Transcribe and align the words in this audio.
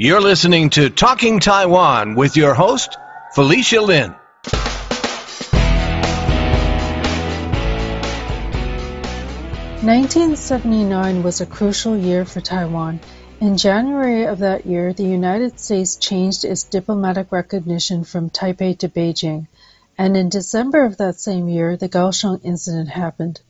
You're 0.00 0.20
listening 0.20 0.70
to 0.70 0.90
Talking 0.90 1.40
Taiwan 1.40 2.14
with 2.14 2.36
your 2.36 2.54
host, 2.54 2.96
Felicia 3.34 3.80
Lin. 3.80 4.14
Nineteen 9.82 10.36
seventy 10.36 10.84
nine 10.84 11.24
was 11.24 11.40
a 11.40 11.46
crucial 11.46 11.96
year 11.96 12.24
for 12.24 12.40
Taiwan. 12.40 13.00
In 13.40 13.56
January 13.56 14.26
of 14.26 14.38
that 14.38 14.66
year, 14.66 14.92
the 14.92 15.02
United 15.02 15.58
States 15.58 15.96
changed 15.96 16.44
its 16.44 16.62
diplomatic 16.62 17.32
recognition 17.32 18.04
from 18.04 18.30
Taipei 18.30 18.78
to 18.78 18.88
Beijing, 18.88 19.48
and 19.98 20.16
in 20.16 20.28
December 20.28 20.84
of 20.84 20.98
that 20.98 21.18
same 21.18 21.48
year, 21.48 21.76
the 21.76 21.88
Kaohsiung 21.88 22.44
incident 22.44 22.90
happened. 22.90 23.40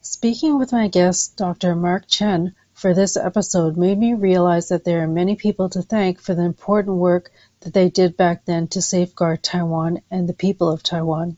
Speaking 0.00 0.58
with 0.58 0.72
my 0.72 0.88
guest, 0.88 1.36
Dr. 1.36 1.76
Mark 1.76 2.08
Chen, 2.08 2.54
for 2.80 2.94
this 2.94 3.14
episode 3.14 3.76
made 3.76 3.98
me 3.98 4.14
realize 4.14 4.68
that 4.68 4.84
there 4.84 5.02
are 5.02 5.06
many 5.06 5.36
people 5.36 5.68
to 5.68 5.82
thank 5.82 6.18
for 6.18 6.34
the 6.34 6.44
important 6.44 6.96
work 6.96 7.30
that 7.60 7.74
they 7.74 7.90
did 7.90 8.16
back 8.16 8.46
then 8.46 8.66
to 8.68 8.80
safeguard 8.80 9.42
Taiwan 9.42 10.00
and 10.10 10.26
the 10.26 10.32
people 10.32 10.70
of 10.70 10.82
Taiwan. 10.82 11.36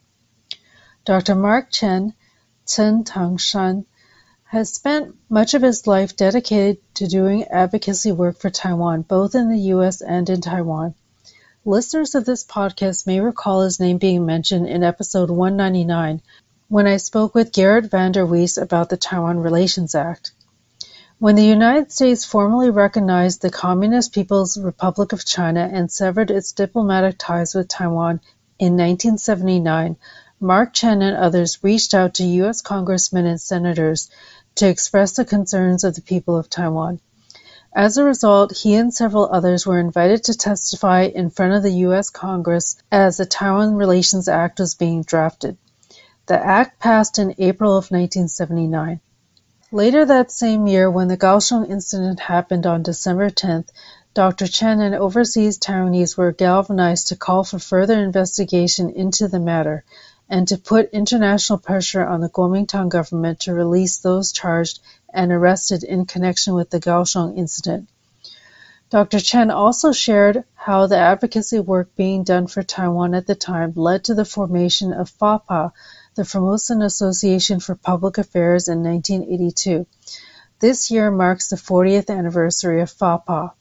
Dr. 1.05 1.35
Mark 1.35 1.73
Chen, 1.73 2.15
Chen 2.65 3.03
Tangshan, 3.03 3.87
has 4.45 4.73
spent 4.73 5.17
much 5.29 5.55
of 5.55 5.63
his 5.63 5.85
life 5.89 6.15
dedicated 6.15 6.79
to 6.95 7.09
doing 7.09 7.43
advocacy 7.49 8.13
work 8.13 8.39
for 8.39 8.49
Taiwan, 8.49 9.03
both 9.03 9.35
in 9.35 9.51
the 9.51 9.73
US 9.75 10.01
and 10.01 10.31
in 10.31 10.41
Taiwan. 10.41 10.95
Listeners 11.65 12.15
of 12.15 12.25
this 12.25 12.45
podcast 12.45 13.05
may 13.05 13.19
recall 13.19 13.63
his 13.63 13.81
name 13.81 13.99
being 13.99 14.25
mentioned 14.25 14.69
in 14.69 14.85
episode 14.85 15.29
199 15.29 16.23
when 16.69 16.87
I 16.87 16.99
spoke 16.99 17.35
with 17.35 17.51
Gerrit 17.51 17.91
van 17.91 18.13
der 18.13 18.27
Wees 18.27 18.59
about 18.59 18.91
the 18.91 18.97
Taiwan 18.97 19.41
Relations 19.41 19.97
Act. 19.97 20.31
When 21.23 21.37
the 21.37 21.45
United 21.45 21.93
States 21.93 22.25
formally 22.25 22.69
recognized 22.71 23.43
the 23.43 23.51
Communist 23.51 24.13
People's 24.13 24.59
Republic 24.59 25.13
of 25.13 25.25
China 25.25 25.71
and 25.73 25.89
severed 25.89 26.33
its 26.33 26.51
diplomatic 26.51 27.15
ties 27.17 27.55
with 27.55 27.69
Taiwan 27.69 28.21
in 28.59 28.73
1979, 28.73 29.99
Mark 30.41 30.73
Chen 30.73 31.01
and 31.01 31.17
others 31.17 31.63
reached 31.63 31.95
out 31.95 32.15
to 32.15 32.25
U.S. 32.25 32.61
congressmen 32.61 33.25
and 33.25 33.41
senators 33.41 34.11
to 34.57 34.67
express 34.67 35.13
the 35.13 35.25
concerns 35.25 35.85
of 35.85 35.95
the 35.95 36.03
people 36.03 36.37
of 36.37 36.51
Taiwan. 36.51 36.99
As 37.73 37.99
a 37.99 38.05
result, 38.05 38.57
he 38.57 38.75
and 38.75 38.93
several 38.93 39.29
others 39.31 39.65
were 39.65 39.79
invited 39.79 40.25
to 40.25 40.35
testify 40.35 41.03
in 41.03 41.31
front 41.31 41.53
of 41.53 41.63
the 41.63 41.83
U.S. 41.87 42.11
Congress 42.11 42.83
as 42.91 43.19
the 43.19 43.27
Taiwan 43.27 43.77
Relations 43.77 44.27
Act 44.27 44.59
was 44.59 44.75
being 44.75 45.05
drafted. 45.05 45.57
The 46.27 46.45
act 46.45 46.81
passed 46.81 47.21
in 47.21 47.37
April 47.39 47.77
of 47.77 47.93
1979. 47.93 48.99
Later 49.75 50.05
that 50.05 50.31
same 50.31 50.67
year, 50.67 50.91
when 50.91 51.09
the 51.09 51.17
Kaohsiung 51.17 51.71
incident 51.71 52.21
happened 52.21 52.67
on 52.67 52.83
December 52.83 53.31
10th, 53.31 53.69
Dr. 54.13 54.47
Chen 54.47 54.83
and 54.83 54.95
overseas 54.95 55.59
Taiwanese 55.59 56.15
were 56.15 56.31
galvanized 56.31 57.07
to 57.07 57.17
call 57.17 57.43
for 57.43 57.59
further 57.59 57.99
investigation 57.99 58.91
into 58.91 59.29
the 59.29 59.41
matter 59.41 59.83
and 60.29 60.47
to 60.49 60.59
put 60.59 60.91
international 60.91 61.59
pressure 61.59 62.05
on 62.05 62.21
the 62.21 62.29
Kuomintang 62.29 62.91
government 62.91 63.41
to 63.41 63.55
release 63.55 63.97
those 63.97 64.31
charged 64.31 64.81
and 65.09 65.33
arrested 65.33 65.85
in 65.85 66.05
connection 66.05 66.53
with 66.53 66.69
the 66.69 66.79
Kaohsiung 66.79 67.39
incident. 67.39 67.89
Dr. 68.91 69.21
Chen 69.21 69.51
also 69.51 69.91
shared 69.91 70.45
how 70.55 70.87
the 70.87 70.99
advocacy 70.99 71.61
work 71.61 71.97
being 71.97 72.25
done 72.25 72.47
for 72.47 72.63
Taiwan 72.63 73.15
at 73.15 73.27
the 73.27 73.35
time 73.35 73.73
led 73.75 74.05
to 74.05 74.15
the 74.15 74.27
formation 74.27 74.93
of 74.93 75.11
FAPA, 75.19 75.73
the 76.15 76.25
Formosan 76.25 76.83
Association 76.83 77.59
for 77.59 77.75
Public 77.75 78.19
Affairs 78.19 78.69
in 78.69 78.83
1982. 78.83 79.87
This 80.59 80.91
year 80.91 81.11
marks 81.11 81.49
the 81.49 81.57
40th 81.57 82.11
anniversary 82.11 82.83
of 82.83 82.93
FAPA. 82.93 83.53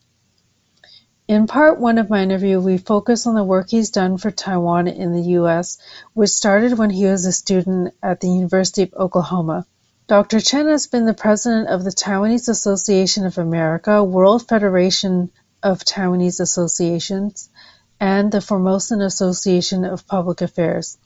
In 1.29 1.47
part 1.47 1.79
one 1.79 1.97
of 1.97 2.09
my 2.09 2.22
interview, 2.22 2.59
we 2.59 2.77
focus 2.77 3.25
on 3.25 3.35
the 3.35 3.44
work 3.44 3.69
he's 3.69 3.89
done 3.89 4.17
for 4.17 4.31
Taiwan 4.31 4.89
in 4.89 5.13
the 5.13 5.29
U.S., 5.39 5.77
which 6.13 6.31
started 6.31 6.77
when 6.77 6.89
he 6.89 7.05
was 7.05 7.25
a 7.25 7.31
student 7.31 7.94
at 8.03 8.19
the 8.19 8.27
University 8.27 8.83
of 8.83 8.94
Oklahoma. 8.95 9.66
Dr. 10.07 10.41
Chen 10.41 10.68
has 10.68 10.88
been 10.88 11.06
the 11.06 11.13
president 11.13 11.69
of 11.69 11.85
the 11.85 11.91
Taiwanese 11.91 12.50
Association 12.50 13.25
of 13.25 13.38
America, 13.38 14.03
World 14.03 14.45
Federation 14.45 15.31
of 15.63 15.85
Taiwanese 15.85 16.41
Associations, 16.41 17.50
and 17.97 18.29
the 18.29 18.41
Formosan 18.41 19.01
Association 19.01 19.85
of 19.85 20.06
Public 20.06 20.41
Affairs. 20.41 20.97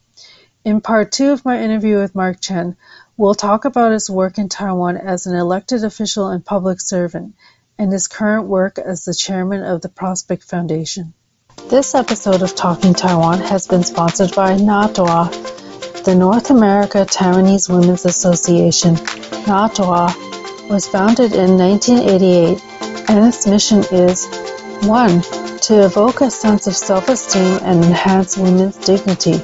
In 0.65 0.81
part 0.81 1.11
two 1.11 1.29
of 1.29 1.45
my 1.45 1.61
interview 1.61 1.99
with 1.99 2.15
Mark 2.15 2.41
Chen, 2.41 2.75
we'll 3.17 3.35
talk 3.35 3.65
about 3.65 3.91
his 3.91 4.09
work 4.09 4.39
in 4.39 4.49
Taiwan 4.49 4.97
as 4.97 5.27
an 5.27 5.35
elected 5.35 5.83
official 5.83 6.29
and 6.29 6.43
public 6.43 6.81
servant, 6.81 7.35
and 7.77 7.93
his 7.93 8.07
current 8.07 8.47
work 8.47 8.79
as 8.79 9.05
the 9.05 9.13
chairman 9.13 9.61
of 9.61 9.81
the 9.81 9.89
Prospect 9.89 10.43
Foundation. 10.43 11.13
This 11.69 11.93
episode 11.93 12.41
of 12.41 12.55
Talking 12.55 12.95
Taiwan 12.95 13.41
has 13.41 13.67
been 13.67 13.83
sponsored 13.83 14.33
by 14.33 14.57
NATWA, 14.57 16.03
the 16.03 16.15
North 16.15 16.49
America 16.49 17.05
Taiwanese 17.05 17.69
Women's 17.69 18.05
Association. 18.05 18.95
NATWA 19.45 20.67
was 20.67 20.87
founded 20.87 21.33
in 21.33 21.59
1988, 21.59 22.59
and 23.07 23.23
its 23.23 23.45
mission 23.45 23.83
is 23.91 24.25
1. 24.81 25.21
To 25.61 25.85
evoke 25.85 26.21
a 26.21 26.31
sense 26.31 26.65
of 26.65 26.75
self 26.75 27.07
esteem 27.07 27.59
and 27.61 27.83
enhance 27.83 28.35
women's 28.35 28.77
dignity. 28.77 29.39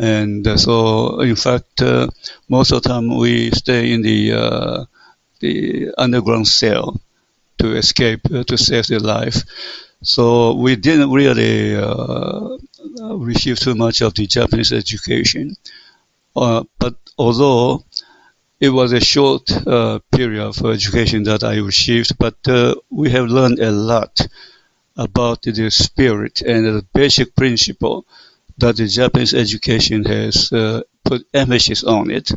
and 0.02 0.46
uh, 0.46 0.56
so 0.56 1.20
in 1.20 1.36
fact 1.36 1.80
uh, 1.80 2.06
most 2.48 2.72
of 2.72 2.82
the 2.82 2.88
time 2.88 3.16
we 3.16 3.50
stay 3.52 3.92
in 3.92 4.02
the 4.02 4.32
uh, 4.32 4.84
the 5.40 5.92
underground 5.96 6.46
cell 6.46 7.00
to 7.58 7.76
escape 7.76 8.22
to 8.46 8.58
save 8.58 8.86
their 8.88 9.00
life 9.00 9.44
so 10.02 10.54
we 10.54 10.76
didn't 10.76 11.10
really 11.12 11.76
receive 13.10 13.58
too 13.58 13.74
much 13.74 14.00
of 14.00 14.14
the 14.14 14.26
Japanese 14.26 14.72
education. 14.72 15.56
But 16.34 16.96
although 17.18 17.84
it 18.60 18.70
was 18.70 18.92
a 18.92 19.00
short 19.00 19.50
uh, 19.66 19.98
period 20.10 20.42
of 20.42 20.64
education 20.64 21.24
that 21.24 21.42
I 21.44 21.56
received, 21.56 22.18
but 22.18 22.36
uh, 22.46 22.76
we 22.90 23.10
have 23.10 23.26
learned 23.26 23.58
a 23.58 23.70
lot 23.72 24.26
about 24.96 25.42
the 25.42 25.70
spirit 25.70 26.42
and 26.42 26.64
the 26.66 26.86
basic 26.94 27.34
principle 27.34 28.06
that 28.62 28.76
the 28.76 28.86
Japanese 28.86 29.34
education 29.34 30.04
has 30.04 30.52
uh, 30.52 30.82
put 31.04 31.26
emphasis 31.34 31.82
on 31.84 32.10
it. 32.10 32.30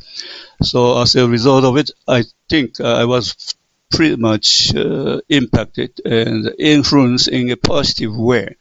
So 0.62 1.02
as 1.02 1.16
a 1.16 1.30
result 1.30 1.64
of 1.64 1.78
it, 1.78 1.92
I 2.08 2.24
think 2.50 2.80
uh, 2.80 2.96
I 3.02 3.06
was 3.06 3.56
pretty 3.92 4.16
much 4.16 4.76
uh, 4.76 5.22
impacted 5.30 6.02
and 6.04 6.52
influenced 6.58 7.28
in 7.28 7.52
a 7.52 7.58
positive 7.58 8.18
way 8.18 8.56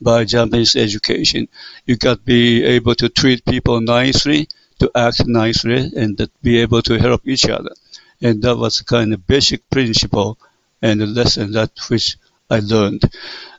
by 0.00 0.24
Japanese 0.24 0.76
education. 0.76 1.48
You 1.86 1.96
got 1.96 2.18
to 2.18 2.22
be 2.22 2.64
able 2.64 2.94
to 2.94 3.08
treat 3.08 3.44
people 3.44 3.80
nicely, 3.80 4.48
to 4.78 4.90
act 4.94 5.26
nicely, 5.26 5.90
and 5.96 6.16
be 6.40 6.60
able 6.60 6.82
to 6.82 6.98
help 6.98 7.26
each 7.26 7.48
other. 7.48 7.74
And 8.22 8.42
that 8.42 8.56
was 8.56 8.80
kind 8.82 9.12
of 9.12 9.26
basic 9.26 9.68
principle 9.70 10.38
and 10.80 11.00
the 11.00 11.06
lesson 11.06 11.52
that 11.52 11.72
which 11.88 12.16
I 12.48 12.60
learned. 12.60 13.02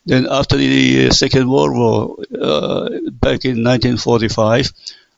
Then 0.10 0.26
after 0.28 0.58
the 0.58 1.12
Second 1.12 1.48
World 1.52 1.78
War, 1.78 2.16
uh, 2.34 2.90
back 3.12 3.46
in 3.46 3.64
1945, 3.64 4.74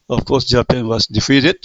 of 0.09 0.25
course 0.25 0.43
Japan 0.43 0.85
was 0.85 1.07
defeated, 1.07 1.63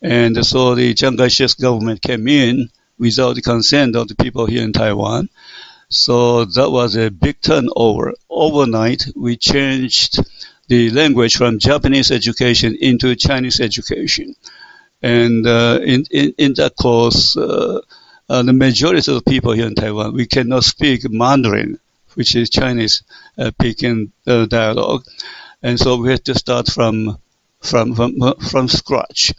and 0.00 0.46
so 0.46 0.74
the 0.74 0.94
Chiang 0.94 1.18
Kai-shek's 1.18 1.56
government 1.56 2.00
came 2.00 2.26
in 2.26 2.70
without 2.98 3.34
the 3.34 3.42
consent 3.42 3.96
of 3.96 4.08
the 4.08 4.14
people 4.14 4.46
here 4.46 4.62
in 4.62 4.72
Taiwan. 4.72 5.28
So 5.90 6.46
that 6.46 6.70
was 6.70 6.96
a 6.96 7.10
big 7.10 7.38
turnover. 7.42 8.14
Overnight, 8.30 9.08
we 9.14 9.36
changed 9.36 10.20
the 10.68 10.88
language 10.88 11.36
from 11.36 11.58
Japanese 11.58 12.10
education 12.10 12.78
into 12.80 13.14
Chinese 13.14 13.60
education. 13.60 14.36
And 15.02 15.46
uh, 15.46 15.80
in, 15.82 16.06
in, 16.10 16.32
in 16.38 16.54
that 16.54 16.76
course, 16.76 17.36
uh, 17.36 17.82
uh, 18.30 18.42
the 18.42 18.54
majority 18.54 19.12
of 19.12 19.22
the 19.22 19.30
people 19.30 19.52
here 19.52 19.66
in 19.66 19.74
Taiwan, 19.74 20.14
we 20.14 20.24
cannot 20.24 20.64
speak 20.64 21.02
Mandarin, 21.10 21.78
which 22.16 22.34
is 22.36 22.50
Chinese 22.50 23.02
uh, 23.38 23.50
Peking 23.58 24.12
uh, 24.26 24.46
dialogue. 24.46 25.04
And 25.62 25.78
so 25.78 25.96
we 25.96 26.10
had 26.10 26.24
to 26.26 26.34
start 26.34 26.68
from, 26.68 27.18
from, 27.60 27.94
from, 27.94 28.34
from 28.50 28.68
scratch 28.68 29.32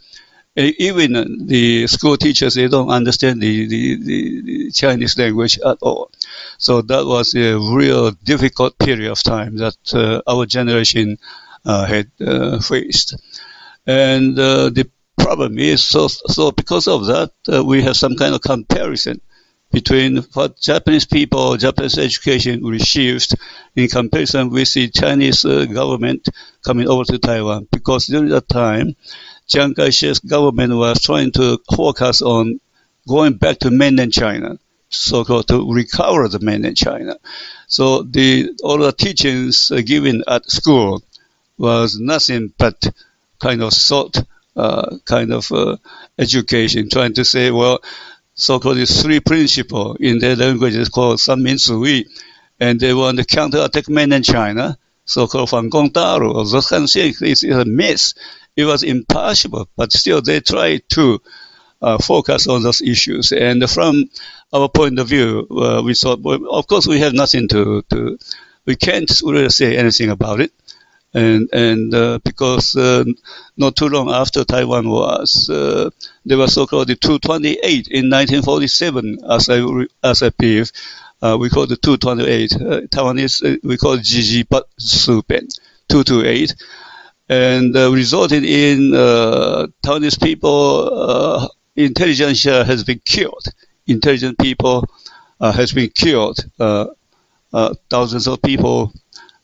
even 0.57 1.47
the 1.47 1.85
school 1.87 2.15
teachers 2.17 2.53
they 2.53 2.67
don't 2.67 2.89
understand 2.89 3.41
the, 3.41 3.67
the, 3.67 3.95
the, 4.01 4.71
Chinese 4.71 5.17
language 5.17 5.59
at 5.59 5.77
all. 5.81 6.09
So 6.57 6.81
that 6.83 7.05
was 7.05 7.35
a 7.35 7.57
real 7.57 8.11
difficult 8.11 8.77
period 8.77 9.11
of 9.11 9.21
time 9.21 9.57
that 9.57 9.77
uh, 9.93 10.21
our 10.27 10.45
generation 10.45 11.17
uh, 11.65 11.85
had 11.85 12.09
uh, 12.21 12.59
faced. 12.59 13.15
And 13.85 14.37
uh, 14.39 14.69
the 14.69 14.89
problem 15.17 15.57
is 15.59 15.83
so 15.83 16.07
so 16.07 16.51
because 16.51 16.87
of 16.87 17.07
that 17.07 17.31
uh, 17.51 17.63
we 17.63 17.81
have 17.81 17.95
some 17.95 18.15
kind 18.15 18.35
of 18.35 18.41
comparison 18.41 19.19
between 19.75 20.15
what 20.35 20.57
Japanese 20.57 21.05
people, 21.05 21.57
Japanese 21.57 21.97
education 21.97 22.63
received 22.65 23.35
in 23.75 23.89
comparison 23.89 24.49
with 24.49 24.71
the 24.73 24.87
Chinese 24.87 25.43
uh, 25.43 25.65
government 25.65 26.29
coming 26.63 26.87
over 26.87 27.03
to 27.03 27.19
Taiwan. 27.19 27.67
Because 27.69 28.05
during 28.05 28.29
that 28.29 28.47
time, 28.47 28.95
Chiang 29.47 29.75
Kai-shek's 29.75 30.19
government 30.19 30.73
was 30.73 31.01
trying 31.01 31.33
to 31.33 31.59
focus 31.75 32.21
on 32.21 32.61
going 33.05 33.33
back 33.33 33.59
to 33.59 33.69
mainland 33.69 34.13
China, 34.13 34.57
so-called 34.87 35.49
to 35.49 35.69
recover 35.73 36.29
the 36.29 36.39
mainland 36.39 36.77
China. 36.77 37.17
So 37.67 38.03
the 38.03 38.51
all 38.63 38.77
the 38.77 38.93
teachings 38.93 39.73
given 39.83 40.23
at 40.25 40.49
school 40.49 41.03
was 41.57 41.99
nothing 41.99 42.53
but 42.57 42.81
kind 43.41 43.61
of 43.61 43.73
sort 43.73 44.23
uh, 44.55 44.99
kind 45.03 45.33
of 45.33 45.51
uh, 45.51 45.75
education, 46.17 46.89
trying 46.89 47.13
to 47.15 47.25
say, 47.25 47.51
well, 47.51 47.79
so-called 48.35 48.87
three 48.87 49.19
principle 49.19 49.95
in 49.99 50.19
their 50.19 50.35
language 50.35 50.75
is 50.75 50.89
called 50.89 51.17
Sanmin 51.17 52.05
and 52.59 52.79
they 52.79 52.93
want 52.93 53.17
to 53.17 53.25
counterattack 53.25 53.89
mainland 53.89 54.25
China, 54.25 54.77
so-called 55.05 55.49
Fan 55.49 55.69
Gong 55.69 55.89
Daru. 55.89 56.33
Those 56.45 56.67
kind 56.67 56.83
of 56.83 56.91
things 56.91 57.21
is 57.21 57.43
a 57.43 57.65
myth 57.65 58.13
it 58.55 58.65
was 58.65 58.83
impossible, 58.83 59.67
but 59.75 59.91
still 59.91 60.21
they 60.21 60.39
tried 60.39 60.87
to 60.89 61.21
uh, 61.81 61.97
focus 61.97 62.47
on 62.47 62.63
those 62.63 62.81
issues. 62.81 63.31
And 63.31 63.69
from 63.69 64.05
our 64.53 64.69
point 64.69 64.99
of 64.99 65.09
view, 65.09 65.47
uh, 65.51 65.81
we 65.83 65.93
thought, 65.93 66.21
well, 66.21 66.49
of 66.49 66.67
course, 66.67 66.87
we 66.87 66.99
have 66.99 67.13
nothing 67.13 67.47
to, 67.49 67.83
to, 67.89 68.17
we 68.65 68.75
can't 68.75 69.11
really 69.23 69.49
say 69.49 69.77
anything 69.77 70.09
about 70.09 70.39
it. 70.39 70.51
And, 71.13 71.49
and 71.53 71.93
uh, 71.93 72.19
because 72.23 72.75
uh, 72.75 73.05
not 73.55 73.75
too 73.75 73.87
long 73.87 74.09
after 74.09 74.43
Taiwan 74.43 74.89
was, 74.89 75.49
uh, 76.25 76.29
there 76.29 76.37
was 76.37 76.53
so-called 76.53 76.87
the 76.87 76.95
228 76.95 77.87
in 77.87 78.09
1947, 78.09 79.17
as 79.29 79.49
I, 79.49 79.63
as 80.03 80.23
I 80.23 80.29
believe, 80.29 80.71
uh, 81.21 81.37
we 81.39 81.49
call 81.49 81.67
the 81.67 81.77
228. 81.77 82.89
Taiwanese, 82.89 83.63
we 83.63 83.77
call 83.77 83.93
it 83.93 84.01
Jiji 84.01 84.45
But 84.47 84.67
Supen, 84.79 85.47
228 85.89 86.55
and 87.27 87.75
uh, 87.75 87.91
resulted 87.91 88.43
in 88.43 88.93
uh, 88.93 89.65
Taiwanese 89.83 90.21
people 90.21 90.89
uh, 90.93 91.47
intelligentsia 91.75 92.63
has 92.63 92.83
been 92.83 93.01
killed. 93.03 93.45
Intelligent 93.87 94.37
people 94.37 94.87
uh, 95.39 95.51
has 95.51 95.71
been 95.71 95.89
killed. 95.89 96.37
Uh, 96.59 96.87
uh, 97.53 97.73
thousands 97.89 98.27
of 98.27 98.41
people 98.41 98.93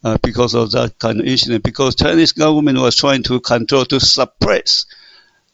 uh, 0.04 0.18
because 0.22 0.54
of 0.54 0.72
that 0.72 1.00
kind 1.00 1.22
of 1.22 1.26
incident. 1.26 1.64
Because 1.64 1.96
Chinese 1.96 2.34
government 2.34 2.78
was 2.78 2.96
trying 2.96 3.24
to 3.24 3.40
control 3.40 3.86
to 3.86 4.00
suppress 4.00 4.86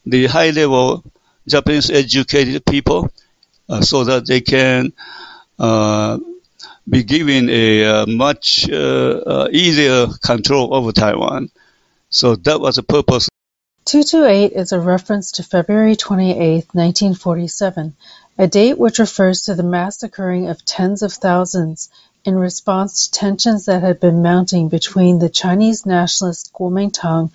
the 0.06 0.26
high 0.26 0.50
level 0.50 1.04
Japanese 1.48 1.90
educated 1.90 2.66
people 2.66 3.10
uh, 3.70 3.82
so 3.82 4.04
that 4.04 4.28
they 4.28 4.42
can 4.42 4.94
uh, 5.60 6.18
be 6.90 7.04
given 7.04 7.50
a 7.50 7.86
uh, 7.86 8.06
much 8.06 8.68
easier 8.68 10.08
control 10.24 10.74
over 10.74 10.92
Taiwan. 10.92 11.50
So 12.10 12.36
that 12.36 12.60
was 12.62 12.76
the 12.78 12.84
purpose. 12.84 13.30
228 13.86 14.52
is 14.52 14.72
a 14.74 14.80
reference 14.80 15.34
to 15.34 15.44
February 15.44 15.96
28, 15.96 16.68
1947, 16.74 17.96
a 18.38 18.48
date 18.48 18.78
which 18.78 19.00
refers 19.00 19.44
to 19.44 19.56
the 19.56 19.64
massacring 19.64 20.50
of 20.50 20.64
tens 20.66 21.02
of 21.02 21.14
thousands 21.14 21.90
in 22.26 22.36
response 22.36 23.08
to 23.08 23.12
tensions 23.12 23.66
that 23.66 23.82
had 23.82 24.02
been 24.02 24.22
mounting 24.22 24.68
between 24.68 25.20
the 25.20 25.30
Chinese 25.30 25.86
nationalist 25.86 26.52
Kuomintang 26.52 27.32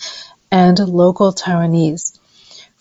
and 0.50 0.78
local 0.78 1.32
Taiwanese. 1.32 2.18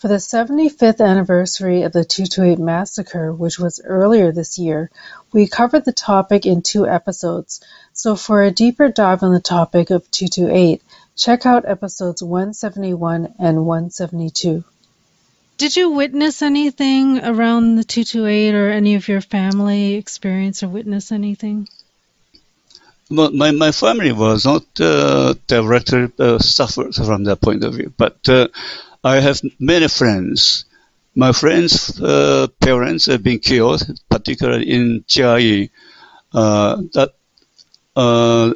For 0.02 0.08
the 0.08 0.16
75th 0.16 1.00
anniversary 1.00 1.82
of 1.82 1.92
the 1.92 2.04
228 2.04 2.58
massacre, 2.58 3.32
which 3.32 3.58
was 3.58 3.80
earlier 3.84 4.32
this 4.32 4.58
year, 4.58 4.90
we 5.32 5.46
covered 5.46 5.84
the 5.84 5.92
topic 5.92 6.44
in 6.44 6.60
two 6.60 6.86
episodes. 6.88 7.60
So 7.92 8.16
for 8.16 8.42
a 8.42 8.50
deeper 8.50 8.88
dive 8.88 9.22
on 9.22 9.32
the 9.32 9.40
topic 9.40 9.90
of 9.90 10.10
228, 10.10 10.82
Check 11.16 11.46
out 11.46 11.68
episodes 11.68 12.22
171 12.22 13.34
and 13.38 13.64
172. 13.64 14.64
Did 15.58 15.76
you 15.76 15.90
witness 15.90 16.42
anything 16.42 17.18
around 17.18 17.76
the 17.76 17.84
228 17.84 18.54
or 18.54 18.70
any 18.70 18.94
of 18.94 19.06
your 19.06 19.20
family 19.20 19.94
experience 19.94 20.62
or 20.62 20.68
witness 20.68 21.12
anything? 21.12 21.68
Well, 23.10 23.30
my, 23.30 23.50
my 23.50 23.70
family 23.72 24.10
was 24.10 24.46
not 24.46 24.64
uh, 24.80 25.34
directly 25.46 26.10
uh, 26.18 26.38
suffered 26.38 26.94
from 26.94 27.24
that 27.24 27.40
point 27.42 27.62
of 27.62 27.74
view, 27.74 27.92
but 27.96 28.16
uh, 28.28 28.48
I 29.04 29.20
have 29.20 29.40
many 29.58 29.88
friends. 29.88 30.64
My 31.14 31.32
friends' 31.32 32.00
uh, 32.00 32.46
parents 32.60 33.06
have 33.06 33.22
been 33.22 33.38
killed, 33.40 33.82
particularly 34.08 34.70
in 34.70 35.04
Chiayi. 35.08 35.70
Uh, 36.32 36.82
that 36.94 37.10
uh, 37.96 38.54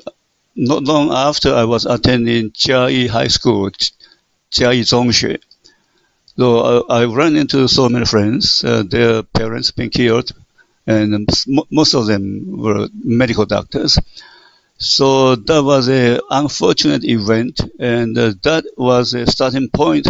not 0.55 0.85
long 0.85 1.13
after 1.13 1.55
I 1.55 1.65
was 1.65 1.85
attending 1.85 2.51
Jiayi 2.53 3.09
High 3.09 3.29
School, 3.29 3.71
Jiayi 4.51 4.83
Zhongxue. 4.83 5.39
So 6.39 6.85
I, 6.89 7.03
I 7.03 7.05
ran 7.07 7.37
into 7.37 7.69
so 7.69 7.89
many 7.89 8.07
friends. 8.07 8.65
Uh, 8.65 8.83
their 8.85 9.23
parents 9.23 9.71
been 9.73 9.91
killed, 9.91 10.33
and 10.87 11.29
most 11.71 11.95
of 11.95 12.07
them 12.07 12.57
were 12.59 12.89
medical 13.05 13.47
doctors. 13.47 13.99
So 14.79 15.37
that 15.37 15.63
was 15.63 15.89
an 15.89 16.21
unfortunate 16.31 17.05
event, 17.05 17.61
and 17.79 18.17
uh, 18.17 18.35
that 18.43 18.65
was 18.77 19.15
a 19.15 19.27
starting 19.27 19.71
point 19.71 20.09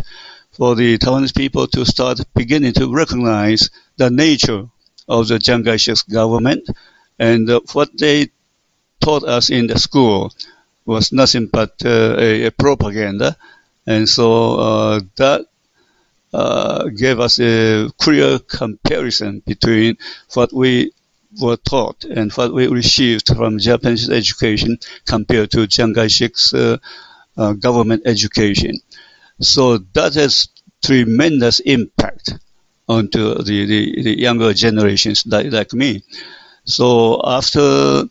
for 0.52 0.74
the 0.74 0.98
Taiwanese 0.98 1.36
people 1.36 1.66
to 1.68 1.84
start 1.84 2.20
beginning 2.34 2.72
to 2.74 2.92
recognize 2.92 3.70
the 3.96 4.10
nature 4.10 4.66
of 5.08 5.28
the 5.28 5.38
Chiang 5.38 5.64
Kai-shek's 5.64 6.02
government 6.02 6.68
and 7.18 7.48
uh, 7.48 7.60
what 7.72 7.96
they 7.96 8.28
taught 9.00 9.24
us 9.24 9.50
in 9.50 9.66
the 9.66 9.78
school 9.78 10.32
was 10.84 11.12
nothing 11.12 11.46
but 11.46 11.74
uh, 11.84 12.16
a, 12.18 12.46
a, 12.46 12.50
propaganda, 12.50 13.36
and 13.86 14.08
so 14.08 14.56
uh, 14.58 15.00
that 15.16 15.46
uh, 16.32 16.88
gave 16.88 17.18
us 17.18 17.40
a 17.40 17.90
clear 17.98 18.38
comparison 18.38 19.40
between 19.46 19.96
what 20.34 20.52
we 20.52 20.92
were 21.40 21.56
taught 21.56 22.04
and 22.04 22.32
what 22.32 22.52
we 22.52 22.66
received 22.66 23.28
from 23.28 23.58
Japanese 23.58 24.08
education 24.10 24.78
compared 25.04 25.50
to 25.50 25.66
Chiang 25.66 25.94
Kai-shek's 25.94 26.54
uh, 26.54 26.78
uh, 27.36 27.52
government 27.52 28.02
education. 28.06 28.76
So 29.40 29.78
that 29.94 30.14
has 30.14 30.48
tremendous 30.82 31.60
impact 31.60 32.34
onto 32.88 33.34
the, 33.42 33.66
the, 33.66 34.02
the 34.02 34.20
younger 34.20 34.54
generations 34.54 35.26
like, 35.26 35.52
like 35.52 35.72
me. 35.72 36.02
So 36.64 37.20
after 37.24 38.04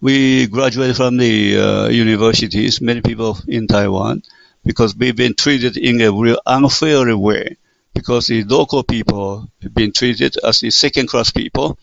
we 0.00 0.46
graduated 0.46 0.96
from 0.96 1.16
the 1.16 1.58
uh, 1.58 1.88
universities, 1.88 2.80
many 2.80 3.00
people 3.00 3.38
in 3.46 3.66
Taiwan, 3.66 4.22
because 4.64 4.96
we've 4.96 5.16
been 5.16 5.34
treated 5.34 5.76
in 5.76 6.00
a 6.00 6.12
real 6.12 6.40
unfair 6.46 7.16
way, 7.16 7.56
because 7.94 8.28
the 8.28 8.42
local 8.44 8.82
people 8.82 9.50
have 9.62 9.74
been 9.74 9.92
treated 9.92 10.36
as 10.42 10.60
the 10.60 10.70
second-class 10.70 11.30
people, 11.32 11.78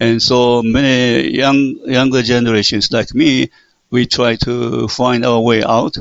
and 0.00 0.22
so 0.22 0.62
many 0.62 1.36
young 1.36 1.76
younger 1.84 2.22
generations 2.22 2.90
like 2.90 3.14
me, 3.14 3.50
we 3.90 4.06
try 4.06 4.36
to 4.36 4.88
find 4.88 5.24
our 5.24 5.40
way 5.40 5.62
out, 5.62 5.96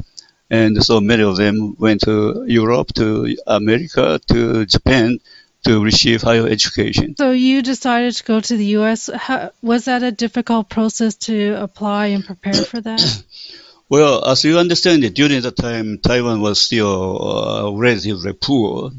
and 0.50 0.82
so 0.84 1.01
many 1.01 1.24
of 1.24 1.36
them 1.36 1.75
went 1.77 2.01
to 2.01 2.46
Europe, 2.48 2.94
to 2.96 3.36
America, 3.46 4.20
to 4.27 4.65
Japan 4.65 5.20
to 5.65 5.84
receive 5.84 6.22
higher 6.22 6.48
education. 6.48 7.15
So 7.18 7.32
you 7.32 7.62
decided 7.62 8.15
to 8.15 8.24
go 8.24 8.39
to 8.39 8.56
the 8.56 8.65
U.S. 8.79 9.10
How, 9.13 9.51
was 9.62 9.86
that 9.86 10.03
a 10.03 10.12
difficult 10.12 10.70
process 10.70 11.15
to 11.27 11.62
apply 11.62 12.08
and 12.08 12.25
prepare 12.25 12.53
for 12.53 12.79
that? 12.79 13.24
well, 13.89 14.25
as 14.25 14.46
you 14.46 14.58
understand 14.58 15.03
it, 15.03 15.15
during 15.15 15.41
the 15.41 15.51
time 15.51 16.00
Taiwan 16.00 16.39
was 16.39 16.62
still 16.62 17.22
uh, 17.22 17.72
relatively 17.72 18.32
poor, 18.32 18.91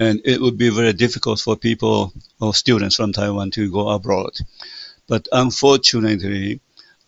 and 0.00 0.22
it 0.24 0.40
would 0.40 0.56
be 0.56 0.70
very 0.70 0.94
difficult 0.94 1.38
for 1.38 1.56
people 1.56 2.12
or 2.40 2.54
students 2.54 2.96
from 2.96 3.12
Taiwan 3.12 3.50
to 3.52 3.70
go 3.70 3.90
abroad. 3.90 4.32
But 5.06 5.28
unfortunately, 5.30 6.60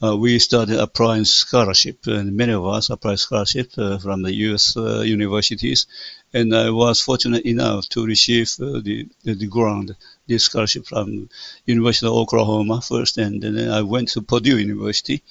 uh, 0.02 0.16
we 0.16 0.38
started 0.38 0.78
applying 0.78 1.24
scholarship, 1.24 2.06
and 2.06 2.36
many 2.36 2.52
of 2.52 2.66
us 2.66 2.90
applied 2.90 3.18
scholarship 3.18 3.70
uh, 3.78 3.98
from 3.98 4.22
the 4.22 4.34
U.S. 4.46 4.76
Uh, 4.76 5.00
universities, 5.00 5.86
and 6.34 6.54
I 6.54 6.70
was 6.70 7.00
fortunate 7.00 7.46
enough 7.46 7.88
to 7.90 8.04
receive 8.04 8.50
uh, 8.60 8.80
the, 8.80 9.08
the, 9.24 9.46
grant, 9.46 9.92
the 10.26 10.38
scholarship 10.38 10.86
from 10.86 11.30
University 11.64 12.06
of 12.06 12.12
Oklahoma 12.12 12.82
first, 12.82 13.16
and 13.16 13.40
then 13.42 13.70
I 13.70 13.82
went 13.82 14.08
to 14.10 14.22
Purdue 14.22 14.58
University. 14.58 15.22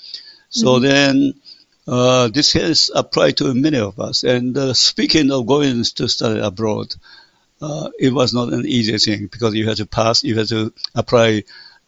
So 0.50 0.68
mm-hmm. 0.76 0.84
then 0.84 1.34
uh, 1.88 2.30
this 2.30 2.54
has 2.54 2.90
applied 2.96 3.38
to 3.38 3.54
many 3.54 3.78
of 3.78 4.00
us. 4.00 4.24
And 4.24 4.58
uh, 4.58 4.74
speaking 4.74 5.32
of 5.32 5.46
going 5.46 5.84
to 5.84 6.08
study 6.08 6.40
abroad, 6.40 6.96
uh, 7.62 7.90
it 8.00 8.14
was 8.14 8.34
not 8.34 8.52
an 8.54 8.66
easy 8.66 8.98
thing 8.98 9.28
because 9.28 9.54
you 9.54 9.68
had 9.68 9.78
to 9.78 9.86
pass, 9.86 10.24
you 10.24 10.38
had 10.38 10.48
to 10.50 10.74
apply 10.96 11.44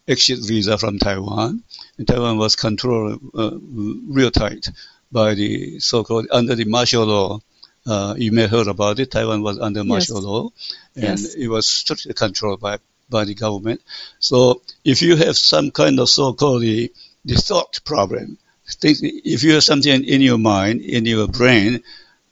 exit 0.08 0.40
visa 0.46 0.78
from 0.78 1.00
Taiwan. 1.00 1.64
And 1.98 2.08
Taiwan 2.08 2.38
was 2.38 2.56
controlled 2.56 3.22
uh, 3.34 3.58
real 3.62 4.32
tight 4.32 4.68
by 5.12 5.34
the 5.34 5.80
so-called 5.80 6.28
under 6.32 6.56
the 6.56 6.66
martial 6.66 7.06
law. 7.06 7.40
Uh, 7.86 8.16
you 8.18 8.32
may 8.32 8.44
have 8.44 8.52
heard 8.52 8.68
about 8.68 9.00
it. 9.00 9.12
Taiwan 9.12 9.42
was 9.42 9.60
under 9.60 9.84
martial 9.84 10.18
yes. 10.18 10.24
law, 10.24 10.50
and 10.96 11.20
yes. 11.20 11.36
it 11.36 11.48
was 11.50 11.68
strictly 11.68 12.14
controlled 12.14 12.62
by 12.62 12.80
by 13.10 13.26
the 13.26 13.34
government. 13.34 13.82
So 14.20 14.62
if 14.86 15.02
you 15.02 15.18
have 15.18 15.38
some 15.38 15.72
kind 15.72 16.00
of 16.00 16.10
so-called 16.10 16.62
the, 16.62 16.92
the 17.26 17.36
thought 17.36 17.82
problem, 17.84 18.38
think 18.72 19.00
if 19.02 19.44
you 19.44 19.54
have 19.54 19.64
something 19.64 20.04
in 20.04 20.22
your 20.22 20.38
mind, 20.38 20.82
in 20.82 21.06
your 21.06 21.28
brain, 21.28 21.84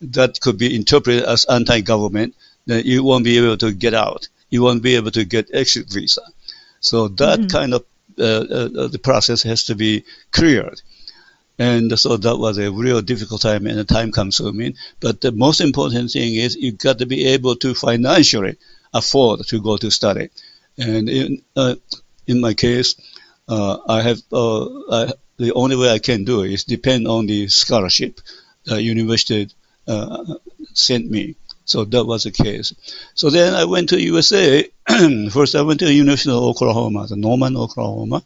that 0.02 0.40
could 0.40 0.58
be 0.58 0.76
interpreted 0.76 1.24
as 1.24 1.46
anti-government, 1.46 2.36
then 2.72 2.86
you 2.86 3.04
won't 3.04 3.24
be 3.24 3.38
able 3.38 3.58
to 3.58 3.72
get 3.72 3.94
out. 3.94 4.28
You 4.50 4.64
won't 4.64 4.84
be 4.84 4.96
able 4.96 5.12
to 5.12 5.26
get 5.26 5.50
exit 5.54 5.90
visa. 5.90 6.22
So 6.80 7.08
that 7.08 7.40
mm-hmm. 7.40 7.48
kind 7.48 7.74
of 7.74 7.86
uh, 8.20 8.24
uh, 8.24 8.88
the 8.88 9.00
process 9.02 9.44
has 9.44 9.66
to 9.66 9.76
be 9.76 10.04
cleared. 10.32 10.82
And 11.60 11.98
so 12.00 12.18
that 12.18 12.38
was 12.38 12.58
a 12.58 12.72
real 12.72 13.02
difficult 13.02 13.42
time 13.42 13.68
and 13.68 13.80
a 13.80 13.84
time 13.84 14.12
consuming. 14.12 14.76
But 15.00 15.22
the 15.22 15.32
most 15.32 15.62
important 15.62 16.12
thing 16.12 16.36
is 16.36 16.56
you've 16.56 16.78
got 16.78 17.00
to 17.00 17.06
be 17.06 17.26
able 17.28 17.56
to 17.58 17.76
financially 17.76 18.58
afford 18.94 19.46
to 19.48 19.62
go 19.62 19.78
to 19.78 19.92
study. 19.92 20.30
And 20.78 21.08
in, 21.10 21.42
uh, 21.56 21.76
in 22.26 22.42
my 22.42 22.54
case, 22.54 22.96
uh, 23.48 23.78
I 23.88 24.02
have 24.02 24.22
uh, 24.32 24.66
I, 24.92 25.14
the 25.38 25.54
only 25.54 25.76
way 25.76 25.90
I 25.92 26.00
can 26.00 26.24
do 26.24 26.44
it 26.44 26.52
is 26.52 26.64
depend 26.64 27.08
on 27.08 27.28
the 27.28 27.48
scholarship 27.48 28.22
the 28.66 28.82
university 28.82 29.50
uh, 29.88 30.36
sent 30.74 31.10
me. 31.10 31.36
So 31.66 31.86
that 31.86 32.06
was 32.06 32.24
the 32.24 32.32
case. 32.32 32.74
So 33.14 33.30
then 33.30 33.54
I 33.54 33.66
went 33.66 33.90
to 33.90 34.02
USA. 34.02 34.68
First, 35.32 35.56
I 35.56 35.62
went 35.62 35.80
to 35.82 35.94
University 35.94 36.32
of 36.32 36.44
Oklahoma, 36.44 37.08
the 37.08 37.16
Norman, 37.16 37.56
Oklahoma, 37.56 38.24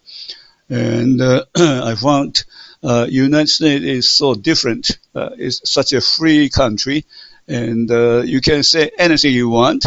and 0.70 1.22
uh, 1.22 1.46
I 1.56 1.96
found 1.96 2.44
uh, 2.84 3.08
United 3.10 3.50
States 3.50 3.84
is 3.84 4.08
so 4.08 4.36
different. 4.36 4.98
Uh, 5.14 5.30
it's 5.38 5.70
such 5.70 5.94
a 5.94 6.02
free 6.02 6.50
country, 6.50 7.06
and 7.48 7.90
uh, 7.92 8.22
you 8.26 8.42
can 8.42 8.64
say 8.64 8.92
anything 8.98 9.34
you 9.34 9.50
want. 9.50 9.86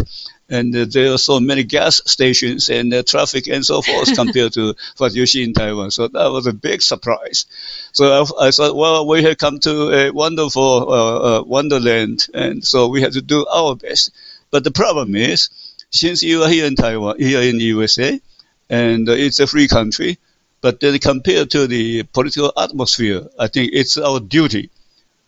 And 0.49 0.75
uh, 0.75 0.87
there 0.89 1.13
are 1.13 1.19
so 1.19 1.41
many 1.41 1.63
gas 1.65 2.01
stations 2.07 2.71
and 2.71 2.93
uh, 2.95 3.03
traffic 3.03 3.49
and 3.49 3.65
so 3.65 3.83
forth 3.83 4.15
compared 4.15 4.55
to 4.55 4.75
what 4.97 5.15
you 5.15 5.27
see 5.27 5.45
in 5.45 5.53
Taiwan. 5.53 5.91
So 5.91 6.09
that 6.09 6.31
was 6.31 6.47
a 6.47 6.53
big 6.53 6.81
surprise. 6.81 7.47
So 7.93 8.25
I, 8.41 8.47
I 8.47 8.51
thought, 8.51 8.75
well, 8.77 9.07
we 9.07 9.23
have 9.25 9.37
come 9.39 9.61
to 9.61 9.91
a 9.93 10.11
wonderful 10.11 10.93
uh, 10.93 11.43
wonderland, 11.43 12.27
and 12.33 12.65
so 12.65 12.89
we 12.89 13.03
have 13.03 13.13
to 13.13 13.23
do 13.23 13.47
our 13.47 13.77
best. 13.77 14.11
But 14.51 14.65
the 14.65 14.71
problem 14.71 15.15
is, 15.15 15.51
since 15.91 16.23
you 16.23 16.43
are 16.43 16.49
here 16.49 16.67
in 16.67 16.77
Taiwan, 16.77 17.19
here 17.19 17.43
in 17.43 17.59
the 17.59 17.65
USA, 17.65 18.21
and 18.71 19.09
it's 19.09 19.41
a 19.41 19.47
free 19.47 19.69
country, 19.69 20.19
but 20.61 20.81
then 20.81 20.99
compared 20.99 21.51
to 21.51 21.67
the 21.67 22.03
political 22.05 22.53
atmosphere, 22.57 23.29
I 23.39 23.49
think 23.49 23.71
it's 23.73 23.97
our 23.97 24.21
duty 24.21 24.71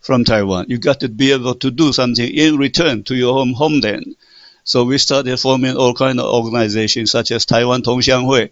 from 0.01 0.25
Taiwan. 0.25 0.67
You 0.69 0.79
got 0.79 1.01
to 1.01 1.09
be 1.09 1.33
able 1.33 1.55
to 1.57 1.71
do 1.71 1.93
something 1.93 2.29
in 2.29 2.57
return 2.57 3.05
to 3.05 3.15
your 3.15 3.35
home 3.35 3.53
homeland. 3.53 4.17
So 4.65 4.85
we 4.85 4.99
started 4.99 5.39
forming 5.39 5.77
all 5.77 5.95
kind 5.95 6.21
of 6.21 6.27
organizations 6.27 7.11
such 7.11 7.31
as 7.31 7.47
Taiwan 7.47 7.83
Tongxianghui 7.83 8.51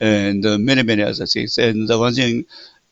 and 0.00 0.44
uh, 0.44 0.58
many, 0.58 0.82
many 0.82 1.02
other 1.02 1.26
things. 1.26 1.58
And 1.58 1.88
the 1.88 1.98
one 1.98 2.14
thing 2.14 2.44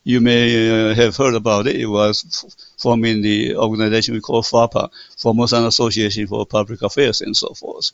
you 0.04 0.20
may 0.20 0.90
uh, 0.90 0.94
have 0.94 1.16
heard 1.16 1.34
about 1.34 1.66
it, 1.66 1.76
it 1.76 1.86
was 1.86 2.24
f- 2.26 2.52
forming 2.78 3.22
the 3.22 3.56
organization 3.56 4.14
we 4.14 4.20
call 4.20 4.42
FAPA, 4.42 4.90
Formosan 5.16 5.66
Association 5.66 6.26
for 6.26 6.44
Public 6.46 6.82
Affairs 6.82 7.20
and 7.20 7.36
so 7.36 7.54
forth. 7.54 7.92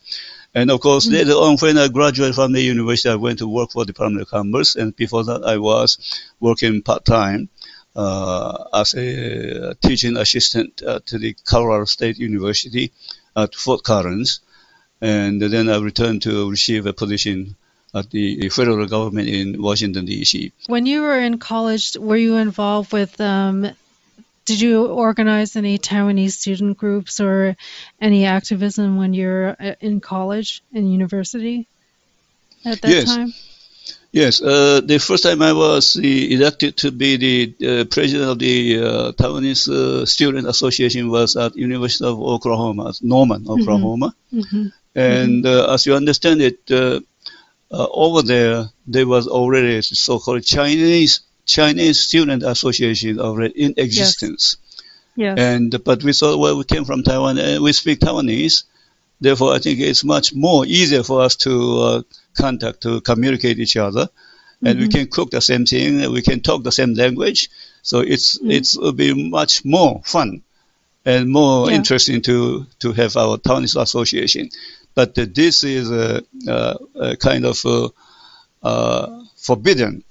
And 0.55 0.71
of 0.71 0.81
course, 0.81 1.07
mm-hmm. 1.07 1.15
later 1.15 1.33
on, 1.33 1.59
when 1.59 1.77
I 1.77 1.89
graduated 1.89 2.35
from 2.35 2.53
the 2.53 2.63
university, 2.63 3.11
I 3.11 3.17
went 3.17 3.41
to 3.41 3.49
work 3.49 3.73
for 3.73 3.85
the 3.85 3.93
Department 3.93 4.23
of 4.23 4.29
Commerce. 4.29 4.77
And 4.77 4.97
before 4.97 5.25
that, 5.25 5.45
I 5.45 5.59
was 5.59 5.99
working 6.41 6.83
part 6.83 7.05
time 7.05 7.51
uh, 7.95 8.65
as 8.73 8.95
a 8.95 9.75
teaching 9.83 10.17
assistant 10.17 10.79
to 10.79 11.19
the 11.19 11.35
Colorado 11.45 11.85
State 11.85 12.19
University 12.19 12.93
at 13.37 13.55
Fort 13.55 13.83
Collins. 13.83 14.41
And 15.01 15.41
then 15.41 15.69
I 15.69 15.79
returned 15.79 16.23
to 16.23 16.51
receive 16.51 16.87
a 16.87 16.93
position 16.93 17.57
at 17.95 18.11
the 18.11 18.49
federal 18.51 18.87
government 18.87 19.29
in 19.29 19.63
Washington, 19.63 20.05
D.C. 20.05 20.53
When 20.67 20.87
you 20.87 21.03
were 21.03 21.19
in 21.19 21.39
college, 21.39 21.97
were 21.97 22.17
you 22.17 22.37
involved 22.37 22.93
with 22.93 23.21
um, 23.21 23.71
did 24.49 24.61
you 24.61 24.87
organize 24.87 25.57
any 25.57 25.79
Taiwanese 25.79 26.33
student 26.33 26.79
groups 26.79 27.21
or 27.21 27.55
any 28.01 28.25
activism 28.25 28.97
when 28.97 29.13
you're 29.13 29.51
uh, 29.61 29.75
in 29.81 30.01
college 30.01 30.63
and 30.73 30.91
university 30.91 31.67
at 32.65 32.81
that 32.81 32.91
yes. 32.91 33.05
time? 33.15 33.35
Yes, 34.11 34.41
uh, 34.41 34.81
the 34.83 34.99
first 34.99 35.23
time 35.23 35.43
I 35.43 35.53
was 35.53 35.97
uh, 35.97 36.01
elected 36.01 36.79
to 36.79 36.91
be 36.91 37.17
the 37.17 37.37
uh, 37.61 37.85
president 37.85 38.31
of 38.31 38.39
the 38.39 38.79
uh, 38.79 39.13
Taiwanese 39.13 39.69
uh, 39.69 40.07
Student 40.07 40.49
Association 40.49 41.11
was 41.11 41.37
at 41.37 41.55
University 41.55 42.07
of 42.07 42.19
Oklahoma, 42.19 42.95
Norman, 43.03 43.45
mm-hmm. 43.45 43.61
Oklahoma. 43.61 44.15
Mm-hmm. 44.33 44.69
And 44.99 45.45
mm-hmm. 45.45 45.73
as 45.73 45.87
you 45.87 45.95
understand 45.95 46.43
it, 46.43 46.71
over 47.71 48.23
there 48.23 48.67
there 48.87 49.07
was 49.07 49.27
already 49.29 49.83
so-called 49.83 50.45
Chinese 50.45 51.21
Chinese 51.45 52.01
Student 52.01 52.43
Association 52.43 53.19
already 53.21 53.55
in 53.63 53.75
existence. 53.77 54.57
Yes. 55.17 55.37
yes. 55.37 55.39
And 55.39 55.83
but 55.83 56.03
we 56.05 56.13
thought, 56.13 56.39
well, 56.39 56.59
we 56.59 56.65
came 56.65 56.85
from 56.85 57.03
Taiwan 57.03 57.39
and 57.39 57.63
we 57.63 57.73
speak 57.73 58.01
Taiwanese. 58.01 58.65
Therefore, 59.21 59.53
I 59.53 59.59
think 59.59 59.81
it's 59.81 60.05
much 60.05 60.33
more 60.35 60.65
easier 60.65 61.03
for 61.03 61.23
us 61.23 61.35
to 61.37 61.79
uh, 61.81 62.03
contact, 62.37 62.83
to 62.83 63.01
communicate 63.01 63.59
each 63.59 63.77
other, 63.77 64.09
and 64.63 64.79
mm-hmm. 64.79 64.81
we 64.81 64.89
can 64.89 65.07
cook 65.09 65.31
the 65.31 65.41
same 65.41 65.67
thing. 65.67 66.13
We 66.13 66.23
can 66.23 66.41
talk 66.41 66.63
the 66.63 66.71
same 66.71 66.95
language. 66.95 67.51
So 67.83 68.01
it's 68.01 68.39
mm-hmm. 68.39 68.51
it's 68.51 68.77
will 68.77 68.93
be 68.93 69.31
much 69.31 69.65
more 69.65 70.03
fun 70.05 70.43
and 71.05 71.29
more 71.31 71.69
yeah. 71.69 71.77
interesting 71.77 72.23
to 72.23 72.67
to 72.81 72.93
have 72.93 73.17
our 73.17 73.39
Taiwanese 73.39 73.81
association. 73.81 74.51
But 74.99 75.15
this 75.15 75.63
is 75.63 75.93
a, 75.93 76.25
a, 76.49 76.77
a 76.97 77.17
kind 77.17 77.45
of 77.45 77.57
forbidden 79.37 80.03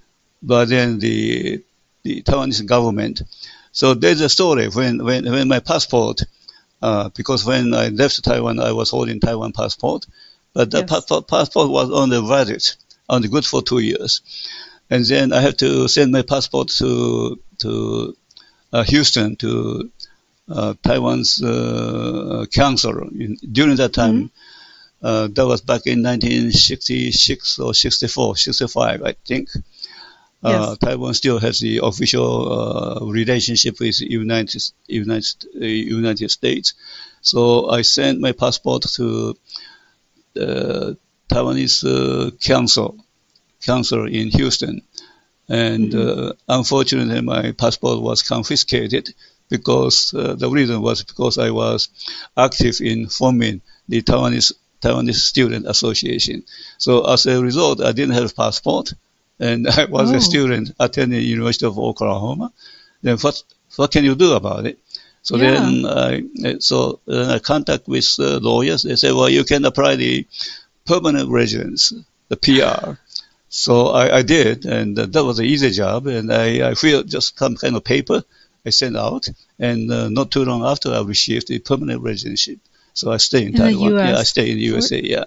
by 0.42 0.64
then 0.64 1.00
the 1.00 1.62
the 2.04 2.22
Taiwanese 2.22 2.66
government. 2.66 3.22
So 3.74 3.94
there's 3.96 4.22
a 4.22 4.30
story 4.30 4.70
when 4.70 5.04
when, 5.04 5.30
when 5.30 5.48
my 5.50 5.60
passport, 5.60 6.24
uh, 6.82 7.10
because 7.10 7.44
when 7.44 7.74
I 7.74 7.90
left 7.90 8.24
Taiwan, 8.24 8.62
I 8.62 8.72
was 8.72 8.92
holding 8.92 9.20
Taiwan 9.20 9.52
passport, 9.52 10.08
but 10.54 10.72
the 10.72 10.86
yes. 10.90 11.06
pa- 11.06 11.22
passport 11.22 11.70
was 11.70 11.92
on 11.92 12.08
the 12.10 12.22
valid, 12.22 12.64
on 13.10 13.22
the 13.22 13.28
good 13.28 13.46
for 13.46 13.62
two 13.62 13.80
years, 13.80 14.22
and 14.90 15.04
then 15.04 15.34
I 15.34 15.42
had 15.42 15.58
to 15.60 15.90
send 15.90 16.14
my 16.14 16.22
passport 16.22 16.70
to 16.80 17.38
to 17.60 18.16
uh, 18.72 18.84
Houston 18.84 19.36
to 19.36 19.92
uh, 20.48 20.74
Taiwan's 20.82 21.44
uh, 21.44 22.46
counselor 22.54 23.04
in, 23.12 23.36
during 23.52 23.76
that 23.76 23.92
time. 23.92 24.16
Mm-hmm. 24.16 24.47
Uh, 25.02 25.28
that 25.28 25.46
was 25.46 25.62
back 25.62 25.86
in 25.86 26.02
1966 26.02 27.60
or 27.60 27.74
64, 27.74 28.36
65, 28.36 29.04
I 29.04 29.14
think. 29.26 29.50
Uh, 30.44 30.68
yes. 30.70 30.78
Taiwan 30.80 31.14
still 31.14 31.40
has 31.40 31.60
the 31.60 31.80
official 31.84 32.52
uh, 32.52 33.06
relationship 33.06 33.80
with 33.80 34.00
United 34.02 34.64
United 34.88 35.46
United 35.56 36.30
States. 36.30 36.74
So 37.22 37.70
I 37.70 37.82
sent 37.82 38.20
my 38.20 38.32
passport 38.32 38.84
to 38.94 39.36
the 40.34 40.98
Taiwanese 41.30 42.40
council 42.40 42.98
council 43.62 44.08
in 44.08 44.30
Houston, 44.30 44.82
and 45.50 45.92
mm-hmm. 45.92 46.32
unfortunately 46.48 47.22
my 47.22 47.52
passport 47.52 48.02
was 48.02 48.22
confiscated 48.22 49.14
because 49.50 50.14
uh, 50.14 50.36
the 50.36 50.50
reason 50.50 50.82
was 50.82 51.04
because 51.04 51.38
I 51.38 51.52
was 51.52 51.90
active 52.36 52.80
in 52.82 53.08
forming 53.08 53.62
the 53.88 54.02
Taiwanese 54.02 54.52
Taiwanese 54.82 55.16
Student 55.16 55.68
Association. 55.68 56.44
So 56.78 57.04
as 57.06 57.26
a 57.26 57.42
result, 57.42 57.82
I 57.82 57.92
didn't 57.92 58.16
have 58.16 58.32
a 58.32 58.34
passport, 58.34 58.94
and 59.40 59.68
I 59.80 59.86
was 59.86 60.12
oh. 60.12 60.16
a 60.16 60.22
student 60.22 60.72
attending 60.80 61.22
University 61.24 61.66
of 61.66 61.78
Oklahoma. 61.80 62.52
Then 63.02 63.18
what 63.18 63.44
what 63.76 63.92
can 63.92 64.04
you 64.04 64.16
do 64.16 64.34
about 64.34 64.66
it? 64.66 64.80
So 65.22 65.36
yeah. 65.38 65.52
then 65.52 65.86
I 65.86 66.58
so 66.60 67.00
then 67.06 67.30
I 67.30 67.40
contact 67.40 67.88
with 67.88 68.16
uh, 68.20 68.40
lawyers. 68.40 68.84
They 68.84 68.96
say, 68.96 69.12
well, 69.12 69.30
you 69.30 69.44
can 69.44 69.66
apply 69.66 69.96
the 69.96 70.26
permanent 70.86 71.30
residence, 71.30 71.94
the 72.30 72.38
PR. 72.38 72.94
So 73.50 73.88
I, 73.88 74.18
I 74.20 74.22
did, 74.24 74.66
and 74.66 74.98
uh, 74.98 75.06
that 75.06 75.24
was 75.24 75.40
an 75.40 75.46
easy 75.46 75.72
job. 75.72 76.08
And 76.08 76.32
I, 76.32 76.70
I 76.70 76.74
filled 76.76 77.10
just 77.10 77.38
some 77.38 77.56
kind 77.56 77.76
of 77.76 77.84
paper 77.84 78.24
I 78.66 78.70
sent 78.70 78.98
out, 78.98 79.28
and 79.60 79.92
uh, 79.92 80.10
not 80.10 80.32
too 80.32 80.46
long 80.46 80.64
after 80.64 80.92
I 80.92 81.02
received 81.02 81.48
the 81.48 81.60
permanent 81.60 82.02
residency. 82.02 82.60
So 82.98 83.12
I 83.12 83.18
stay 83.18 83.44
in, 83.44 83.50
in 83.50 83.54
Taiwan. 83.54 83.94
Yeah, 83.94 84.18
I 84.18 84.24
stay 84.24 84.50
in 84.50 84.58
the 84.58 84.64
USA. 84.64 85.00
Yeah. 85.00 85.26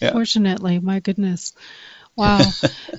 yeah. 0.00 0.10
Fortunately, 0.10 0.80
my 0.80 1.00
goodness. 1.00 1.52
Wow. 2.18 2.40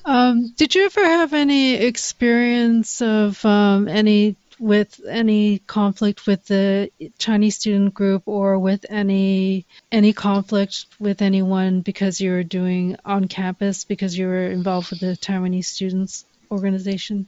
um, 0.06 0.54
did 0.56 0.76
you 0.76 0.86
ever 0.86 1.04
have 1.04 1.34
any 1.34 1.74
experience 1.74 3.02
of 3.02 3.44
um, 3.46 3.88
any 3.88 4.36
with 4.60 5.02
any 5.10 5.58
conflict 5.58 6.28
with 6.28 6.46
the 6.46 6.92
Chinese 7.18 7.56
student 7.56 7.96
group 7.96 8.28
or 8.28 8.60
with 8.60 8.86
any 8.92 9.66
any 9.92 10.14
conflict 10.14 10.86
with 11.00 11.24
anyone 11.24 11.82
because 11.82 12.22
you 12.22 12.30
were 12.30 12.44
doing 12.44 12.96
on 13.04 13.28
campus 13.28 13.86
because 13.86 14.16
you 14.16 14.28
were 14.28 14.52
involved 14.52 14.92
with 14.92 15.00
the 15.00 15.18
Taiwanese 15.18 15.66
students 15.66 16.24
organization? 16.52 17.28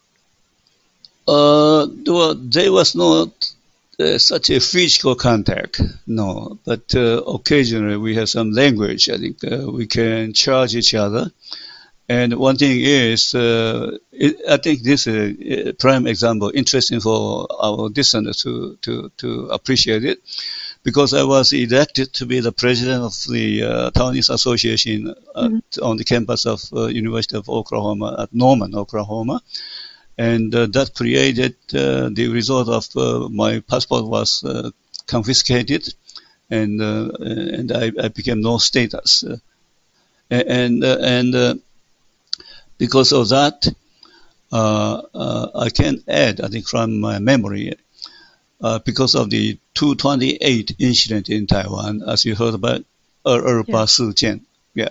Uh, 1.28 1.88
well, 2.06 2.36
there 2.36 2.72
was 2.72 2.94
not 2.94 3.52
uh, 4.00 4.18
such 4.18 4.50
a 4.50 4.60
physical 4.60 5.16
contact, 5.16 5.82
no. 6.08 6.60
But 6.64 6.96
uh, 6.96 7.22
occasionally 7.28 7.98
we 7.98 8.16
have 8.16 8.30
some 8.30 8.52
language. 8.52 9.10
I 9.10 9.18
think 9.18 9.44
uh, 9.44 9.72
we 9.72 9.88
can 9.88 10.34
charge 10.34 10.76
each 10.76 10.94
other. 10.94 11.32
And 12.12 12.34
one 12.34 12.58
thing 12.58 12.82
is, 12.82 13.36
uh, 13.36 13.98
it, 14.12 14.38
I 14.50 14.58
think 14.58 14.82
this 14.82 15.06
is 15.06 15.68
a 15.68 15.74
prime 15.74 16.08
example, 16.08 16.52
interesting 16.56 17.00
for 17.02 17.46
our 17.52 17.90
listeners 17.90 18.38
to, 18.38 18.78
to, 18.82 19.12
to 19.18 19.46
appreciate 19.52 20.04
it, 20.04 20.20
because 20.82 21.14
I 21.14 21.24
was 21.24 21.54
elected 21.54 22.14
to 22.14 22.26
be 22.26 22.40
the 22.40 22.52
president 22.52 23.04
of 23.04 23.14
the 23.32 23.64
uh, 23.64 23.92
Taiwanese 23.92 24.34
Association 24.34 25.10
at, 25.10 25.16
mm-hmm. 25.36 25.84
on 25.84 25.98
the 25.98 26.04
campus 26.04 26.48
of 26.48 26.64
uh, 26.74 26.88
University 26.88 27.38
of 27.38 27.48
Oklahoma 27.48 28.16
at 28.24 28.34
Norman, 28.34 28.74
Oklahoma 28.74 29.44
and 30.20 30.54
uh, 30.54 30.66
that 30.66 30.94
created 30.94 31.56
uh, 31.74 32.10
the 32.12 32.28
result 32.28 32.68
of 32.68 32.86
uh, 32.98 33.30
my 33.30 33.62
passport 33.62 34.04
was 34.04 34.44
confiscated, 35.08 35.94
and 36.50 36.82
and 36.82 37.72
I, 37.72 37.92
I, 38.04 38.10
became 38.10 38.42
no 38.42 38.58
status, 38.58 39.24
and 40.30 40.84
and 40.84 41.62
because 42.78 43.14
of 43.14 43.30
that, 43.30 43.66
I 44.52 45.70
can 45.74 46.04
add 46.06 46.42
I 46.42 46.50
think 46.50 46.68
from 46.68 47.00
my 47.00 47.20
memory 47.20 47.76
uh, 48.62 48.80
because 48.80 49.16
of 49.16 49.30
the 49.30 49.58
228 49.76 50.76
incident 50.80 51.30
in 51.30 51.48
Taiwan, 51.48 52.04
as 52.06 52.26
you 52.26 52.36
heard 52.36 52.56
about 52.56 52.84
Er 53.26 53.64
Su 53.88 54.12
Jian. 54.12 54.42
Yeah. 54.74 54.90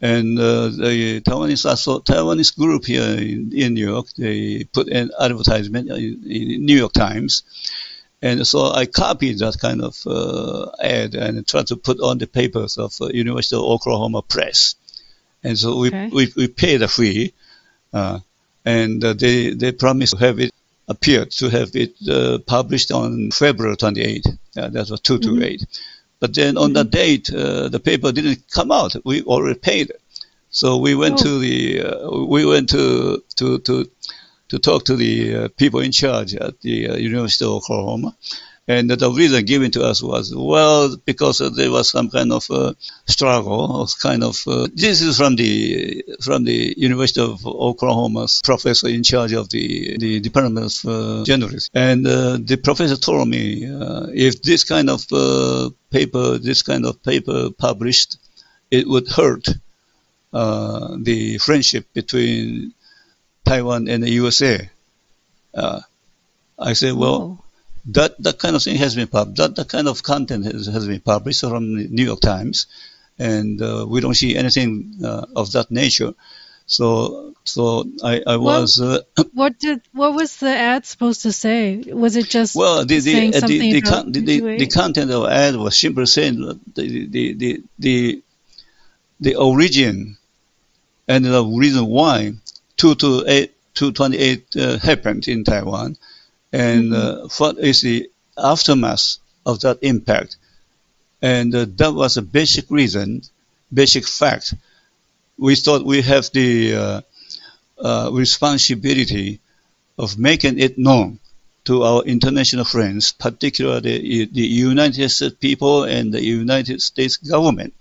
And 0.00 0.38
uh, 0.38 0.68
the 0.68 1.22
Taiwanese, 1.22 2.04
Taiwanese 2.04 2.56
group 2.56 2.84
here 2.84 3.16
in, 3.16 3.50
in, 3.54 3.74
New 3.74 3.86
York, 3.86 4.08
they 4.18 4.64
put 4.64 4.88
an 4.88 5.10
advertisement 5.18 5.88
in, 5.90 6.22
in, 6.26 6.66
New 6.66 6.76
York 6.76 6.92
Times. 6.92 7.42
And 8.20 8.46
so 8.46 8.72
I 8.72 8.86
copied 8.86 9.38
that 9.38 9.58
kind 9.58 9.82
of 9.82 9.96
uh, 10.06 10.70
ad 10.82 11.14
and 11.14 11.46
tried 11.46 11.68
to 11.68 11.76
put 11.76 12.00
on 12.00 12.18
the 12.18 12.26
papers 12.26 12.76
of 12.76 12.94
uh, 13.00 13.06
University 13.06 13.56
of 13.56 13.62
Oklahoma 13.62 14.22
Press. 14.22 14.74
And 15.42 15.58
so 15.58 15.78
we, 15.78 15.88
okay. 15.88 16.08
we, 16.12 16.32
we 16.36 16.48
paid 16.48 16.82
a 16.82 16.88
fee. 16.88 17.32
Uh, 17.92 18.20
and 18.64 19.02
uh, 19.02 19.14
they, 19.14 19.50
they 19.50 19.72
promised 19.72 20.18
to 20.18 20.18
have 20.18 20.40
it 20.40 20.52
appear, 20.88 21.24
to 21.24 21.48
have 21.48 21.70
it 21.74 21.94
uh, 22.08 22.38
published 22.46 22.90
on 22.90 23.30
February 23.30 23.76
28. 23.76 24.26
that 24.54 24.72
was 24.72 25.00
228. 25.00 25.60
Mm-hmm. 25.60 25.95
But 26.18 26.34
then 26.34 26.56
on 26.56 26.72
that 26.72 26.90
date, 26.90 27.32
uh, 27.32 27.68
the 27.68 27.80
paper 27.80 28.12
didn't 28.12 28.50
come 28.50 28.72
out. 28.72 28.96
We 29.04 29.22
already 29.22 29.58
paid. 29.58 29.92
So 30.50 30.78
we 30.78 30.94
went 30.94 31.20
oh. 31.20 31.24
to 31.24 31.38
the 31.38 31.82
uh, 31.82 32.24
we 32.26 32.46
went 32.46 32.70
to 32.70 33.22
to 33.36 33.58
to 33.58 33.90
to 34.48 34.58
talk 34.58 34.84
to 34.86 34.96
the 34.96 35.34
uh, 35.34 35.48
people 35.56 35.80
in 35.80 35.92
charge 35.92 36.34
at 36.34 36.60
the 36.60 36.88
uh, 36.88 36.96
University 36.96 37.44
of 37.44 37.50
Oklahoma, 37.50 38.16
and 38.68 38.90
the 38.90 39.10
reason 39.10 39.44
given 39.44 39.70
to 39.72 39.84
us 39.84 40.02
was, 40.02 40.34
well, 40.34 40.96
because 40.96 41.38
there 41.38 41.70
was 41.70 41.88
some 41.88 42.10
kind 42.10 42.32
of 42.32 42.50
uh, 42.50 42.74
struggle, 43.06 43.88
kind 44.00 44.24
of. 44.24 44.42
Uh, 44.46 44.66
this 44.74 45.02
is 45.02 45.16
from 45.18 45.36
the 45.36 46.04
from 46.20 46.44
the 46.44 46.74
University 46.76 47.20
of 47.20 47.46
Oklahoma's 47.46 48.40
professor 48.42 48.88
in 48.88 49.04
charge 49.04 49.32
of 49.32 49.48
the 49.50 49.96
the 49.98 50.18
Department 50.18 50.66
of 50.66 50.90
uh, 50.90 51.24
Journalism, 51.24 51.70
and 51.74 52.06
uh, 52.06 52.38
the 52.40 52.56
professor 52.56 52.96
told 52.96 53.28
me 53.28 53.70
uh, 53.70 54.08
if 54.12 54.42
this 54.42 54.64
kind 54.64 54.90
of 54.90 55.06
uh, 55.12 55.70
paper, 55.90 56.38
this 56.38 56.62
kind 56.62 56.86
of 56.86 57.00
paper 57.04 57.50
published, 57.50 58.16
it 58.72 58.88
would 58.88 59.08
hurt 59.08 59.46
the 60.32 61.38
friendship 61.38 61.86
between 61.94 62.74
Taiwan 63.44 63.88
and 63.88 64.02
the 64.02 64.10
USA. 64.10 64.68
I 66.58 66.72
said, 66.72 66.94
well. 66.94 67.45
That 67.86 68.20
that 68.22 68.38
kind 68.38 68.56
of 68.56 68.62
thing 68.62 68.76
has 68.76 68.94
been 68.96 69.08
published. 69.08 69.36
That, 69.36 69.56
that 69.56 69.68
kind 69.68 69.88
of 69.88 70.02
content 70.02 70.44
has, 70.44 70.66
has 70.66 70.86
been 70.86 71.00
published 71.00 71.40
from 71.40 71.76
the 71.76 71.88
New 71.88 72.04
York 72.04 72.20
Times, 72.20 72.66
and 73.18 73.62
uh, 73.62 73.86
we 73.88 74.00
don't 74.00 74.14
see 74.14 74.36
anything 74.36 74.98
uh, 75.04 75.26
of 75.36 75.52
that 75.52 75.70
nature. 75.70 76.14
So 76.66 77.34
so 77.44 77.84
I, 78.02 78.22
I 78.26 78.36
was. 78.36 78.80
uh, 78.80 79.02
what 79.32 79.58
did 79.58 79.82
what 79.92 80.14
was 80.14 80.36
the 80.38 80.50
ad 80.50 80.84
supposed 80.84 81.22
to 81.22 81.32
say? 81.32 81.84
Was 81.86 82.16
it 82.16 82.28
just 82.28 82.56
well 82.56 82.84
the 82.84 82.98
the 82.98 83.30
the, 83.30 83.72
the, 83.72 83.80
con- 83.82 84.12
the, 84.12 84.20
the, 84.20 84.40
the, 84.58 84.66
content 84.66 85.10
of 85.12 85.22
the 85.22 85.28
ad 85.28 85.54
was 85.54 85.78
simply 85.78 86.06
saying 86.06 86.40
the 86.40 86.58
the 86.74 87.34
the 87.34 87.62
the, 87.78 88.22
the 89.20 89.34
origin 89.36 90.18
and 91.06 91.24
the 91.24 91.44
reason 91.44 91.86
why 91.86 92.32
two 92.76 92.96
to 92.96 93.24
eight 93.28 93.54
two 93.74 93.92
twenty 93.92 94.18
eight 94.18 94.56
uh, 94.56 94.78
happened 94.78 95.28
in 95.28 95.44
Taiwan 95.44 95.96
and 96.52 96.94
uh, 96.94 97.28
what 97.38 97.58
is 97.58 97.80
the 97.82 98.10
aftermath 98.36 99.16
of 99.44 99.60
that 99.60 99.78
impact. 99.82 100.36
And 101.22 101.54
uh, 101.54 101.66
that 101.76 101.92
was 101.92 102.16
a 102.16 102.22
basic 102.22 102.70
reason, 102.70 103.22
basic 103.72 104.06
fact. 104.06 104.54
We 105.38 105.54
thought 105.56 105.84
we 105.84 106.02
have 106.02 106.30
the 106.32 106.74
uh, 106.74 107.00
uh, 107.78 108.10
responsibility 108.12 109.40
of 109.98 110.18
making 110.18 110.58
it 110.58 110.78
known 110.78 111.18
to 111.64 111.82
our 111.82 112.02
international 112.04 112.64
friends, 112.64 113.12
particularly 113.12 114.24
the 114.26 114.46
United 114.46 115.08
States 115.08 115.34
people 115.40 115.84
and 115.84 116.12
the 116.12 116.22
United 116.22 116.80
States 116.80 117.16
government. 117.16 117.74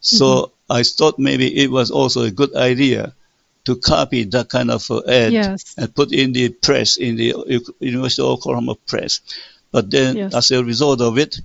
So 0.00 0.26
mm-hmm. 0.26 0.72
I 0.72 0.82
thought 0.82 1.18
maybe 1.18 1.54
it 1.56 1.70
was 1.70 1.90
also 1.90 2.22
a 2.22 2.30
good 2.30 2.54
idea 2.54 3.14
to 3.64 3.76
copy 3.76 4.24
that 4.24 4.48
kind 4.48 4.70
of 4.70 4.90
uh, 4.90 5.02
ad 5.06 5.32
yes. 5.32 5.74
and 5.76 5.94
put 5.94 6.12
in 6.12 6.32
the 6.32 6.48
press, 6.48 6.96
in 6.96 7.16
the 7.16 7.34
University 7.80 8.22
of 8.22 8.28
Oklahoma 8.28 8.74
press. 8.74 9.20
But 9.70 9.90
then, 9.90 10.16
yes. 10.16 10.34
as 10.34 10.50
a 10.50 10.64
result 10.64 11.00
of 11.00 11.18
it, 11.18 11.38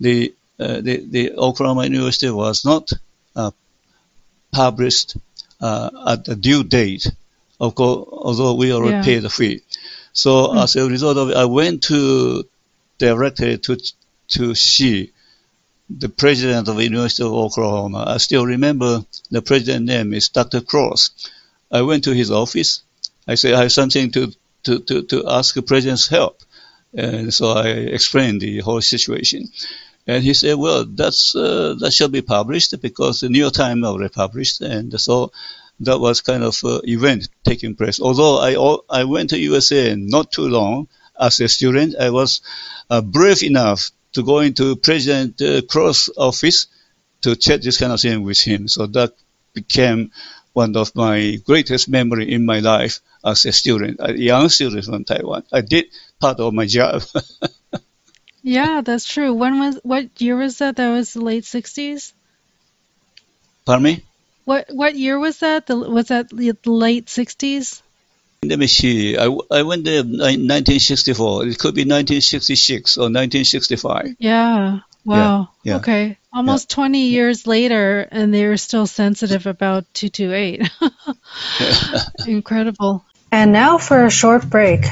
the, 0.00 0.34
uh, 0.58 0.80
the, 0.80 1.04
the 1.06 1.32
Oklahoma 1.32 1.84
University 1.84 2.30
was 2.30 2.64
not 2.64 2.90
uh, 3.36 3.50
published 4.52 5.16
uh, 5.60 5.90
at 6.08 6.24
the 6.24 6.36
due 6.36 6.64
date, 6.64 7.06
of 7.60 7.74
course, 7.74 8.08
although 8.10 8.54
we 8.54 8.72
already 8.72 8.96
yeah. 8.96 9.04
paid 9.04 9.22
the 9.22 9.30
fee. 9.30 9.62
So 10.12 10.48
mm. 10.48 10.62
as 10.62 10.76
a 10.76 10.88
result 10.88 11.16
of 11.16 11.30
it, 11.30 11.36
I 11.36 11.44
went 11.44 11.84
to 11.84 12.44
directly 12.98 13.58
to 13.58 13.76
to 14.28 14.54
see 14.54 15.12
the 15.88 16.08
president 16.08 16.68
of 16.68 16.76
the 16.76 16.84
University 16.84 17.22
of 17.22 17.32
Oklahoma. 17.32 18.04
I 18.06 18.18
still 18.18 18.44
remember 18.44 19.04
the 19.30 19.42
president 19.42 19.86
name 19.86 20.12
is 20.12 20.28
Dr. 20.28 20.60
Cross. 20.60 21.30
I 21.70 21.82
went 21.82 22.04
to 22.04 22.14
his 22.14 22.30
office. 22.30 22.82
I 23.26 23.34
said, 23.34 23.54
I 23.54 23.62
have 23.62 23.72
something 23.72 24.10
to, 24.12 24.32
to, 24.64 24.78
to, 24.80 25.02
to 25.02 25.28
ask 25.28 25.54
the 25.54 25.62
president's 25.62 26.08
help. 26.08 26.42
And 26.94 27.32
so 27.32 27.52
I 27.52 27.68
explained 27.68 28.40
the 28.40 28.60
whole 28.60 28.80
situation. 28.80 29.48
And 30.06 30.24
he 30.24 30.32
said, 30.32 30.56
well, 30.56 30.86
that's, 30.86 31.34
uh, 31.36 31.74
that 31.80 31.92
shall 31.92 32.08
be 32.08 32.22
published 32.22 32.80
because 32.80 33.20
the 33.20 33.28
New 33.28 33.40
York 33.40 33.52
Times 33.52 33.84
already 33.84 34.12
published. 34.12 34.62
And 34.62 34.98
so 34.98 35.32
that 35.80 35.98
was 35.98 36.22
kind 36.22 36.42
of 36.42 36.58
uh, 36.64 36.80
event 36.84 37.28
taking 37.44 37.74
place. 37.74 38.00
Although 38.00 38.38
I, 38.38 39.00
I 39.00 39.04
went 39.04 39.30
to 39.30 39.38
USA 39.38 39.94
not 39.96 40.32
too 40.32 40.48
long 40.48 40.88
as 41.20 41.38
a 41.40 41.48
student, 41.48 41.94
I 41.96 42.10
was 42.10 42.40
uh, 42.88 43.02
brave 43.02 43.42
enough 43.42 43.90
to 44.12 44.22
go 44.22 44.38
into 44.38 44.76
President 44.76 45.40
uh, 45.42 45.60
Cross 45.62 46.08
office 46.16 46.66
to 47.20 47.36
chat 47.36 47.62
this 47.62 47.78
kind 47.78 47.92
of 47.92 48.00
thing 48.00 48.22
with 48.22 48.40
him. 48.40 48.68
So 48.68 48.86
that 48.86 49.12
became 49.52 50.10
one 50.58 50.74
of 50.74 50.90
my 50.96 51.38
greatest 51.46 51.88
memory 51.88 52.26
in 52.34 52.44
my 52.44 52.58
life 52.58 52.98
as 53.24 53.46
a 53.46 53.52
student, 53.52 53.96
a 54.00 54.12
young 54.12 54.48
student 54.48 54.84
from 54.84 55.04
Taiwan. 55.04 55.44
I 55.52 55.60
did 55.60 55.86
part 56.18 56.40
of 56.40 56.52
my 56.52 56.66
job. 56.66 57.02
yeah, 58.42 58.82
that's 58.82 59.06
true. 59.06 59.32
When 59.32 59.60
was 59.60 59.78
what 59.84 60.20
year 60.20 60.36
was 60.36 60.58
that? 60.58 60.74
That 60.76 60.90
was 60.90 61.14
the 61.14 61.22
late 61.22 61.44
sixties. 61.44 62.12
Pardon 63.64 63.84
me. 63.84 63.94
What 64.44 64.66
what 64.74 64.96
year 64.96 65.18
was 65.18 65.38
that? 65.46 65.68
The, 65.68 65.76
was 65.76 66.08
that 66.08 66.30
the 66.30 66.56
late 66.66 67.08
sixties? 67.08 67.82
Let 68.42 68.58
me 68.58 68.66
see. 68.66 69.16
I, 69.16 69.26
I 69.50 69.62
went 69.62 69.84
there 69.84 70.00
in 70.00 70.18
1964. 70.18 71.46
It 71.46 71.58
could 71.58 71.74
be 71.74 71.82
1966 71.82 72.96
or 72.96 73.10
1965. 73.10 74.14
Yeah. 74.18 74.80
Wow. 75.04 75.48
Yeah, 75.64 75.72
yeah. 75.72 75.76
Okay. 75.78 76.17
Almost 76.32 76.70
yeah. 76.70 76.74
20 76.74 77.06
years 77.06 77.46
later, 77.46 78.06
and 78.10 78.32
they're 78.32 78.58
still 78.58 78.86
sensitive 78.86 79.46
about 79.46 79.86
228. 79.94 80.70
Incredible. 82.26 83.04
And 83.32 83.52
now 83.52 83.78
for 83.78 84.04
a 84.04 84.10
short 84.10 84.48
break. 84.48 84.84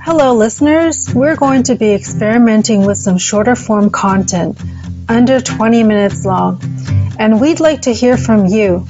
Hello, 0.00 0.34
listeners. 0.34 1.12
We're 1.14 1.36
going 1.36 1.62
to 1.64 1.76
be 1.76 1.92
experimenting 1.92 2.84
with 2.84 2.98
some 2.98 3.16
shorter 3.16 3.54
form 3.56 3.88
content, 3.88 4.60
under 5.08 5.40
20 5.40 5.82
minutes 5.82 6.26
long, 6.26 6.60
and 7.18 7.40
we'd 7.40 7.60
like 7.60 7.82
to 7.82 7.94
hear 7.94 8.18
from 8.18 8.44
you. 8.46 8.86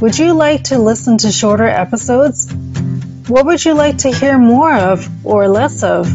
Would 0.00 0.16
you 0.18 0.34
like 0.34 0.64
to 0.64 0.78
listen 0.78 1.18
to 1.18 1.32
shorter 1.32 1.68
episodes? 1.68 2.52
What 3.26 3.46
would 3.46 3.64
you 3.64 3.74
like 3.74 3.98
to 3.98 4.12
hear 4.12 4.38
more 4.38 4.74
of 4.74 5.08
or 5.26 5.48
less 5.48 5.82
of? 5.82 6.06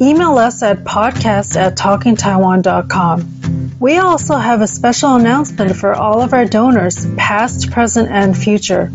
Email 0.00 0.38
us 0.38 0.62
at 0.62 0.84
podcast 0.84 1.56
at 1.56 1.76
talkingtaiwan.com. 1.76 3.37
We 3.80 3.98
also 3.98 4.36
have 4.36 4.60
a 4.60 4.66
special 4.66 5.14
announcement 5.14 5.76
for 5.76 5.94
all 5.94 6.20
of 6.20 6.32
our 6.32 6.44
donors, 6.44 7.06
past, 7.16 7.70
present, 7.70 8.10
and 8.10 8.36
future. 8.36 8.90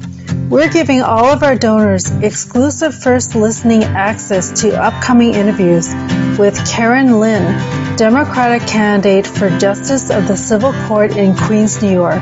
We're 0.49 0.69
giving 0.71 1.01
all 1.01 1.27
of 1.27 1.41
our 1.43 1.55
donors 1.55 2.11
exclusive 2.11 2.93
first 2.93 3.33
listening 3.35 3.83
access 3.83 4.61
to 4.61 4.81
upcoming 4.81 5.33
interviews 5.33 5.93
with 6.37 6.59
Karen 6.69 7.19
Lin, 7.19 7.43
Democratic 7.95 8.67
candidate 8.67 9.25
for 9.25 9.49
Justice 9.57 10.09
of 10.09 10.27
the 10.27 10.35
Civil 10.35 10.73
Court 10.87 11.15
in 11.15 11.35
Queens, 11.35 11.81
New 11.81 11.91
York, 11.91 12.21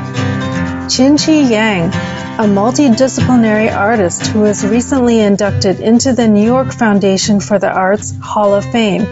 Chin 0.88 1.16
Chi 1.16 1.42
Yang, 1.48 1.90
a 2.38 2.44
multidisciplinary 2.44 3.70
artist 3.70 4.28
who 4.28 4.40
was 4.40 4.66
recently 4.66 5.20
inducted 5.20 5.78
into 5.80 6.14
the 6.14 6.26
New 6.26 6.44
York 6.44 6.72
Foundation 6.72 7.40
for 7.40 7.58
the 7.58 7.70
Arts 7.70 8.14
Hall 8.22 8.54
of 8.54 8.64
Fame. 8.72 9.02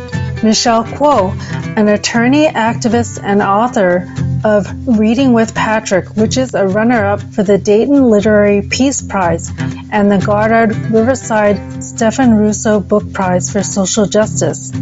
Michelle 0.42 0.84
Kuo, 0.84 1.30
an 1.76 1.88
attorney, 1.88 2.46
activist, 2.46 3.20
and 3.22 3.42
author 3.42 4.10
of 4.42 4.66
Reading 4.98 5.34
with 5.34 5.54
Patrick, 5.54 6.16
which 6.16 6.38
is 6.38 6.54
a 6.54 6.66
runner 6.66 7.04
up 7.04 7.20
for 7.20 7.42
the 7.42 7.58
Dayton 7.58 8.08
Literary 8.08 8.62
Peace 8.62 9.02
Prize 9.02 9.52
and 9.92 10.10
the 10.10 10.18
Goddard 10.18 10.74
Riverside 10.90 11.84
Stephan 11.84 12.38
Russo 12.38 12.80
Book 12.80 13.12
Prize 13.12 13.52
for 13.52 13.62
Social 13.62 14.06
Justice. 14.06 14.72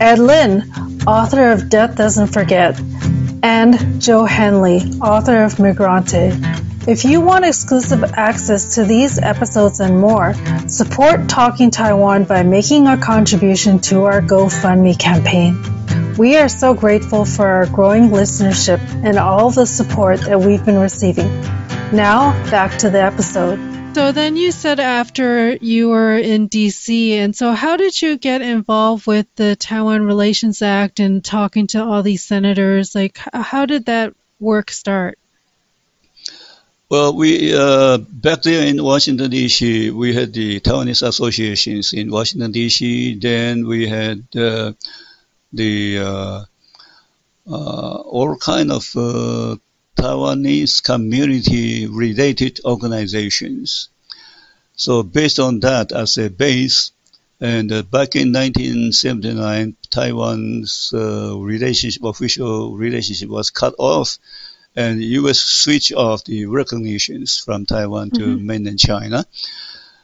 Ed 0.00 0.18
Lin, 0.18 0.70
author 1.06 1.50
of 1.50 1.70
Death 1.70 1.96
Doesn't 1.96 2.26
Forget, 2.26 2.78
and 3.42 4.02
Joe 4.02 4.26
Henley, 4.26 4.80
author 5.00 5.44
of 5.44 5.54
Migrante. 5.54 6.65
If 6.86 7.04
you 7.04 7.20
want 7.20 7.44
exclusive 7.44 8.04
access 8.14 8.76
to 8.76 8.84
these 8.84 9.18
episodes 9.18 9.80
and 9.80 9.98
more, 9.98 10.34
support 10.68 11.28
Talking 11.28 11.72
Taiwan 11.72 12.22
by 12.22 12.44
making 12.44 12.86
a 12.86 12.96
contribution 12.96 13.80
to 13.80 14.04
our 14.04 14.22
GoFundMe 14.22 14.96
campaign. 14.96 16.14
We 16.16 16.36
are 16.36 16.48
so 16.48 16.74
grateful 16.74 17.24
for 17.24 17.44
our 17.44 17.66
growing 17.66 18.10
listenership 18.10 18.78
and 19.04 19.18
all 19.18 19.50
the 19.50 19.66
support 19.66 20.20
that 20.20 20.38
we've 20.38 20.64
been 20.64 20.78
receiving. 20.78 21.26
Now, 21.90 22.40
back 22.52 22.78
to 22.78 22.88
the 22.88 23.02
episode. 23.02 23.58
So 23.96 24.12
then 24.12 24.36
you 24.36 24.52
said 24.52 24.78
after 24.78 25.56
you 25.56 25.88
were 25.88 26.16
in 26.16 26.48
DC, 26.48 27.14
and 27.14 27.34
so 27.34 27.50
how 27.50 27.76
did 27.76 28.00
you 28.00 28.16
get 28.16 28.42
involved 28.42 29.08
with 29.08 29.26
the 29.34 29.56
Taiwan 29.56 30.02
Relations 30.02 30.62
Act 30.62 31.00
and 31.00 31.24
talking 31.24 31.66
to 31.68 31.82
all 31.82 32.04
these 32.04 32.22
senators? 32.22 32.94
Like, 32.94 33.18
how 33.32 33.66
did 33.66 33.86
that 33.86 34.14
work 34.38 34.70
start? 34.70 35.18
Well, 36.88 37.16
we 37.16 37.52
uh, 37.52 37.98
back 37.98 38.42
there 38.42 38.64
in 38.64 38.80
Washington 38.80 39.28
D.C., 39.28 39.90
we 39.90 40.14
had 40.14 40.32
the 40.32 40.60
Taiwanese 40.60 41.04
associations 41.04 41.92
in 41.92 42.12
Washington 42.12 42.52
D.C. 42.52 43.16
Then 43.18 43.66
we 43.66 43.88
had 43.88 44.22
uh, 44.36 44.72
the 45.52 45.98
uh, 45.98 46.44
uh 47.50 47.94
all 47.96 48.36
kind 48.36 48.70
of 48.70 48.84
uh, 48.94 49.56
Taiwanese 49.96 50.80
community-related 50.84 52.60
organizations. 52.64 53.88
So 54.76 55.02
based 55.02 55.40
on 55.40 55.58
that 55.60 55.90
as 55.90 56.18
a 56.18 56.30
base, 56.30 56.92
and 57.40 57.72
uh, 57.72 57.82
back 57.82 58.14
in 58.14 58.32
1979, 58.32 59.74
Taiwan's 59.90 60.92
relationship, 60.94 62.04
official 62.04 62.76
relationship, 62.76 63.28
was 63.28 63.50
cut 63.50 63.74
off 63.76 64.18
and 64.76 65.00
the 65.00 65.06
U.S. 65.20 65.38
switch 65.38 65.92
off 65.92 66.24
the 66.24 66.46
recognitions 66.46 67.40
from 67.40 67.64
Taiwan 67.64 68.10
to 68.10 68.20
mm-hmm. 68.20 68.46
mainland 68.46 68.78
China. 68.78 69.24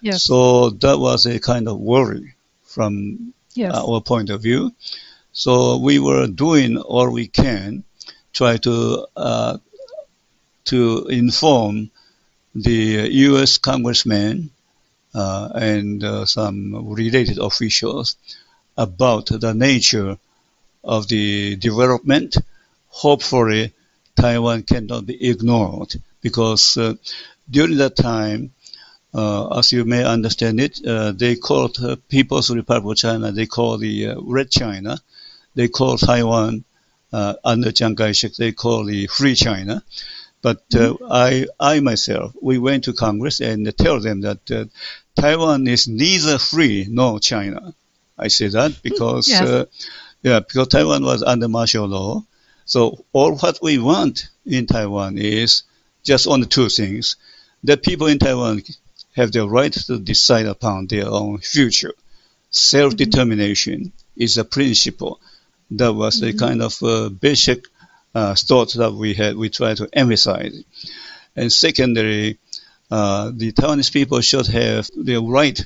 Yes. 0.00 0.24
So 0.24 0.70
that 0.70 0.98
was 0.98 1.26
a 1.26 1.38
kind 1.38 1.68
of 1.68 1.78
worry 1.78 2.34
from 2.64 3.34
yes. 3.54 3.74
our 3.74 4.00
point 4.00 4.30
of 4.30 4.42
view. 4.42 4.74
So 5.32 5.76
we 5.76 5.98
were 5.98 6.26
doing 6.26 6.78
all 6.78 7.10
we 7.10 7.28
can, 7.28 7.84
try 8.32 8.56
to 8.58 9.06
uh, 9.14 9.58
to 10.64 11.06
inform 11.06 11.90
the 12.54 13.08
U.S. 13.10 13.58
congressmen 13.58 14.50
uh, 15.14 15.50
and 15.54 16.02
uh, 16.02 16.24
some 16.24 16.88
related 16.94 17.38
officials 17.38 18.16
about 18.76 19.26
the 19.26 19.52
nature 19.54 20.18
of 20.82 21.08
the 21.08 21.56
development. 21.56 22.36
Hopefully, 22.88 23.72
Taiwan 24.16 24.62
cannot 24.62 25.06
be 25.06 25.28
ignored 25.28 25.94
because 26.20 26.76
uh, 26.76 26.94
during 27.50 27.76
that 27.78 27.96
time, 27.96 28.52
uh, 29.14 29.58
as 29.58 29.72
you 29.72 29.84
may 29.84 30.04
understand 30.04 30.60
it, 30.60 30.80
uh, 30.86 31.12
they 31.12 31.36
called 31.36 31.78
uh, 31.82 31.96
People's 32.08 32.50
Republic 32.50 32.92
of 32.92 32.98
China, 32.98 33.32
they 33.32 33.46
call 33.46 33.78
the 33.78 34.08
uh, 34.08 34.20
Red 34.20 34.50
China, 34.50 34.98
they 35.54 35.68
call 35.68 35.98
Taiwan 35.98 36.64
uh, 37.12 37.34
under 37.44 37.72
Chiang 37.72 37.96
Kai-shek, 37.96 38.34
they 38.34 38.52
call 38.52 38.84
the 38.84 39.06
Free 39.08 39.34
China. 39.34 39.82
But 40.40 40.68
mm-hmm. 40.70 41.04
I, 41.10 41.46
I 41.60 41.80
myself, 41.80 42.34
we 42.40 42.58
went 42.58 42.84
to 42.84 42.92
Congress 42.92 43.40
and 43.40 43.76
tell 43.76 44.00
them 44.00 44.22
that 44.22 44.70
Taiwan 45.14 45.68
is 45.68 45.86
neither 45.86 46.38
free 46.38 46.86
nor 46.88 47.20
China. 47.20 47.74
I 48.18 48.28
say 48.28 48.48
that 48.48 48.82
because, 48.82 49.28
yes. 49.28 49.66
yeah, 50.22 50.40
because 50.40 50.68
Taiwan 50.68 51.04
was 51.04 51.22
under 51.22 51.48
martial 51.48 51.86
law 51.86 52.24
so 52.64 53.04
all 53.12 53.36
what 53.36 53.58
we 53.62 53.78
want 53.78 54.28
in 54.46 54.66
Taiwan 54.66 55.18
is 55.18 55.62
just 56.02 56.26
only 56.26 56.46
two 56.46 56.68
things. 56.68 57.16
That 57.64 57.82
people 57.82 58.08
in 58.08 58.18
Taiwan 58.18 58.62
have 59.14 59.32
the 59.32 59.48
right 59.48 59.72
to 59.72 59.98
decide 59.98 60.46
upon 60.46 60.86
their 60.86 61.06
own 61.06 61.38
future. 61.38 61.94
Self-determination 62.50 63.80
mm-hmm. 63.80 64.22
is 64.22 64.38
a 64.38 64.44
principle. 64.44 65.20
That 65.70 65.92
was 65.92 66.20
mm-hmm. 66.20 66.36
a 66.36 66.38
kind 66.38 66.62
of 66.62 66.82
uh, 66.82 67.08
basic 67.08 67.66
uh, 68.14 68.34
thought 68.34 68.74
that 68.74 68.92
we 68.92 69.14
had. 69.14 69.36
We 69.36 69.48
try 69.48 69.74
to 69.74 69.88
emphasize. 69.92 70.64
And 71.36 71.52
secondly, 71.52 72.38
uh, 72.90 73.30
the 73.34 73.52
Taiwanese 73.52 73.92
people 73.92 74.20
should 74.20 74.48
have 74.48 74.90
the 74.96 75.16
right 75.18 75.64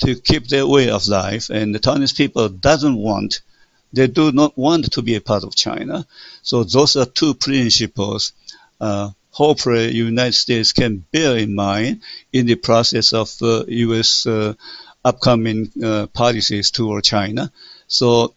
to 0.00 0.14
keep 0.14 0.48
their 0.48 0.66
way 0.66 0.90
of 0.90 1.06
life, 1.08 1.50
and 1.50 1.74
the 1.74 1.80
Taiwanese 1.80 2.16
people 2.16 2.48
doesn't 2.48 2.96
want 2.96 3.40
they 3.92 4.06
do 4.06 4.32
not 4.32 4.56
want 4.56 4.92
to 4.92 5.02
be 5.02 5.14
a 5.16 5.20
part 5.20 5.44
of 5.44 5.54
China. 5.54 6.06
So 6.42 6.64
those 6.64 6.96
are 6.96 7.06
two 7.06 7.34
principles. 7.34 8.32
Uh, 8.80 9.10
hopefully, 9.30 9.92
United 9.92 10.34
States 10.34 10.72
can 10.72 11.04
bear 11.12 11.36
in 11.36 11.54
mind 11.54 12.02
in 12.32 12.46
the 12.46 12.54
process 12.54 13.12
of 13.12 13.30
uh, 13.42 13.64
U.S. 13.68 14.26
Uh, 14.26 14.54
upcoming 15.04 15.70
uh, 15.82 16.06
policies 16.06 16.70
toward 16.70 17.04
China. 17.04 17.52
So, 17.86 18.34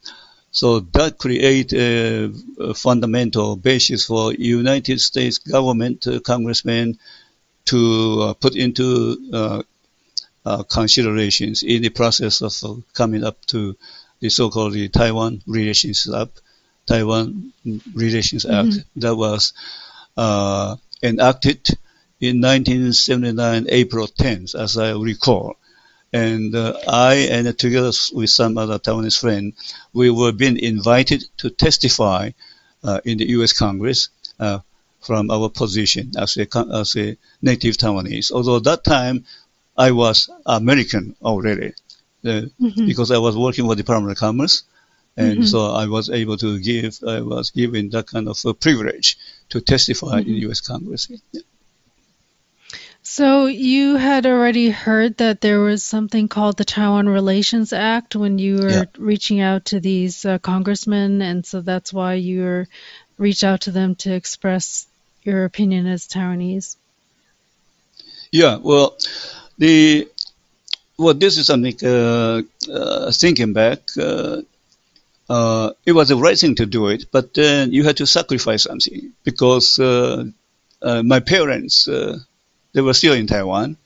so 0.51 0.79
that 0.79 1.17
create 1.17 1.73
a, 1.73 2.31
a 2.59 2.73
fundamental 2.73 3.55
basis 3.55 4.05
for 4.05 4.33
United 4.33 4.99
States 4.99 5.37
government 5.37 6.07
uh, 6.07 6.19
congressmen 6.19 6.97
to 7.65 8.21
uh, 8.21 8.33
put 8.33 8.55
into 8.55 9.63
uh, 10.45 10.63
considerations 10.63 11.63
in 11.63 11.81
the 11.81 11.89
process 11.89 12.41
of 12.41 12.83
coming 12.93 13.23
up 13.23 13.43
to 13.47 13.75
the 14.25 14.29
so-called 14.31 14.73
the 14.73 14.89
Taiwan 14.89 15.41
Relations 15.45 16.11
Act, 16.11 16.41
Taiwan 16.87 17.53
Relations 17.93 18.45
Act 18.45 18.69
mm-hmm. 18.69 18.99
that 18.99 19.15
was 19.15 19.53
uh, 20.17 20.75
enacted 21.03 21.67
in 22.19 22.41
1979, 22.41 23.67
April 23.69 24.07
10th, 24.07 24.55
as 24.55 24.77
I 24.77 24.93
recall. 24.93 25.57
And 26.11 26.55
uh, 26.55 26.73
I, 26.87 27.27
and 27.29 27.57
together 27.59 27.91
with 28.13 28.29
some 28.29 28.57
other 28.57 28.79
Taiwanese 28.79 29.19
friends, 29.19 29.75
we 29.93 30.09
were 30.09 30.31
being 30.31 30.57
invited 30.57 31.25
to 31.37 31.49
testify 31.49 32.31
uh, 32.83 33.01
in 33.05 33.17
the 33.19 33.29
U.S. 33.37 33.53
Congress 33.53 34.09
uh, 34.39 34.59
from 35.01 35.29
our 35.29 35.49
position 35.49 36.13
as 36.17 36.37
a, 36.37 36.47
as 36.73 36.95
a 36.95 37.17
native 37.41 37.77
Taiwanese. 37.77 38.31
Although 38.31 38.59
that 38.59 38.83
time 38.83 39.25
I 39.77 39.91
was 39.91 40.29
American 40.45 41.15
already, 41.21 41.73
mm-hmm. 42.25 42.85
because 42.85 43.11
I 43.11 43.17
was 43.17 43.37
working 43.37 43.65
for 43.65 43.75
the 43.75 43.83
Department 43.83 44.11
of 44.11 44.17
Commerce. 44.17 44.63
And 45.17 45.39
mm-hmm. 45.39 45.43
so 45.45 45.71
I 45.71 45.87
was 45.87 46.09
able 46.09 46.35
to 46.37 46.59
give, 46.59 46.99
I 47.07 47.21
was 47.21 47.51
given 47.51 47.89
that 47.91 48.07
kind 48.07 48.27
of 48.27 48.37
a 48.45 48.53
privilege 48.53 49.17
to 49.49 49.61
testify 49.61 50.19
mm-hmm. 50.19 50.29
in 50.29 50.35
U.S. 50.47 50.59
Congress. 50.59 51.09
Yeah. 51.31 51.41
So 53.07 53.45
you 53.45 53.97
had 53.97 54.25
already 54.25 54.71
heard 54.71 55.17
that 55.17 55.39
there 55.39 55.59
was 55.59 55.83
something 55.83 56.27
called 56.27 56.57
the 56.57 56.65
Taiwan 56.65 57.07
Relations 57.07 57.71
Act 57.71 58.15
when 58.15 58.39
you 58.39 58.57
were 58.57 58.69
yeah. 58.69 58.83
reaching 58.97 59.39
out 59.39 59.65
to 59.65 59.79
these 59.79 60.25
uh, 60.25 60.39
congressmen, 60.39 61.21
and 61.21 61.45
so 61.45 61.61
that's 61.61 61.93
why 61.93 62.15
you 62.15 62.41
were 62.41 62.67
reached 63.19 63.43
out 63.43 63.61
to 63.61 63.71
them 63.71 63.93
to 63.97 64.11
express 64.11 64.87
your 65.21 65.45
opinion 65.45 65.85
as 65.85 66.07
Taiwanese. 66.07 66.77
Yeah, 68.31 68.57
well, 68.57 68.97
the 69.59 70.09
well, 70.97 71.13
this 71.13 71.37
is 71.37 71.47
something 71.47 71.75
uh, 71.83 72.41
uh, 72.71 73.11
thinking 73.11 73.53
back. 73.53 73.79
Uh, 73.97 74.41
uh, 75.29 75.71
it 75.85 75.91
was 75.91 76.09
the 76.09 76.15
right 76.15 76.37
thing 76.37 76.55
to 76.55 76.65
do 76.65 76.87
it, 76.87 77.05
but 77.11 77.33
then 77.33 77.71
you 77.71 77.83
had 77.83 77.97
to 77.97 78.05
sacrifice 78.05 78.63
something 78.63 79.11
because 79.23 79.79
uh, 79.79 80.25
my 80.81 81.19
parents 81.19 81.87
they 82.75 82.81
were 82.81 82.93
still 82.93 83.13
in 83.13 83.25
Taiwan. 83.25 83.77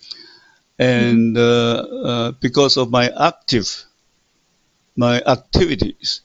And 0.80 1.38
uh, 1.38 1.42
uh, 1.42 2.32
because 2.32 2.78
of 2.78 2.90
my 2.90 3.10
active, 3.10 3.84
my 4.96 5.22
activities 5.22 6.22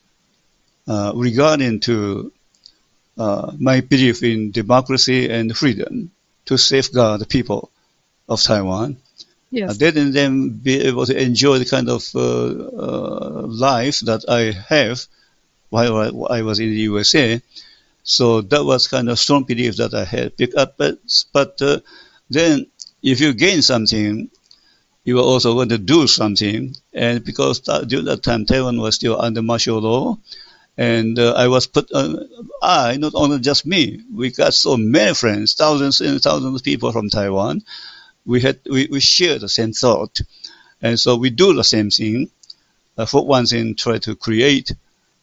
uh, 0.89 1.13
regarding 1.15 1.81
to 1.81 2.33
uh, 3.19 3.53
my 3.59 3.81
belief 3.81 4.23
in 4.23 4.51
democracy 4.53 5.29
and 5.29 5.57
freedom 5.57 6.11
to 6.47 6.57
safeguard 6.57 7.21
the 7.21 7.27
people 7.27 7.71
of 8.29 8.41
Taiwan, 8.41 8.97
yes. 9.55 9.71
Uh, 9.71 9.75
didn't 9.79 10.13
then 10.13 10.51
be 10.51 10.81
able 10.83 11.07
to 11.07 11.17
enjoy 11.17 11.59
the 11.59 11.65
kind 11.65 11.89
of 11.89 12.03
uh, 12.15 13.47
life 13.47 14.01
that 14.01 14.25
I 14.29 14.53
have 14.69 15.07
while 15.71 16.27
I 16.31 16.43
was 16.43 16.61
in 16.61 16.71
the 16.71 16.81
USA. 16.91 17.41
So 18.03 18.43
that 18.43 18.65
was 18.65 18.89
kind 18.89 19.09
of 19.09 19.19
strong 19.19 19.45
belief 19.45 19.77
that 19.77 19.95
I 19.95 20.05
had 20.05 20.37
picked 20.37 20.57
up, 20.57 20.77
but, 20.77 20.99
but 21.33 21.61
then 22.29 22.67
if 23.03 23.21
you 23.21 23.33
gain 23.33 23.63
something, 23.63 24.31
you 25.05 25.19
are 25.19 25.23
also 25.23 25.55
going 25.55 25.69
to 25.69 25.79
do 25.79 26.07
something. 26.07 26.75
And 26.93 27.25
because 27.25 27.61
that, 27.63 27.89
during 27.89 28.07
that 28.07 28.23
time, 28.23 28.47
Taiwan 28.47 28.81
was 28.81 28.95
still 28.97 29.21
under 29.21 29.43
martial 29.43 29.81
law, 29.81 30.19
and 30.77 31.19
uh, 31.19 31.35
I 31.37 31.49
was 31.49 31.67
put, 31.67 31.91
uh, 31.93 32.17
I, 32.63 32.97
not 32.97 33.13
only 33.15 33.39
just 33.39 33.65
me, 33.67 34.03
we 34.13 34.31
got 34.31 34.55
so 34.55 34.77
many 34.77 35.15
friends, 35.15 35.55
thousands 35.55 36.01
and 36.01 36.21
thousands 36.21 36.61
of 36.61 36.65
people 36.65 36.91
from 36.91 37.11
Taiwan. 37.11 37.63
We 38.27 38.41
had, 38.41 38.61
we, 38.71 38.89
we 38.91 39.01
share 39.01 39.39
the 39.39 39.49
same 39.49 39.73
thought. 39.73 40.21
And 40.81 40.99
so 40.99 41.17
we 41.17 41.31
do 41.31 41.55
the 41.55 41.65
same 41.65 41.91
thing. 41.91 42.31
Uh, 42.97 43.07
for 43.07 43.27
one 43.27 43.47
thing, 43.47 43.75
try 43.75 43.99
to 43.99 44.15
create 44.15 44.73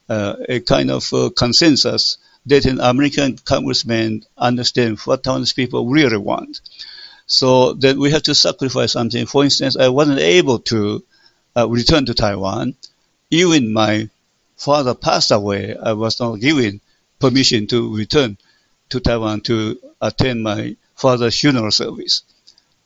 uh, 0.09 0.35
a 0.49 0.59
kind 0.59 0.91
of 0.91 1.13
uh, 1.13 1.29
consensus 1.35 2.17
that 2.45 2.65
an 2.65 2.79
American 2.79 3.37
congressman 3.37 4.25
understand 4.37 4.99
what 4.99 5.23
Taiwanese 5.23 5.55
people 5.55 5.87
really 5.87 6.17
want. 6.17 6.61
So 7.27 7.73
that 7.73 7.95
we 7.95 8.11
have 8.11 8.23
to 8.23 8.35
sacrifice 8.35 8.91
something. 8.93 9.25
For 9.25 9.43
instance, 9.43 9.77
I 9.77 9.87
wasn't 9.87 10.19
able 10.19 10.59
to 10.59 11.03
uh, 11.55 11.69
return 11.69 12.05
to 12.07 12.13
Taiwan. 12.13 12.75
Even 13.29 13.71
my 13.71 14.09
father 14.57 14.93
passed 14.93 15.31
away, 15.31 15.75
I 15.77 15.93
was 15.93 16.19
not 16.19 16.39
given 16.39 16.81
permission 17.19 17.67
to 17.67 17.95
return 17.95 18.37
to 18.89 18.99
Taiwan 18.99 19.41
to 19.41 19.79
attend 20.01 20.43
my 20.43 20.75
father's 20.95 21.39
funeral 21.39 21.71
service. 21.71 22.23